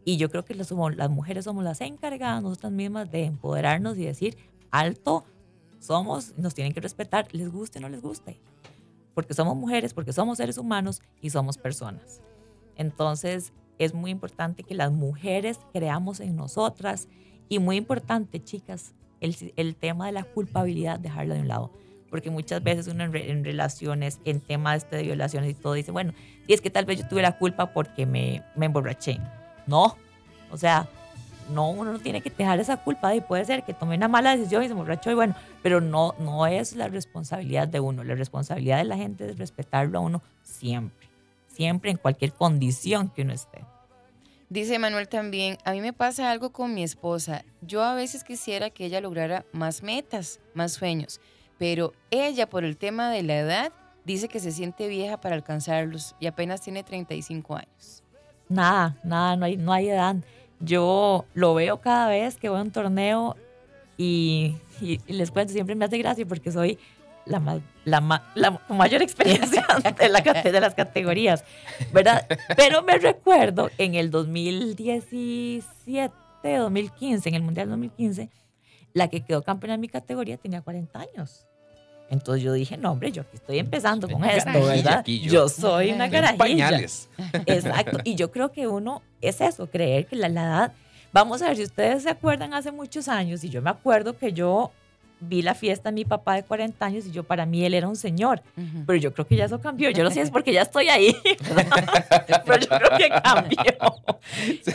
Y 0.05 0.17
yo 0.17 0.29
creo 0.29 0.43
que 0.45 0.61
somos- 0.63 0.95
las 0.95 1.09
mujeres 1.09 1.45
somos 1.45 1.63
las 1.63 1.81
encargadas 1.81 2.41
nosotras 2.41 2.71
mismas 2.71 3.11
de 3.11 3.25
empoderarnos 3.25 3.97
y 3.97 4.05
decir, 4.05 4.37
alto, 4.71 5.23
somos, 5.79 6.37
nos 6.37 6.53
tienen 6.53 6.73
que 6.73 6.81
respetar, 6.81 7.27
les 7.33 7.51
guste 7.51 7.79
o 7.79 7.81
no 7.81 7.89
les 7.89 8.01
guste. 8.01 8.39
Porque 9.13 9.33
somos 9.33 9.55
mujeres, 9.57 9.93
porque 9.93 10.13
somos 10.13 10.37
seres 10.37 10.57
humanos 10.57 11.01
y 11.21 11.29
somos 11.31 11.57
personas. 11.57 12.21
Entonces, 12.75 13.51
es 13.77 13.93
muy 13.93 14.11
importante 14.11 14.63
que 14.63 14.75
las 14.75 14.91
mujeres 14.91 15.59
creamos 15.73 16.19
en 16.19 16.35
nosotras 16.35 17.07
y 17.49 17.59
muy 17.59 17.75
importante, 17.75 18.43
chicas, 18.43 18.93
el, 19.19 19.35
el 19.55 19.75
tema 19.75 20.05
de 20.05 20.13
la 20.13 20.23
culpabilidad, 20.23 20.99
dejarla 20.99 21.35
de 21.35 21.41
un 21.41 21.47
lado. 21.47 21.71
Porque 22.11 22.29
muchas 22.29 22.61
veces 22.61 22.85
uno 22.87 23.03
en, 23.05 23.13
re- 23.13 23.31
en 23.31 23.43
relaciones, 23.43 24.19
en 24.25 24.39
temas 24.39 24.83
este 24.83 24.97
de 24.97 25.03
violaciones 25.03 25.49
y 25.49 25.53
todo, 25.55 25.73
dice, 25.73 25.91
bueno, 25.91 26.13
y 26.45 26.53
es 26.53 26.61
que 26.61 26.69
tal 26.69 26.85
vez 26.85 26.99
yo 26.99 27.07
tuve 27.07 27.23
la 27.23 27.37
culpa 27.39 27.73
porque 27.73 28.05
me, 28.05 28.43
me 28.55 28.67
emborraché. 28.67 29.17
No, 29.65 29.97
o 30.51 30.57
sea, 30.57 30.87
no, 31.49 31.69
uno 31.69 31.93
no 31.93 31.99
tiene 31.99 32.21
que 32.21 32.29
dejar 32.29 32.59
esa 32.59 32.77
culpa. 32.77 33.15
Y 33.15 33.21
puede 33.21 33.45
ser 33.45 33.63
que 33.63 33.73
tome 33.73 33.95
una 33.95 34.07
mala 34.07 34.35
decisión 34.35 34.61
y 34.61 34.67
se 34.67 34.73
emborrachó 34.73 35.09
y 35.09 35.15
bueno, 35.15 35.35
pero 35.63 35.81
no, 35.81 36.13
no 36.19 36.45
es 36.45 36.75
la 36.75 36.87
responsabilidad 36.89 37.67
de 37.67 37.79
uno. 37.79 38.03
La 38.03 38.15
responsabilidad 38.15 38.77
de 38.77 38.83
la 38.83 38.97
gente 38.97 39.29
es 39.29 39.37
respetarlo 39.37 39.97
a 39.97 40.01
uno 40.01 40.21
siempre, 40.43 41.07
siempre 41.47 41.91
en 41.91 41.97
cualquier 41.97 42.33
condición 42.33 43.09
que 43.09 43.21
uno 43.23 43.33
esté. 43.33 43.63
Dice 44.49 44.79
Manuel 44.79 45.07
también, 45.07 45.57
a 45.63 45.71
mí 45.71 45.79
me 45.79 45.93
pasa 45.93 46.29
algo 46.29 46.51
con 46.51 46.73
mi 46.73 46.83
esposa. 46.83 47.45
Yo 47.61 47.81
a 47.83 47.95
veces 47.95 48.25
quisiera 48.25 48.69
que 48.69 48.83
ella 48.85 48.99
lograra 48.99 49.45
más 49.53 49.81
metas, 49.81 50.41
más 50.53 50.73
sueños, 50.73 51.21
pero 51.61 51.93
ella 52.09 52.49
por 52.49 52.63
el 52.65 52.75
tema 52.75 53.11
de 53.11 53.21
la 53.21 53.37
edad 53.37 53.71
dice 54.03 54.27
que 54.27 54.39
se 54.39 54.51
siente 54.51 54.87
vieja 54.87 55.21
para 55.21 55.35
alcanzarlos 55.35 56.15
y 56.19 56.25
apenas 56.25 56.59
tiene 56.61 56.83
35 56.83 57.55
años. 57.55 58.01
Nada, 58.49 58.97
nada, 59.03 59.35
no 59.35 59.45
hay, 59.45 59.57
no 59.57 59.71
hay 59.71 59.89
edad. 59.89 60.15
Yo 60.59 61.25
lo 61.35 61.53
veo 61.53 61.79
cada 61.79 62.07
vez 62.07 62.37
que 62.37 62.49
voy 62.49 62.57
a 62.57 62.63
un 62.63 62.71
torneo 62.71 63.37
y, 63.95 64.55
les 65.05 65.29
cuento, 65.29 65.53
siempre 65.53 65.75
me 65.75 65.85
hace 65.85 65.99
gracia 65.99 66.25
porque 66.25 66.51
soy 66.51 66.79
la, 67.25 67.39
ma- 67.39 67.61
la, 67.85 68.01
ma- 68.01 68.31
la 68.33 68.59
mayor 68.67 69.03
experiencia 69.03 69.63
de, 69.99 70.09
la, 70.09 70.21
de 70.21 70.59
las 70.61 70.73
categorías, 70.73 71.43
¿verdad? 71.93 72.25
Pero 72.57 72.81
me 72.81 72.97
recuerdo 72.97 73.69
en 73.77 73.93
el 73.93 74.09
2017, 74.09 76.11
2015, 76.43 77.29
en 77.29 77.35
el 77.35 77.43
Mundial 77.43 77.69
2015, 77.69 78.31
la 78.93 79.09
que 79.09 79.23
quedó 79.23 79.43
campeona 79.43 79.75
en 79.75 79.81
mi 79.81 79.89
categoría 79.89 80.37
tenía 80.37 80.63
40 80.63 80.99
años. 80.99 81.45
Entonces 82.11 82.43
yo 82.43 82.51
dije, 82.51 82.77
no, 82.77 82.91
hombre, 82.91 83.11
yo 83.11 83.21
aquí 83.21 83.37
estoy 83.37 83.57
empezando 83.57 84.07
con 84.07 84.17
Una 84.17 84.33
esto, 84.33 84.51
¿verdad? 84.51 84.99
aquí 84.99 85.21
yo. 85.21 85.31
yo 85.31 85.49
soy 85.49 85.91
una 85.91 86.09
carajilla. 86.09 86.37
pañales. 86.37 87.09
Exacto. 87.45 87.99
Y 88.03 88.15
yo 88.15 88.29
creo 88.31 88.51
que 88.51 88.67
uno 88.67 89.01
es 89.21 89.39
eso, 89.39 89.67
creer 89.67 90.05
que 90.05 90.17
la, 90.17 90.27
la 90.27 90.43
edad. 90.43 90.73
Vamos 91.13 91.41
a 91.41 91.47
ver 91.47 91.57
si 91.57 91.63
ustedes 91.63 92.03
se 92.03 92.09
acuerdan 92.09 92.53
hace 92.53 92.71
muchos 92.71 93.07
años, 93.07 93.43
y 93.45 93.49
yo 93.49 93.61
me 93.61 93.69
acuerdo 93.69 94.17
que 94.17 94.33
yo 94.33 94.71
vi 95.21 95.41
la 95.41 95.53
fiesta 95.55 95.89
de 95.89 95.93
mi 95.95 96.05
papá 96.05 96.35
de 96.35 96.43
40 96.43 96.85
años 96.85 97.05
y 97.05 97.11
yo 97.11 97.23
para 97.23 97.45
mí 97.45 97.63
él 97.63 97.73
era 97.73 97.87
un 97.87 97.95
señor, 97.95 98.41
pero 98.85 98.97
yo 98.97 99.13
creo 99.13 99.25
que 99.27 99.35
ya 99.35 99.45
eso 99.45 99.61
cambió. 99.61 99.89
Yo 99.91 100.03
no 100.03 100.11
sé 100.11 100.21
es 100.21 100.31
porque 100.31 100.51
ya 100.51 100.63
estoy 100.63 100.89
ahí, 100.89 101.15
pero 102.45 102.59
yo 102.59 102.67
creo 102.67 102.97
que 102.97 103.09
cambió. 103.23 103.61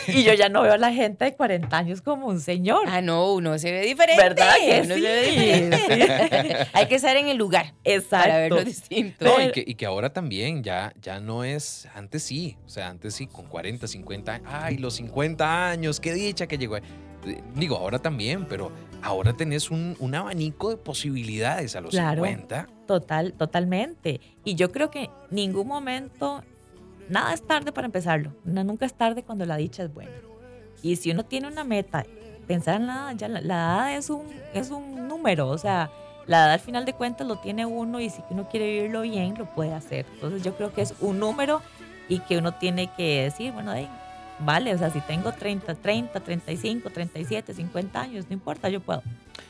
Y 0.08 0.24
yo 0.24 0.34
ya 0.34 0.48
no 0.48 0.62
veo 0.62 0.72
a 0.72 0.78
la 0.78 0.92
gente 0.92 1.24
de 1.24 1.34
40 1.34 1.76
años 1.76 2.02
como 2.02 2.26
un 2.26 2.40
señor. 2.40 2.84
Ah, 2.88 3.00
no, 3.00 3.32
uno 3.32 3.58
se 3.58 3.70
ve 3.70 3.82
diferente. 3.82 4.20
¿Verdad 4.22 4.54
que 4.56 4.80
Uno 4.84 4.94
sí? 4.94 5.00
se 5.00 5.08
ve 5.08 5.76
diferente. 5.78 6.66
Hay 6.72 6.86
que 6.86 6.96
estar 6.96 7.16
en 7.16 7.28
el 7.28 7.36
lugar 7.36 7.74
Exacto. 7.84 8.26
para 8.26 8.38
verlo 8.38 8.64
distinto. 8.64 9.24
No, 9.24 9.40
y 9.40 9.52
que, 9.52 9.64
y 9.66 9.74
que 9.74 9.86
ahora 9.86 10.12
también 10.12 10.62
ya, 10.62 10.92
ya 11.00 11.20
no 11.20 11.44
es, 11.44 11.88
antes 11.94 12.22
sí, 12.24 12.56
o 12.66 12.68
sea, 12.68 12.88
antes 12.88 13.14
sí, 13.14 13.26
con 13.26 13.46
40, 13.46 13.86
50 13.86 14.32
años, 14.32 14.48
ay, 14.52 14.78
los 14.78 14.94
50 14.94 15.70
años, 15.70 16.00
qué 16.00 16.12
dicha 16.12 16.46
que 16.46 16.58
llegó. 16.58 16.76
Digo, 17.54 17.76
ahora 17.76 17.98
también, 17.98 18.46
pero 18.46 18.70
ahora 19.02 19.32
tenés 19.34 19.70
un, 19.70 19.96
un 19.98 20.14
abanico 20.14 20.70
de 20.70 20.76
posibilidades 20.76 21.76
a 21.76 21.80
los 21.80 21.90
Claro. 21.90 22.24
50. 22.24 22.68
Total, 22.86 23.32
totalmente. 23.32 24.20
Y 24.44 24.54
yo 24.54 24.70
creo 24.72 24.90
que 24.90 25.10
ningún 25.30 25.66
momento, 25.68 26.42
nada 27.08 27.32
es 27.34 27.42
tarde 27.46 27.72
para 27.72 27.86
empezarlo. 27.86 28.32
No, 28.44 28.62
nunca 28.64 28.86
es 28.86 28.94
tarde 28.94 29.22
cuando 29.22 29.44
la 29.46 29.56
dicha 29.56 29.82
es 29.82 29.92
buena. 29.92 30.12
Y 30.82 30.96
si 30.96 31.10
uno 31.10 31.24
tiene 31.24 31.48
una 31.48 31.64
meta, 31.64 32.04
pensar 32.46 32.76
en 32.80 32.86
la 32.86 32.94
edad, 33.10 33.16
ya 33.16 33.28
la, 33.28 33.40
la 33.40 33.54
edad 33.54 33.96
es 33.96 34.10
un, 34.10 34.22
es 34.54 34.70
un 34.70 35.08
número, 35.08 35.48
o 35.48 35.58
sea, 35.58 35.90
la 36.26 36.38
edad 36.44 36.52
al 36.54 36.60
final 36.60 36.84
de 36.84 36.92
cuentas 36.92 37.26
lo 37.26 37.36
tiene 37.38 37.66
uno 37.66 38.00
y 38.00 38.10
si 38.10 38.22
uno 38.30 38.48
quiere 38.48 38.66
vivirlo 38.66 39.00
bien, 39.02 39.34
lo 39.38 39.46
puede 39.46 39.72
hacer. 39.72 40.06
Entonces 40.14 40.42
yo 40.42 40.56
creo 40.56 40.72
que 40.72 40.82
es 40.82 40.94
un 41.00 41.18
número 41.18 41.60
y 42.08 42.20
que 42.20 42.38
uno 42.38 42.54
tiene 42.54 42.88
que 42.96 43.22
decir, 43.22 43.52
bueno, 43.52 43.72
hey, 43.74 43.88
vale, 44.38 44.74
o 44.74 44.78
sea, 44.78 44.90
si 44.90 45.00
tengo 45.02 45.32
30, 45.32 45.74
30, 45.74 46.20
35, 46.20 46.90
37, 46.90 47.54
50 47.54 48.00
años, 48.00 48.26
no 48.28 48.34
importa, 48.34 48.68
yo 48.68 48.80
puedo. 48.80 49.02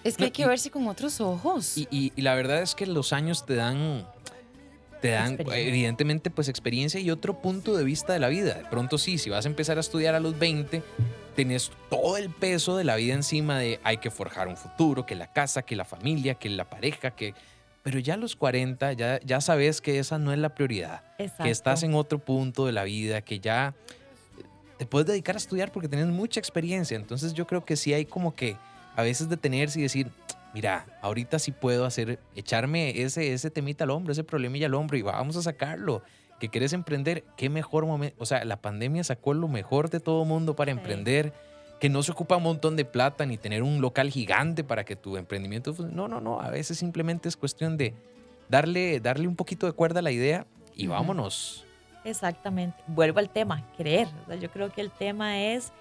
Es 0.04 0.16
que 0.16 0.24
hay 0.24 0.30
que 0.30 0.46
verse 0.46 0.70
con 0.70 0.86
otros 0.88 1.20
ojos. 1.20 1.76
Y, 1.76 1.88
y- 1.90 2.12
y 2.16 2.22
la 2.22 2.34
verdad 2.34 2.62
es 2.62 2.74
que 2.74 2.86
los 2.86 3.12
años 3.12 3.44
te 3.46 3.54
dan, 3.56 4.06
te 5.02 5.10
dan 5.10 5.36
evidentemente 5.52 6.30
pues 6.30 6.48
experiencia 6.48 7.00
y 7.00 7.10
otro 7.10 7.40
punto 7.40 7.76
de 7.76 7.84
vista 7.84 8.12
de 8.12 8.18
la 8.20 8.28
vida. 8.28 8.54
De 8.54 8.64
pronto 8.66 8.98
sí, 8.98 9.18
si 9.18 9.30
vas 9.30 9.44
a 9.44 9.48
empezar 9.48 9.76
a 9.76 9.80
estudiar 9.80 10.14
a 10.14 10.20
los 10.20 10.38
20, 10.38 10.82
tenés 11.34 11.70
todo 11.90 12.16
el 12.16 12.30
peso 12.30 12.76
de 12.76 12.84
la 12.84 12.96
vida 12.96 13.14
encima 13.14 13.58
de 13.58 13.80
hay 13.84 13.98
que 13.98 14.10
forjar 14.10 14.48
un 14.48 14.56
futuro, 14.56 15.04
que 15.04 15.14
la 15.14 15.32
casa, 15.32 15.62
que 15.62 15.76
la 15.76 15.84
familia, 15.84 16.34
que 16.34 16.48
la 16.48 16.68
pareja, 16.70 17.10
que... 17.10 17.34
Pero 17.82 18.00
ya 18.00 18.14
a 18.14 18.16
los 18.16 18.34
40 18.34 18.94
ya, 18.94 19.20
ya 19.22 19.40
sabes 19.40 19.80
que 19.80 20.00
esa 20.00 20.18
no 20.18 20.32
es 20.32 20.38
la 20.40 20.54
prioridad, 20.56 21.02
Exacto. 21.18 21.44
que 21.44 21.50
estás 21.50 21.82
en 21.84 21.94
otro 21.94 22.18
punto 22.18 22.66
de 22.66 22.72
la 22.72 22.82
vida, 22.82 23.20
que 23.22 23.38
ya 23.38 23.74
te 24.78 24.86
puedes 24.86 25.06
dedicar 25.06 25.36
a 25.36 25.38
estudiar 25.38 25.72
porque 25.72 25.88
tienes 25.88 26.08
mucha 26.08 26.40
experiencia. 26.40 26.96
Entonces 26.96 27.32
yo 27.34 27.46
creo 27.46 27.64
que 27.64 27.76
sí 27.76 27.92
hay 27.94 28.04
como 28.04 28.34
que 28.34 28.56
a 28.94 29.02
veces 29.02 29.28
detenerse 29.28 29.78
y 29.78 29.82
decir, 29.82 30.10
mira, 30.54 30.86
ahorita 31.02 31.38
sí 31.38 31.52
puedo 31.52 31.84
hacer, 31.84 32.18
echarme 32.34 33.02
ese, 33.02 33.32
ese 33.32 33.50
temita 33.50 33.84
al 33.84 33.90
hombro, 33.90 34.12
ese 34.12 34.24
problemilla 34.24 34.66
al 34.66 34.74
hombro 34.74 34.96
y 34.96 35.02
vamos 35.02 35.36
a 35.36 35.42
sacarlo. 35.42 36.02
Que 36.40 36.50
quieres 36.50 36.74
emprender, 36.74 37.24
qué 37.38 37.48
mejor 37.48 37.86
momento. 37.86 38.16
O 38.18 38.26
sea, 38.26 38.44
la 38.44 38.60
pandemia 38.60 39.02
sacó 39.04 39.32
lo 39.32 39.48
mejor 39.48 39.88
de 39.88 40.00
todo 40.00 40.24
mundo 40.26 40.54
para 40.54 40.72
Sí. 40.72 40.78
emprender, 40.78 41.32
que 41.80 41.88
no 41.88 42.02
se 42.02 42.12
ocupa 42.12 42.36
un 42.36 42.42
montón 42.42 42.76
de 42.76 42.84
plata 42.84 43.24
ni 43.24 43.38
tener 43.38 43.62
un 43.62 43.80
local 43.80 44.10
gigante 44.10 44.62
para 44.64 44.84
que 44.84 44.96
tu 44.96 45.16
emprendimiento. 45.16 45.74
No, 45.90 46.08
no, 46.08 46.20
no. 46.20 46.40
A 46.40 46.50
veces 46.50 46.78
simplemente 46.78 47.28
es 47.28 47.36
cuestión 47.36 47.76
de 47.78 47.94
darle, 48.48 49.00
darle 49.00 49.28
un 49.28 49.36
poquito 49.36 49.66
de 49.66 49.72
cuerda 49.72 50.00
a 50.00 50.02
la 50.02 50.10
idea 50.10 50.46
y 50.74 50.86
vámonos. 50.86 51.64
Exactamente. 52.06 52.82
Vuelvo 52.86 53.18
al 53.18 53.28
tema, 53.28 53.62
creer. 53.76 54.08
O 54.22 54.26
sea, 54.26 54.36
yo 54.36 54.50
creo 54.50 54.70
que 54.72 54.80
el 54.80 54.90
tema 54.90 55.38
es, 55.42 55.72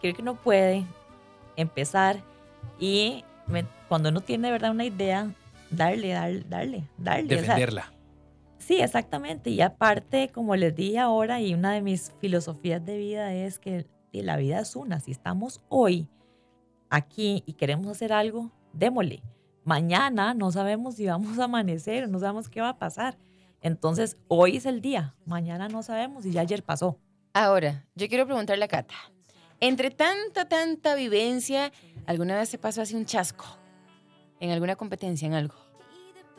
creo 0.00 0.14
que 0.14 0.22
uno 0.22 0.34
puede 0.36 0.86
empezar 1.56 2.16
y 2.78 3.24
me- 3.46 3.66
cuando 3.88 4.08
uno 4.08 4.20
tiene 4.20 4.48
de 4.48 4.52
verdad 4.52 4.70
una 4.70 4.84
idea, 4.84 5.30
darle, 5.70 6.08
darle, 6.12 6.44
darle, 6.48 6.84
darle. 6.96 7.24
O 7.24 7.28
sea, 7.28 7.40
Defenderla. 7.40 7.92
sí, 8.58 8.80
exactamente. 8.80 9.50
Y 9.50 9.60
aparte, 9.60 10.30
como 10.32 10.54
les 10.56 10.74
dije 10.74 10.98
ahora, 10.98 11.40
y 11.40 11.54
una 11.54 11.72
de 11.72 11.82
mis 11.82 12.12
filosofías 12.20 12.84
de 12.84 12.96
vida 12.96 13.32
es 13.34 13.58
que 13.58 13.86
la 14.12 14.36
vida 14.36 14.60
es 14.60 14.74
una. 14.76 15.00
Si 15.00 15.10
estamos 15.10 15.60
hoy 15.68 16.08
aquí 16.88 17.42
y 17.46 17.54
queremos 17.54 17.86
hacer 17.88 18.12
algo, 18.12 18.50
démosle. 18.72 19.22
Mañana 19.64 20.34
no 20.34 20.50
sabemos 20.50 20.94
si 20.96 21.06
vamos 21.06 21.38
a 21.38 21.44
amanecer, 21.44 22.08
no 22.08 22.18
sabemos 22.18 22.48
qué 22.48 22.60
va 22.60 22.70
a 22.70 22.78
pasar. 22.78 23.18
Entonces, 23.62 24.16
hoy 24.28 24.56
es 24.56 24.66
el 24.66 24.80
día, 24.80 25.14
mañana 25.26 25.68
no 25.68 25.82
sabemos 25.82 26.24
y 26.24 26.32
ya 26.32 26.40
ayer 26.40 26.62
pasó. 26.62 26.98
Ahora, 27.32 27.84
yo 27.94 28.08
quiero 28.08 28.26
preguntarle 28.26 28.64
a 28.64 28.68
Cata. 28.68 28.94
Entre 29.60 29.90
tanta, 29.90 30.48
tanta 30.48 30.94
vivencia, 30.94 31.70
¿alguna 32.06 32.36
vez 32.38 32.48
se 32.48 32.56
pasó 32.58 32.80
así 32.80 32.94
un 32.94 33.04
chasco? 33.04 33.44
¿En 34.40 34.50
alguna 34.50 34.76
competencia, 34.76 35.26
en 35.26 35.34
algo? 35.34 35.54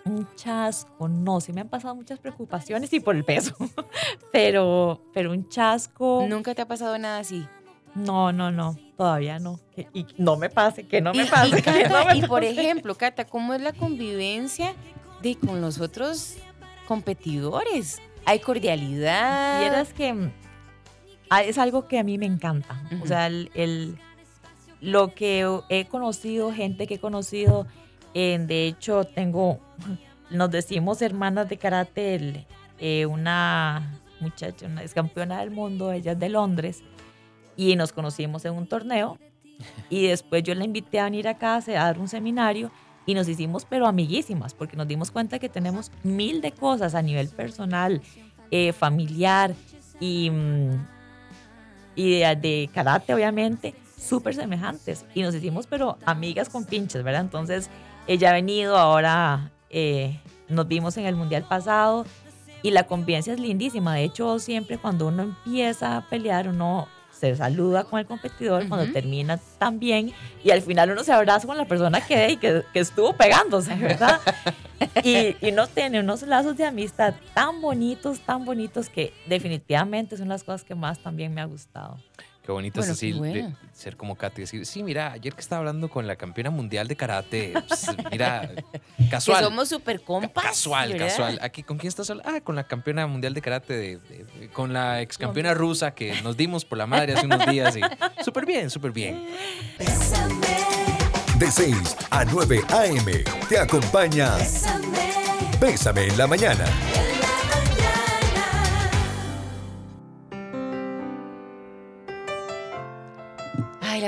Un 0.03 0.27
chasco, 0.35 1.07
no, 1.07 1.39
sí 1.39 1.53
me 1.53 1.61
han 1.61 1.69
pasado 1.69 1.93
muchas 1.93 2.17
preocupaciones 2.17 2.91
y 2.91 2.99
por 2.99 3.15
el 3.15 3.23
peso, 3.23 3.53
pero, 4.31 4.99
pero 5.13 5.31
un 5.31 5.47
chasco, 5.47 6.25
¿Nunca 6.27 6.55
te 6.55 6.63
ha 6.63 6.67
pasado 6.67 6.97
nada 6.97 7.19
así? 7.19 7.47
no, 7.93 8.31
no, 8.31 8.49
no, 8.51 8.75
todavía 8.97 9.37
no. 9.37 9.59
Que- 9.75 9.87
y 9.93 10.07
no 10.17 10.37
me 10.37 10.49
pase, 10.49 10.87
que 10.87 11.01
no 11.01 11.13
me 11.13 11.25
pase. 11.27 11.57
y, 11.59 11.61
Cata, 11.61 11.89
no 11.89 12.05
me 12.05 12.15
y 12.15 12.21
por 12.21 12.41
pase. 12.41 12.49
ejemplo, 12.49 12.95
Cata, 12.95 13.25
¿cómo 13.25 13.53
es 13.53 13.61
la 13.61 13.73
convivencia 13.73 14.73
de 15.21 15.35
con 15.35 15.61
los 15.61 15.79
otros 15.79 16.37
competidores? 16.95 18.01
¿Hay 18.25 18.39
cordialidad? 18.39 19.59
Vieras 19.59 19.93
que 19.93 20.11
mm, 20.13 20.31
ah, 21.29 21.41
es 21.43 21.57
algo 21.57 21.87
que 21.87 21.97
a 21.99 22.03
mí 22.03 22.17
me 22.17 22.25
encanta. 22.25 22.83
O 23.01 23.07
sea, 23.07 23.27
el, 23.27 23.49
el- 23.53 23.97
lo 24.81 25.13
que 25.15 25.47
he 25.69 25.85
conocido, 25.85 26.51
gente 26.51 26.87
que 26.87 26.95
he 26.95 26.99
conocido, 26.99 27.65
eh, 28.13 28.37
de 28.45 28.67
hecho 28.67 29.05
tengo, 29.05 29.59
nos 30.29 30.51
decimos 30.51 31.01
hermanas 31.01 31.47
de 31.47 31.55
karate, 31.57 32.15
el- 32.15 32.45
eh, 32.79 33.05
una 33.05 33.99
muchacha, 34.19 34.65
una 34.65 34.83
es 34.83 34.93
campeona 34.93 35.39
del 35.39 35.51
mundo, 35.51 35.93
ella 35.93 36.11
es 36.11 36.19
de 36.19 36.27
Londres, 36.29 36.83
y 37.55 37.75
nos 37.77 37.93
conocimos 37.93 38.43
en 38.43 38.53
un 38.53 38.67
torneo, 38.67 39.17
y 39.89 40.07
después 40.07 40.43
yo 40.43 40.53
la 40.55 40.65
invité 40.65 40.99
a 40.99 41.05
venir 41.05 41.27
acá 41.29 41.55
a 41.55 41.61
dar 41.61 41.99
un 41.99 42.07
seminario, 42.09 42.69
y 43.05 43.13
nos 43.13 43.27
hicimos 43.27 43.65
pero 43.65 43.87
amiguísimas, 43.87 44.53
porque 44.53 44.77
nos 44.77 44.87
dimos 44.87 45.11
cuenta 45.11 45.39
que 45.39 45.49
tenemos 45.49 45.91
mil 46.03 46.41
de 46.41 46.51
cosas 46.51 46.95
a 46.95 47.01
nivel 47.01 47.29
personal, 47.29 48.01
eh, 48.51 48.73
familiar 48.73 49.53
y, 49.99 50.29
mm, 50.29 50.87
y 51.95 52.19
de, 52.19 52.69
karate, 52.73 53.13
obviamente, 53.13 53.75
súper 53.97 54.35
semejantes. 54.35 55.05
Y 55.13 55.21
nos 55.21 55.35
hicimos, 55.35 55.67
pero 55.67 55.97
amigas 56.05 56.49
con 56.49 56.65
pinches, 56.65 57.03
¿verdad? 57.03 57.21
Entonces, 57.21 57.69
ella 58.07 58.29
ha 58.29 58.33
venido, 58.33 58.77
ahora 58.77 59.51
eh, 59.69 60.19
nos 60.49 60.67
vimos 60.67 60.97
en 60.97 61.05
el 61.05 61.15
mundial 61.15 61.45
pasado 61.47 62.05
y 62.63 62.71
la 62.71 62.83
convivencia 62.83 63.33
es 63.33 63.39
lindísima. 63.39 63.95
De 63.95 64.03
hecho, 64.03 64.39
siempre 64.39 64.77
cuando 64.77 65.07
uno 65.07 65.23
empieza 65.23 65.97
a 65.97 66.09
pelear, 66.09 66.47
uno 66.47 66.87
se 67.21 67.35
saluda 67.35 67.83
con 67.83 67.99
el 67.99 68.07
competidor, 68.07 68.67
cuando 68.67 68.91
termina 68.91 69.39
también, 69.59 70.11
y 70.43 70.49
al 70.49 70.63
final 70.63 70.89
uno 70.89 71.03
se 71.03 71.13
abraza 71.13 71.45
con 71.45 71.55
la 71.55 71.65
persona 71.65 72.01
que, 72.01 72.39
que, 72.41 72.63
que 72.73 72.79
estuvo 72.79 73.13
pegándose, 73.13 73.75
¿verdad? 73.75 74.19
y, 75.03 75.35
y 75.39 75.51
uno 75.51 75.67
tiene 75.67 75.99
unos 75.99 76.23
lazos 76.23 76.57
de 76.57 76.65
amistad 76.65 77.13
tan 77.35 77.61
bonitos, 77.61 78.21
tan 78.21 78.43
bonitos, 78.43 78.89
que 78.89 79.13
definitivamente 79.27 80.17
son 80.17 80.29
las 80.29 80.43
cosas 80.43 80.63
que 80.63 80.73
más 80.73 80.97
también 80.97 81.31
me 81.31 81.41
ha 81.41 81.45
gustado. 81.45 81.97
Qué 82.51 82.53
bonito 82.53 82.79
Bueno, 82.81 82.91
es 82.91 82.97
así, 82.97 83.13
de- 83.13 83.53
ser 83.71 83.95
como 83.95 84.15
Katy 84.17 84.41
y 84.41 84.43
decir, 84.43 84.65
sí, 84.65 84.83
mira, 84.83 85.13
ayer 85.13 85.33
que 85.33 85.39
estaba 85.39 85.59
hablando 85.59 85.87
con 85.89 86.05
la 86.05 86.17
campeona 86.17 86.49
mundial 86.49 86.89
de 86.89 86.97
karate, 86.97 87.53
pues, 87.65 87.85
mira, 88.11 88.51
casual. 89.09 89.37
Que 89.39 89.43
somos 89.45 89.69
super 89.69 89.99
Ca- 90.01 90.05
compas. 90.05 90.43
Casual, 90.43 90.91
¿verdad? 90.91 91.07
casual. 91.07 91.39
Aquí, 91.41 91.63
¿con 91.63 91.77
quién 91.77 91.87
estás 91.87 92.09
hablando? 92.09 92.29
Ah, 92.29 92.41
con 92.41 92.57
la 92.57 92.65
campeona 92.65 93.07
mundial 93.07 93.33
de 93.33 93.41
karate, 93.41 93.73
de, 93.73 93.97
de- 93.99 94.25
de- 94.37 94.49
con 94.49 94.73
la 94.73 95.01
ex 95.01 95.17
campeona 95.17 95.53
rusa 95.53 95.91
que 95.95 96.21
nos 96.23 96.35
dimos 96.35 96.65
por 96.65 96.77
la 96.77 96.85
madre 96.87 97.13
hace 97.13 97.25
unos 97.25 97.45
días. 97.47 97.73
Súper 98.21 98.45
bien, 98.51 98.69
súper 98.69 98.91
bien. 98.91 99.25
De 101.37 101.49
6 101.49 101.95
a 102.09 102.25
9 102.25 102.61
a.m. 102.69 103.23
te 103.47 103.57
acompaña 103.59 104.35
Bésame 105.61 106.07
en 106.07 106.17
la 106.17 106.27
mañana. 106.27 106.65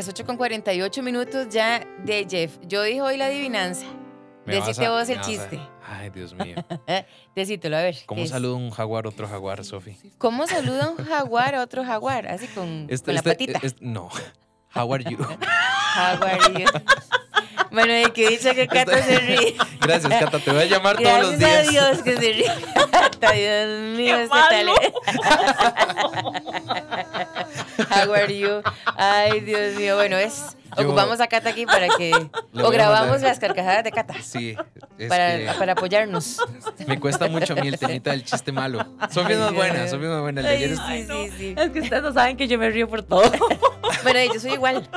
Las 0.03 0.09
8 0.09 0.25
con 0.25 0.35
48 0.37 1.01
minutos 1.01 1.47
ya 1.49 1.87
de 2.03 2.27
Jeff. 2.29 2.57
Yo 2.67 2.83
dije 2.83 3.01
hoy 3.01 3.15
la 3.15 3.27
adivinanza. 3.27 3.85
Me 4.45 4.55
Decite 4.55 4.85
a- 4.85 4.91
vos 4.91 5.07
el 5.07 5.21
chiste. 5.21 5.57
Ay, 5.87 6.09
Dios 6.09 6.33
mío. 6.33 6.55
Decítelo, 7.35 7.77
a 7.77 7.81
ver. 7.81 7.95
¿Cómo 8.05 8.25
saluda 8.27 8.55
un 8.55 8.69
jaguar 8.71 9.05
a 9.05 9.09
otro 9.09 9.27
jaguar, 9.29 9.63
Sofi? 9.63 9.95
¿Cómo 10.17 10.45
saluda 10.47 10.89
un 10.89 10.97
jaguar 11.05 11.55
a 11.55 11.61
otro 11.61 11.85
jaguar? 11.85 12.27
Así 12.27 12.47
con, 12.47 12.87
Este- 12.89 13.05
con 13.05 13.13
la 13.15 13.19
este- 13.21 13.47
patita. 13.53 13.59
no. 13.79 14.09
How 14.75 14.93
are 14.93 15.03
you? 15.09 15.17
Jaguar. 15.19 16.39
y 16.53 16.61
yo- 16.63 16.67
Bueno, 17.71 17.93
de 17.93 18.11
que 18.11 18.27
dice 18.29 18.53
que 18.55 18.67
Cata 18.67 18.99
Este- 18.99 19.13
se 19.13 19.19
ríe. 19.19 19.55
Gracias, 19.81 20.19
Cata. 20.21 20.39
Te 20.39 20.51
voy 20.51 20.63
a 20.63 20.65
llamar 20.65 20.97
todos 20.97 21.19
los 21.21 21.39
Gracias 21.39 21.69
días. 21.69 21.85
a 21.85 21.91
Dios 21.91 22.03
que 22.03 22.17
se 22.17 22.33
ríe. 22.33 22.51
Cata, 22.91 23.31
Dios 23.31 23.97
mío, 23.97 24.15
¡Qué 24.17 24.23
este 24.23 24.37
tal. 24.49 24.67
How 27.89 28.13
are 28.13 28.37
you? 28.37 28.61
Ay, 28.97 29.39
Dios 29.41 29.75
mío. 29.75 29.95
Bueno, 29.95 30.17
es. 30.17 30.55
Yo- 30.77 30.85
Ocupamos 30.87 31.19
a 31.21 31.27
Cata 31.27 31.49
aquí 31.49 31.65
para 31.67 31.87
que. 31.97 32.11
O 32.63 32.69
grabamos 32.71 33.21
las 33.21 33.39
carcajadas 33.39 33.83
de 33.83 33.91
Cata. 33.91 34.15
Sí, 34.23 34.55
es 34.97 35.07
Para, 35.09 35.37
que 35.37 35.45
para 35.57 35.73
apoyarnos. 35.73 36.37
me 36.87 36.99
cuesta 36.99 37.27
mucho 37.27 37.53
a 37.53 37.55
mí 37.57 37.67
el 37.67 37.77
temita 37.79 38.11
del 38.11 38.23
chiste 38.23 38.51
malo. 38.51 38.79
Sofi 39.11 39.33
Ay, 39.33 39.39
no 39.39 39.45
es 39.47 39.51
Dios 39.51 39.53
buena, 39.53 39.73
mío. 39.81 39.87
Sofi 39.89 40.03
no 40.05 40.15
es 40.15 40.21
buena. 40.21 40.41
El 40.41 40.47
de 40.47 40.53
ayer 40.53 40.71
es- 40.71 40.79
Ay, 40.79 41.03
sí, 41.03 41.13
sí, 41.13 41.31
sí. 41.37 41.55
Es 41.57 41.69
que 41.71 41.79
ustedes 41.81 42.01
no 42.03 42.13
saben 42.13 42.37
que 42.37 42.47
yo 42.47 42.57
me 42.57 42.69
río 42.69 42.87
por 42.87 43.03
todo. 43.03 43.23
Bueno, 44.03 44.33
yo 44.33 44.39
soy 44.39 44.53
igual. 44.53 44.89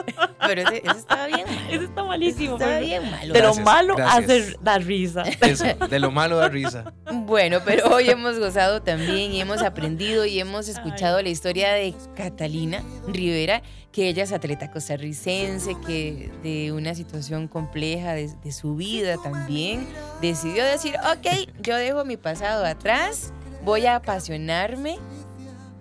Pero 0.47 0.63
ese, 0.63 0.79
ese 0.85 0.99
estaba 0.99 1.27
bien. 1.27 1.47
malo. 1.47 1.71
Eso 1.71 1.83
está 1.85 2.05
malísimo. 2.05 2.53
Estaba 2.55 2.73
pero- 2.73 2.87
bien 2.87 3.11
malo. 3.11 3.33
De 3.35 3.41
lo 3.41 3.47
Gracias, 3.55 3.65
malo 3.65 3.97
gracias. 3.97 4.25
hace 4.25 4.57
dar 4.63 4.83
risa. 4.85 5.23
Eso, 5.41 5.65
de 5.89 5.99
lo 5.99 6.11
malo 6.11 6.37
da 6.37 6.49
risa. 6.49 6.93
Bueno, 7.13 7.61
pero 7.65 7.89
hoy 7.95 8.09
hemos 8.11 8.39
gozado 8.39 8.83
también 8.83 9.33
y 9.33 9.41
hemos 9.41 9.63
aprendido 9.63 10.25
y 10.27 10.41
hemos 10.41 10.69
escuchado 10.69 11.21
la 11.23 11.29
historia 11.29 11.73
de 11.73 11.95
Catalina 12.17 12.66
Rivera, 13.07 13.63
que 13.93 14.09
ella 14.09 14.25
es 14.25 14.33
atleta 14.33 14.71
costarricense, 14.71 15.75
que 15.87 16.31
de 16.43 16.73
una 16.73 16.95
situación 16.95 17.49
compleja 17.49 18.13
de, 18.13 18.29
de 18.29 18.53
su 18.53 18.77
vida 18.77 19.17
también 19.23 19.87
decidió 20.21 20.65
decir, 20.65 20.97
ok, 21.13 21.51
yo 21.63 21.77
dejo 21.77 22.05
mi 22.05 22.17
pasado 22.17 22.65
atrás, 22.65 23.33
voy 23.65 23.87
a 23.87 23.97
apasionarme 23.97 24.99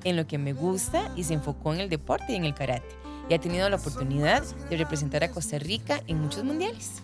en 0.03 0.15
lo 0.15 0.27
que 0.27 0.37
me 0.37 0.53
gusta 0.53 1.11
y 1.15 1.23
se 1.23 1.33
enfocó 1.33 1.73
en 1.73 1.81
el 1.81 1.89
deporte 1.89 2.33
y 2.33 2.35
en 2.35 2.45
el 2.45 2.53
karate. 2.53 2.95
Y 3.27 3.33
ha 3.33 3.39
tenido 3.39 3.67
la 3.69 3.75
oportunidad 3.75 4.43
de 4.69 4.77
representar 4.77 5.23
a 5.23 5.31
Costa 5.31 5.57
Rica 5.57 6.01
en 6.07 6.21
muchos 6.21 6.43
mundiales. 6.43 7.01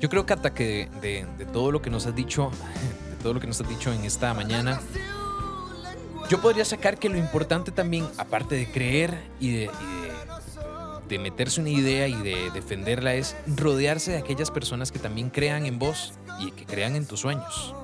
Yo 0.00 0.08
creo, 0.08 0.24
que 0.26 0.88
de, 1.02 1.26
de 1.36 1.44
todo 1.46 1.72
lo 1.72 1.82
que 1.82 1.90
nos 1.90 2.06
has 2.06 2.14
dicho, 2.14 2.52
de 3.10 3.16
todo 3.22 3.34
lo 3.34 3.40
que 3.40 3.48
nos 3.48 3.60
has 3.60 3.68
dicho 3.68 3.92
en 3.92 4.04
esta 4.04 4.32
mañana, 4.32 4.80
yo 6.28 6.40
podría 6.40 6.64
sacar 6.64 6.98
que 6.98 7.08
lo 7.08 7.16
importante 7.18 7.70
también, 7.72 8.06
aparte 8.18 8.54
de 8.54 8.70
creer 8.70 9.18
y 9.40 9.50
de, 9.52 9.62
y 9.64 9.64
de- 9.66 10.08
de 11.08 11.18
meterse 11.18 11.60
una 11.62 11.70
idea 11.70 12.06
y 12.06 12.14
de 12.14 12.50
defenderla, 12.52 13.14
es 13.14 13.34
rodearse 13.46 14.10
de 14.12 14.18
aquellas 14.18 14.50
personas 14.50 14.92
que 14.92 14.98
también 14.98 15.30
crean 15.30 15.64
en 15.64 15.78
vos 15.78 16.12
y 16.38 16.50
que 16.50 16.66
crean 16.66 16.96
en 16.96 17.06
tus 17.06 17.20
sueños. 17.20 17.74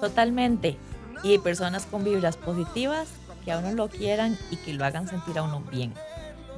Totalmente. 0.00 0.78
Y 1.22 1.32
hay 1.32 1.38
personas 1.38 1.84
con 1.84 2.02
vibras 2.02 2.38
positivas 2.38 3.08
que 3.44 3.52
a 3.52 3.58
uno 3.58 3.72
lo 3.72 3.88
quieran 3.88 4.38
y 4.50 4.56
que 4.56 4.72
lo 4.72 4.86
hagan 4.86 5.06
sentir 5.06 5.36
a 5.38 5.42
uno 5.42 5.60
bien. 5.70 5.92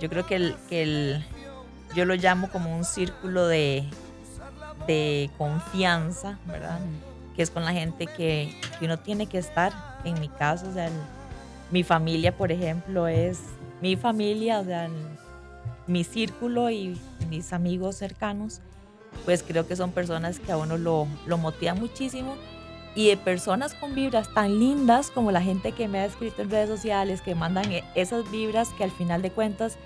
Yo 0.01 0.09
creo 0.09 0.25
que 0.25 0.37
el, 0.37 0.57
que 0.69 0.83
el 0.83 1.25
yo 1.97 2.05
lo 2.05 2.15
llamo 2.15 2.49
como 2.51 2.75
un 2.77 2.85
círculo 2.85 3.47
de, 3.49 3.85
de 4.87 5.31
confianza, 5.37 6.39
¿verdad? 6.47 6.79
Que 7.35 7.43
es 7.43 7.51
con 7.51 7.65
la 7.65 7.73
gente 7.73 8.07
que, 8.07 8.55
que 8.79 8.85
uno 8.85 8.99
tiene 9.01 9.27
que 9.27 9.39
estar. 9.39 9.73
En 10.05 10.21
mi 10.21 10.29
caso, 10.29 10.69
o 10.69 10.73
sea, 10.73 10.87
el- 10.87 10.93
mi 11.71 11.83
familia, 11.83 12.37
por 12.37 12.53
ejemplo, 12.53 13.07
es 13.07 13.41
mi 13.81 13.97
familia, 13.97 14.63
mi 15.87 16.05
círculo 16.05 16.71
y 16.71 16.99
mis 17.29 17.53
amigos 17.53 17.97
cercanos, 17.97 18.61
pues 19.25 19.43
creo 19.43 19.67
que 19.67 19.77
son 19.77 19.93
personas 19.93 20.39
que 20.39 20.53
a 20.53 20.57
uno 20.57 20.77
lo, 20.77 21.07
lo 21.27 21.39
motivan 21.39 21.79
muchísimo 21.81 22.37
y 22.95 23.09
de 23.09 23.17
personas 23.17 23.75
con 23.75 23.95
vibras 23.95 24.33
tan 24.33 24.59
lindas 24.59 25.11
como 25.11 25.33
la 25.33 25.43
gente 25.43 25.73
que 25.73 25.89
me 25.89 25.99
ha 25.99 26.05
escrito 26.05 26.43
en 26.43 26.51
redes 26.51 26.69
sociales, 26.69 27.23
que 27.23 27.35
mandan 27.35 27.71
e- 27.73 27.85
esas 27.95 28.31
vibras 28.31 28.69
que 28.79 28.85
al 28.85 28.91
final 28.91 29.21
de 29.23 29.31
cuentas 29.31 29.77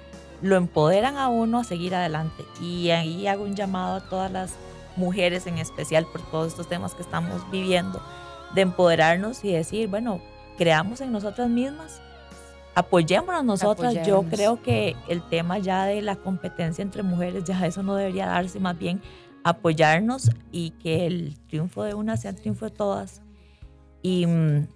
lo 0.43 0.57
empoderan 0.57 1.17
a 1.17 1.29
uno 1.29 1.61
a 1.61 1.65
seguir 1.65 1.95
adelante. 1.95 2.45
Y 2.61 2.91
ahí 2.91 3.27
hago 3.27 3.45
un 3.45 3.55
llamado 3.57 3.97
a 3.97 4.01
todas 4.01 4.31
las 4.31 4.55
mujeres 4.97 5.47
en 5.47 5.59
especial 5.59 6.07
por 6.07 6.21
todos 6.31 6.49
estos 6.49 6.69
temas 6.69 6.95
que 6.95 7.03
estamos 7.03 7.49
viviendo, 7.51 8.01
de 8.55 8.63
empoderarnos 8.63 9.45
y 9.45 9.53
decir, 9.53 9.89
bueno, 9.89 10.21
creamos 10.59 11.01
en 11.01 11.13
nosotras 11.13 11.49
mismas, 11.49 12.03
apoyémonos 12.75 13.45
nosotras. 13.45 14.07
Yo 14.07 14.25
creo 14.25 14.61
que 14.63 14.97
el 15.09 15.23
tema 15.23 15.59
ya 15.59 15.85
de 15.85 16.03
la 16.03 16.17
competencia 16.17 16.83
entre 16.83 17.03
mujeres, 17.03 17.45
ya 17.45 17.65
eso 17.67 17.83
no 17.83 17.95
debería 17.95 18.27
darse, 18.27 18.61
más 18.61 18.77
bien 18.79 19.01
apoyarnos 19.45 20.31
y 20.53 20.71
que 20.73 21.07
el 21.07 21.39
triunfo 21.47 21.85
de 21.85 21.95
una 21.95 22.17
sea 22.17 22.33
el 22.33 22.37
triunfo 22.37 22.67
de 22.67 22.73
todas. 22.73 23.23
Y 24.03 24.27
mm, 24.27 24.67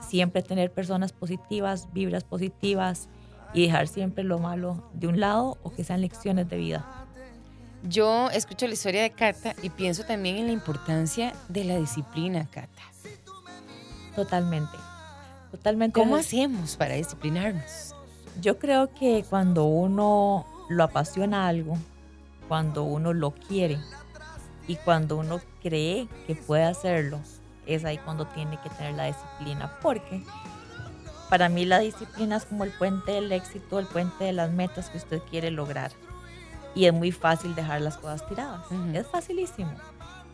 siempre 0.00 0.42
tener 0.42 0.70
personas 0.70 1.12
positivas, 1.12 1.88
vibras 1.92 2.22
positivas 2.22 3.08
y 3.52 3.66
dejar 3.66 3.88
siempre 3.88 4.24
lo 4.24 4.38
malo 4.38 4.88
de 4.92 5.08
un 5.08 5.20
lado 5.20 5.58
o 5.62 5.72
que 5.72 5.84
sean 5.84 6.00
lecciones 6.00 6.48
de 6.48 6.56
vida. 6.56 7.06
Yo 7.82 8.30
escucho 8.30 8.66
la 8.66 8.72
historia 8.72 9.02
de 9.02 9.10
Cata 9.10 9.54
y 9.62 9.70
pienso 9.70 10.04
también 10.04 10.36
en 10.36 10.46
la 10.46 10.52
importancia 10.52 11.34
de 11.48 11.64
la 11.64 11.76
disciplina, 11.76 12.46
Cata. 12.50 12.82
Totalmente. 14.16 14.93
Totalmente. 15.54 16.00
¿Cómo 16.00 16.16
hacemos 16.16 16.76
para 16.76 16.96
disciplinarnos? 16.96 17.94
Yo 18.40 18.58
creo 18.58 18.92
que 18.92 19.24
cuando 19.30 19.66
uno 19.66 20.44
lo 20.68 20.82
apasiona 20.82 21.46
algo, 21.46 21.78
cuando 22.48 22.82
uno 22.82 23.12
lo 23.12 23.30
quiere 23.30 23.78
y 24.66 24.74
cuando 24.74 25.16
uno 25.16 25.40
cree 25.62 26.08
que 26.26 26.34
puede 26.34 26.64
hacerlo, 26.64 27.20
es 27.66 27.84
ahí 27.84 27.98
cuando 27.98 28.26
tiene 28.26 28.60
que 28.62 28.70
tener 28.70 28.94
la 28.94 29.04
disciplina. 29.04 29.78
Porque 29.80 30.24
para 31.30 31.48
mí 31.48 31.64
la 31.64 31.78
disciplina 31.78 32.38
es 32.38 32.46
como 32.46 32.64
el 32.64 32.72
puente 32.72 33.12
del 33.12 33.30
éxito, 33.30 33.78
el 33.78 33.86
puente 33.86 34.24
de 34.24 34.32
las 34.32 34.50
metas 34.50 34.90
que 34.90 34.98
usted 34.98 35.20
quiere 35.30 35.52
lograr. 35.52 35.92
Y 36.74 36.86
es 36.86 36.92
muy 36.92 37.12
fácil 37.12 37.54
dejar 37.54 37.80
las 37.80 37.96
cosas 37.96 38.26
tiradas. 38.28 38.66
Es 38.92 39.06
facilísimo. 39.06 39.70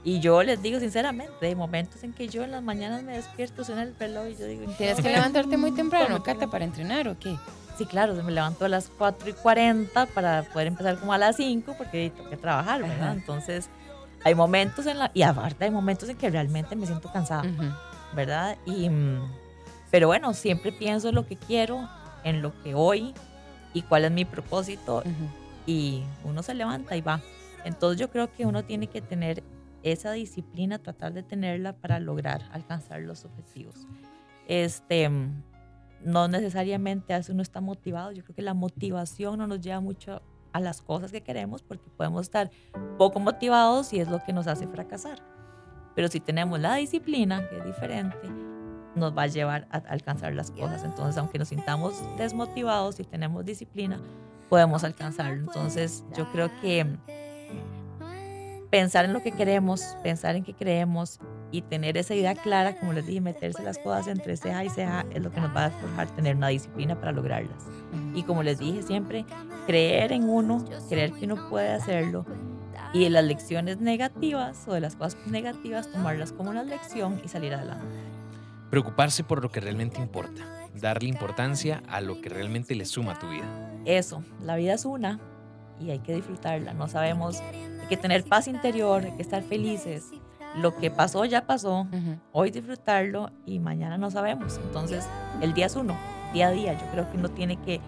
Y 0.02 0.20
yo 0.20 0.42
les 0.42 0.62
digo 0.62 0.80
sinceramente, 0.80 1.46
hay 1.46 1.54
momentos 1.54 2.02
en 2.04 2.12
que 2.12 2.28
yo 2.28 2.42
en 2.42 2.52
las 2.52 2.62
mañanas 2.62 3.02
me 3.02 3.12
despierto, 3.12 3.64
suena 3.64 3.82
el 3.82 3.94
reloj 3.98 4.28
y 4.28 4.36
yo 4.36 4.46
digo... 4.46 4.62
¿en 4.62 4.70
qué 4.70 4.76
¿Tienes 4.76 5.00
que 5.00 5.10
levantarte 5.10 5.56
muy 5.56 5.72
temprano, 5.72 6.08
¿Cómo 6.08 6.22
Cata, 6.22 6.46
para 6.46 6.64
entrenar 6.64 7.06
o 7.08 7.18
qué? 7.18 7.36
Sí, 7.76 7.84
claro, 7.84 8.14
me 8.14 8.32
levanto 8.32 8.64
a 8.64 8.68
las 8.68 8.90
4 8.96 9.28
y 9.28 9.32
40 9.34 10.06
para 10.06 10.42
poder 10.42 10.68
empezar 10.68 10.98
como 10.98 11.12
a 11.12 11.18
las 11.18 11.36
5 11.36 11.74
porque 11.76 12.12
tengo 12.14 12.30
que 12.30 12.36
trabajar, 12.36 12.80
¿verdad? 12.82 13.08
Ajá. 13.08 13.12
Entonces, 13.12 13.68
hay 14.24 14.34
momentos 14.34 14.86
en 14.86 14.98
la... 14.98 15.10
Y 15.12 15.22
aparte 15.22 15.64
hay 15.64 15.70
momentos 15.70 16.08
en 16.08 16.16
que 16.16 16.30
realmente 16.30 16.76
me 16.76 16.86
siento 16.86 17.12
cansada. 17.12 17.42
¿verdad? 18.14 18.56
Y, 18.66 18.88
mm, 18.88 19.20
pero 19.90 20.08
bueno, 20.08 20.32
siempre 20.34 20.72
pienso 20.72 21.10
en 21.10 21.14
lo 21.14 21.26
que 21.26 21.36
quiero, 21.36 21.88
en 22.24 22.42
lo 22.42 22.52
que 22.62 22.74
hoy 22.74 23.14
y 23.72 23.82
cuál 23.82 24.04
es 24.04 24.10
mi 24.10 24.24
propósito 24.24 24.98
Ujú. 24.98 25.30
y 25.66 26.02
uno 26.24 26.42
se 26.42 26.54
levanta 26.54 26.96
y 26.96 27.00
va. 27.00 27.20
Entonces 27.64 28.00
yo 28.00 28.10
creo 28.10 28.32
que 28.32 28.46
uno 28.46 28.64
tiene 28.64 28.86
que 28.86 29.00
tener 29.00 29.42
esa 29.82 30.12
disciplina, 30.12 30.78
tratar 30.78 31.12
de 31.12 31.22
tenerla 31.22 31.74
para 31.74 32.00
lograr 32.00 32.42
alcanzar 32.52 33.00
los 33.02 33.24
objetivos. 33.24 33.86
Este, 34.48 35.10
no 36.04 36.28
necesariamente 36.28 37.14
a 37.14 37.18
eso 37.18 37.32
uno 37.32 37.42
está 37.42 37.60
motivado. 37.60 38.12
Yo 38.12 38.22
creo 38.24 38.34
que 38.34 38.42
la 38.42 38.54
motivación 38.54 39.38
no 39.38 39.46
nos 39.46 39.60
lleva 39.60 39.80
mucho 39.80 40.22
a 40.52 40.60
las 40.60 40.82
cosas 40.82 41.12
que 41.12 41.22
queremos 41.22 41.62
porque 41.62 41.88
podemos 41.96 42.22
estar 42.22 42.50
poco 42.98 43.20
motivados 43.20 43.92
y 43.92 44.00
es 44.00 44.08
lo 44.08 44.22
que 44.24 44.32
nos 44.32 44.46
hace 44.46 44.66
fracasar. 44.66 45.22
Pero 45.94 46.08
si 46.08 46.20
tenemos 46.20 46.58
la 46.60 46.74
disciplina, 46.76 47.48
que 47.48 47.58
es 47.58 47.64
diferente, 47.64 48.28
nos 48.94 49.16
va 49.16 49.22
a 49.22 49.26
llevar 49.26 49.68
a 49.70 49.76
alcanzar 49.76 50.34
las 50.34 50.50
cosas. 50.50 50.82
Entonces, 50.84 51.16
aunque 51.16 51.38
nos 51.38 51.48
sintamos 51.48 51.94
desmotivados, 52.16 52.96
si 52.96 53.04
tenemos 53.04 53.44
disciplina, 53.44 54.00
podemos 54.48 54.84
alcanzarlo. 54.84 55.40
Entonces, 55.40 56.04
yo 56.16 56.30
creo 56.32 56.50
que 56.60 56.96
pensar 58.70 59.04
en 59.04 59.12
lo 59.12 59.22
que 59.22 59.32
queremos, 59.32 59.96
pensar 60.02 60.36
en 60.36 60.44
qué 60.44 60.54
creemos 60.54 61.18
y 61.50 61.62
tener 61.62 61.96
esa 61.96 62.14
idea 62.14 62.34
clara, 62.34 62.78
como 62.78 62.92
les 62.92 63.06
dije, 63.06 63.20
meterse 63.20 63.62
las 63.62 63.78
cosas 63.78 64.06
entre 64.06 64.36
ceja 64.36 64.64
y 64.64 64.70
ceja 64.70 65.04
es 65.12 65.22
lo 65.22 65.30
que 65.30 65.40
nos 65.40 65.54
va 65.54 65.66
a 65.66 65.70
forjar 65.70 66.08
tener 66.14 66.36
una 66.36 66.48
disciplina 66.48 66.98
para 66.98 67.12
lograrlas. 67.12 67.64
Y 68.14 68.22
como 68.22 68.42
les 68.42 68.58
dije 68.58 68.82
siempre, 68.82 69.24
creer 69.66 70.12
en 70.12 70.28
uno, 70.28 70.64
creer 70.88 71.12
que 71.12 71.26
uno 71.26 71.48
puede 71.48 71.70
hacerlo 71.70 72.24
y 72.92 73.04
de 73.04 73.10
las 73.10 73.24
lecciones 73.24 73.80
negativas 73.80 74.66
o 74.68 74.74
de 74.74 74.80
las 74.80 74.96
cosas 74.96 75.18
negativas, 75.26 75.90
tomarlas 75.90 76.32
como 76.32 76.50
una 76.50 76.62
lección 76.62 77.20
y 77.24 77.28
salir 77.28 77.54
adelante. 77.54 77.84
Preocuparse 78.70 79.24
por 79.24 79.42
lo 79.42 79.50
que 79.50 79.60
realmente 79.60 80.00
importa. 80.00 80.42
Darle 80.74 81.08
importancia 81.08 81.82
a 81.88 82.00
lo 82.00 82.20
que 82.20 82.28
realmente 82.28 82.76
le 82.76 82.84
suma 82.84 83.12
a 83.12 83.18
tu 83.18 83.28
vida. 83.28 83.72
Eso, 83.84 84.22
la 84.44 84.54
vida 84.54 84.74
es 84.74 84.84
una 84.84 85.18
y 85.80 85.90
hay 85.90 85.98
que 85.98 86.14
disfrutarla. 86.14 86.74
No 86.74 86.86
sabemos, 86.86 87.42
que 87.90 87.96
tener 87.96 88.22
paz 88.22 88.46
interior, 88.46 89.02
hay 89.04 89.10
que 89.12 89.22
estar 89.22 89.42
felices. 89.42 90.10
Lo 90.56 90.76
que 90.76 90.90
pasó 90.90 91.24
ya 91.24 91.44
pasó, 91.44 91.86
hoy 92.32 92.50
disfrutarlo 92.50 93.30
y 93.44 93.58
mañana 93.58 93.98
no 93.98 94.10
sabemos. 94.10 94.58
Entonces, 94.64 95.04
el 95.42 95.52
día 95.54 95.66
es 95.66 95.74
uno, 95.74 95.96
día 96.32 96.48
a 96.48 96.50
día. 96.52 96.72
Yo 96.72 96.86
creo 96.92 97.10
que 97.10 97.18
uno 97.18 97.28
tiene 97.30 97.56
que, 97.56 97.80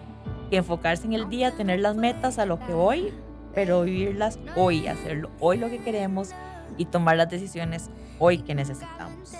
que 0.49 0.57
enfocarse 0.57 1.05
en 1.05 1.13
el 1.13 1.29
día, 1.29 1.51
tener 1.51 1.79
las 1.79 1.95
metas 1.95 2.37
a 2.37 2.45
lo 2.45 2.59
que 2.59 2.73
hoy, 2.73 3.13
pero 3.55 3.83
vivirlas 3.83 4.39
hoy, 4.55 4.87
hacerlo 4.87 5.29
hoy 5.39 5.57
lo 5.57 5.69
que 5.69 5.79
queremos 5.79 6.31
y 6.77 6.85
tomar 6.85 7.15
las 7.15 7.29
decisiones 7.29 7.89
hoy 8.19 8.39
que 8.39 8.55
necesitamos. 8.55 9.33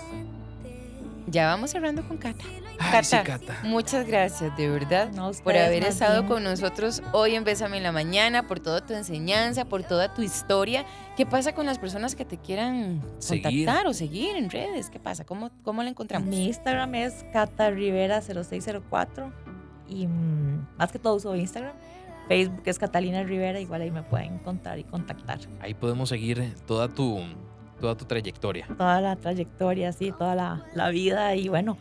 Ya 1.26 1.46
vamos 1.46 1.70
cerrando 1.70 2.06
con 2.08 2.16
Cata. 2.16 2.44
Ay, 2.78 3.04
sí, 3.04 3.16
Cata. 3.24 3.58
muchas 3.62 4.06
gracias, 4.06 4.56
de 4.56 4.68
verdad, 4.68 5.10
No, 5.12 5.30
por 5.42 5.56
haber 5.56 5.84
estado 5.84 6.22
bien. 6.22 6.28
con 6.32 6.44
nosotros 6.44 7.02
hoy 7.12 7.34
en 7.34 7.44
Bésame 7.44 7.76
en 7.76 7.82
la 7.82 7.92
Mañana, 7.92 8.46
por 8.46 8.60
toda 8.60 8.84
tu 8.84 8.94
enseñanza, 8.94 9.64
por 9.64 9.82
toda 9.84 10.12
tu 10.12 10.22
historia. 10.22 10.84
¿Qué 11.16 11.24
pasa 11.26 11.54
con 11.54 11.66
las 11.66 11.78
personas 11.78 12.14
que 12.16 12.24
te 12.24 12.36
quieran 12.38 13.00
Seguir. 13.18 13.42
contactar 13.66 13.86
o 13.86 13.92
seguir 13.94 14.36
en 14.36 14.50
redes? 14.50 14.90
¿Qué 14.90 14.98
pasa? 14.98 15.24
¿Cómo, 15.24 15.50
cómo 15.62 15.82
la 15.82 15.90
encontramos? 15.90 16.28
Mi 16.28 16.46
Instagram 16.46 16.94
es 16.96 17.24
Cata 17.32 17.70
Rivera 17.70 18.20
0604 18.20 19.32
y 19.88 20.06
mm, 20.06 20.66
más 20.76 20.90
que 20.92 20.98
todo 20.98 21.14
uso 21.14 21.34
Instagram. 21.36 21.74
Facebook 22.28 22.62
es 22.64 22.78
Catalina 22.78 23.22
Rivera, 23.22 23.60
igual 23.60 23.82
ahí 23.82 23.90
me 23.90 24.02
pueden 24.02 24.34
encontrar 24.34 24.78
y 24.78 24.84
contactar. 24.84 25.38
Ahí 25.60 25.74
podemos 25.74 26.08
seguir 26.08 26.54
toda 26.66 26.88
tu, 26.88 27.20
toda 27.80 27.94
tu 27.96 28.06
trayectoria. 28.06 28.66
Toda 28.78 29.00
la 29.02 29.14
trayectoria, 29.16 29.92
sí, 29.92 30.10
toda 30.18 30.34
la, 30.34 30.64
la 30.74 30.88
vida 30.88 31.34
y 31.34 31.48
bueno, 31.48 31.76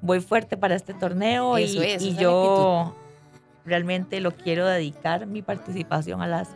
voy 0.00 0.20
fuerte 0.20 0.56
para 0.56 0.74
este 0.74 0.94
torneo 0.94 1.56
Eso 1.56 1.82
y, 1.82 1.86
es, 1.86 2.02
y 2.02 2.16
yo 2.16 2.94
realmente 3.64 4.20
lo 4.20 4.32
quiero 4.32 4.66
dedicar 4.66 5.26
mi 5.26 5.42
participación 5.42 6.22
a 6.22 6.26
las 6.26 6.48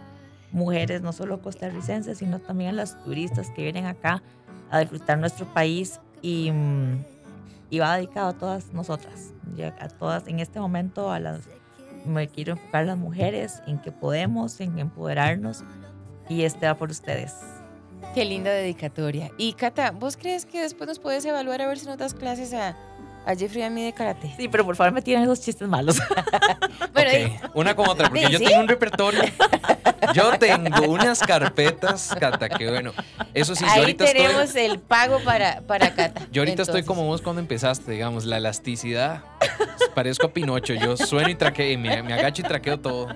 mujeres, 0.52 1.02
no 1.02 1.12
solo 1.12 1.40
costarricenses, 1.40 2.18
sino 2.18 2.38
también 2.38 2.70
a 2.70 2.72
las 2.74 3.02
turistas 3.04 3.50
que 3.50 3.62
vienen 3.62 3.86
acá 3.86 4.22
a 4.70 4.80
disfrutar 4.80 5.18
nuestro 5.18 5.46
país 5.46 6.00
y, 6.22 6.52
y 7.70 7.78
va 7.78 7.96
dedicado 7.96 8.28
a 8.28 8.32
todas 8.32 8.72
nosotras, 8.72 9.32
a 9.78 9.88
todas 9.88 10.26
en 10.28 10.40
este 10.40 10.60
momento 10.60 11.10
a 11.10 11.18
las 11.18 11.48
me 12.04 12.28
quiero 12.28 12.52
enfocar 12.52 12.82
en 12.82 12.86
las 12.88 12.98
mujeres, 12.98 13.62
en 13.66 13.78
que 13.78 13.92
podemos, 13.92 14.60
en 14.60 14.78
empoderarnos 14.78 15.64
y 16.28 16.42
este 16.42 16.66
va 16.66 16.74
por 16.74 16.90
ustedes. 16.90 17.34
Qué 18.14 18.24
linda 18.24 18.50
dedicatoria. 18.50 19.30
Y 19.36 19.52
Cata, 19.52 19.90
¿vos 19.90 20.16
crees 20.16 20.46
que 20.46 20.60
después 20.60 20.88
nos 20.88 20.98
puedes 20.98 21.24
evaluar 21.24 21.60
a 21.62 21.68
ver 21.68 21.78
si 21.78 21.86
nos 21.86 21.98
das 21.98 22.14
clases 22.14 22.54
a, 22.54 22.76
a 23.30 23.36
Jeffrey 23.36 23.62
y 23.62 23.66
a 23.66 23.70
mí 23.70 23.84
de 23.84 23.92
karate? 23.92 24.32
Sí, 24.36 24.48
pero 24.48 24.64
por 24.64 24.76
favor 24.76 24.92
me 24.92 25.02
tiren 25.02 25.22
esos 25.22 25.40
chistes 25.40 25.66
malos. 25.68 25.98
Bueno, 26.92 27.10
Ok, 27.10 27.50
Una 27.54 27.74
con 27.76 27.88
otra, 27.88 28.08
porque 28.08 28.26
Sí, 28.26 28.32
yo 28.32 28.38
tengo 28.40 28.60
un 28.60 28.68
repertorio. 28.68 29.22
Yo 30.12 30.32
tengo 30.38 30.88
unas 30.90 31.20
carpetas, 31.20 32.14
Cata, 32.18 32.48
que 32.48 32.68
bueno. 32.68 32.92
Eso 33.32 33.54
sí, 33.54 33.64
yo 33.64 33.70
ahí 33.70 33.80
ahorita 33.80 34.04
tenemos 34.06 34.42
estoy. 34.42 34.62
el 34.64 34.78
pago 34.80 35.20
para, 35.24 35.60
para 35.62 35.94
Cata. 35.94 36.22
Yo 36.32 36.42
ahorita 36.42 36.62
estoy 36.62 36.82
como 36.82 37.04
vos 37.06 37.22
cuando 37.22 37.40
empezaste, 37.40 37.92
digamos, 37.92 38.24
la 38.24 38.38
elasticidad. 38.38 39.22
Parezco 39.94 40.26
a 40.26 40.32
Pinocho. 40.32 40.74
Yo 40.74 40.96
sueno 40.96 41.28
y 41.30 41.34
traqueo, 41.36 41.70
y 41.70 41.76
me, 41.76 42.02
me 42.02 42.12
agacho 42.14 42.42
y 42.42 42.44
traqueo 42.44 42.78
todo. 42.80 43.08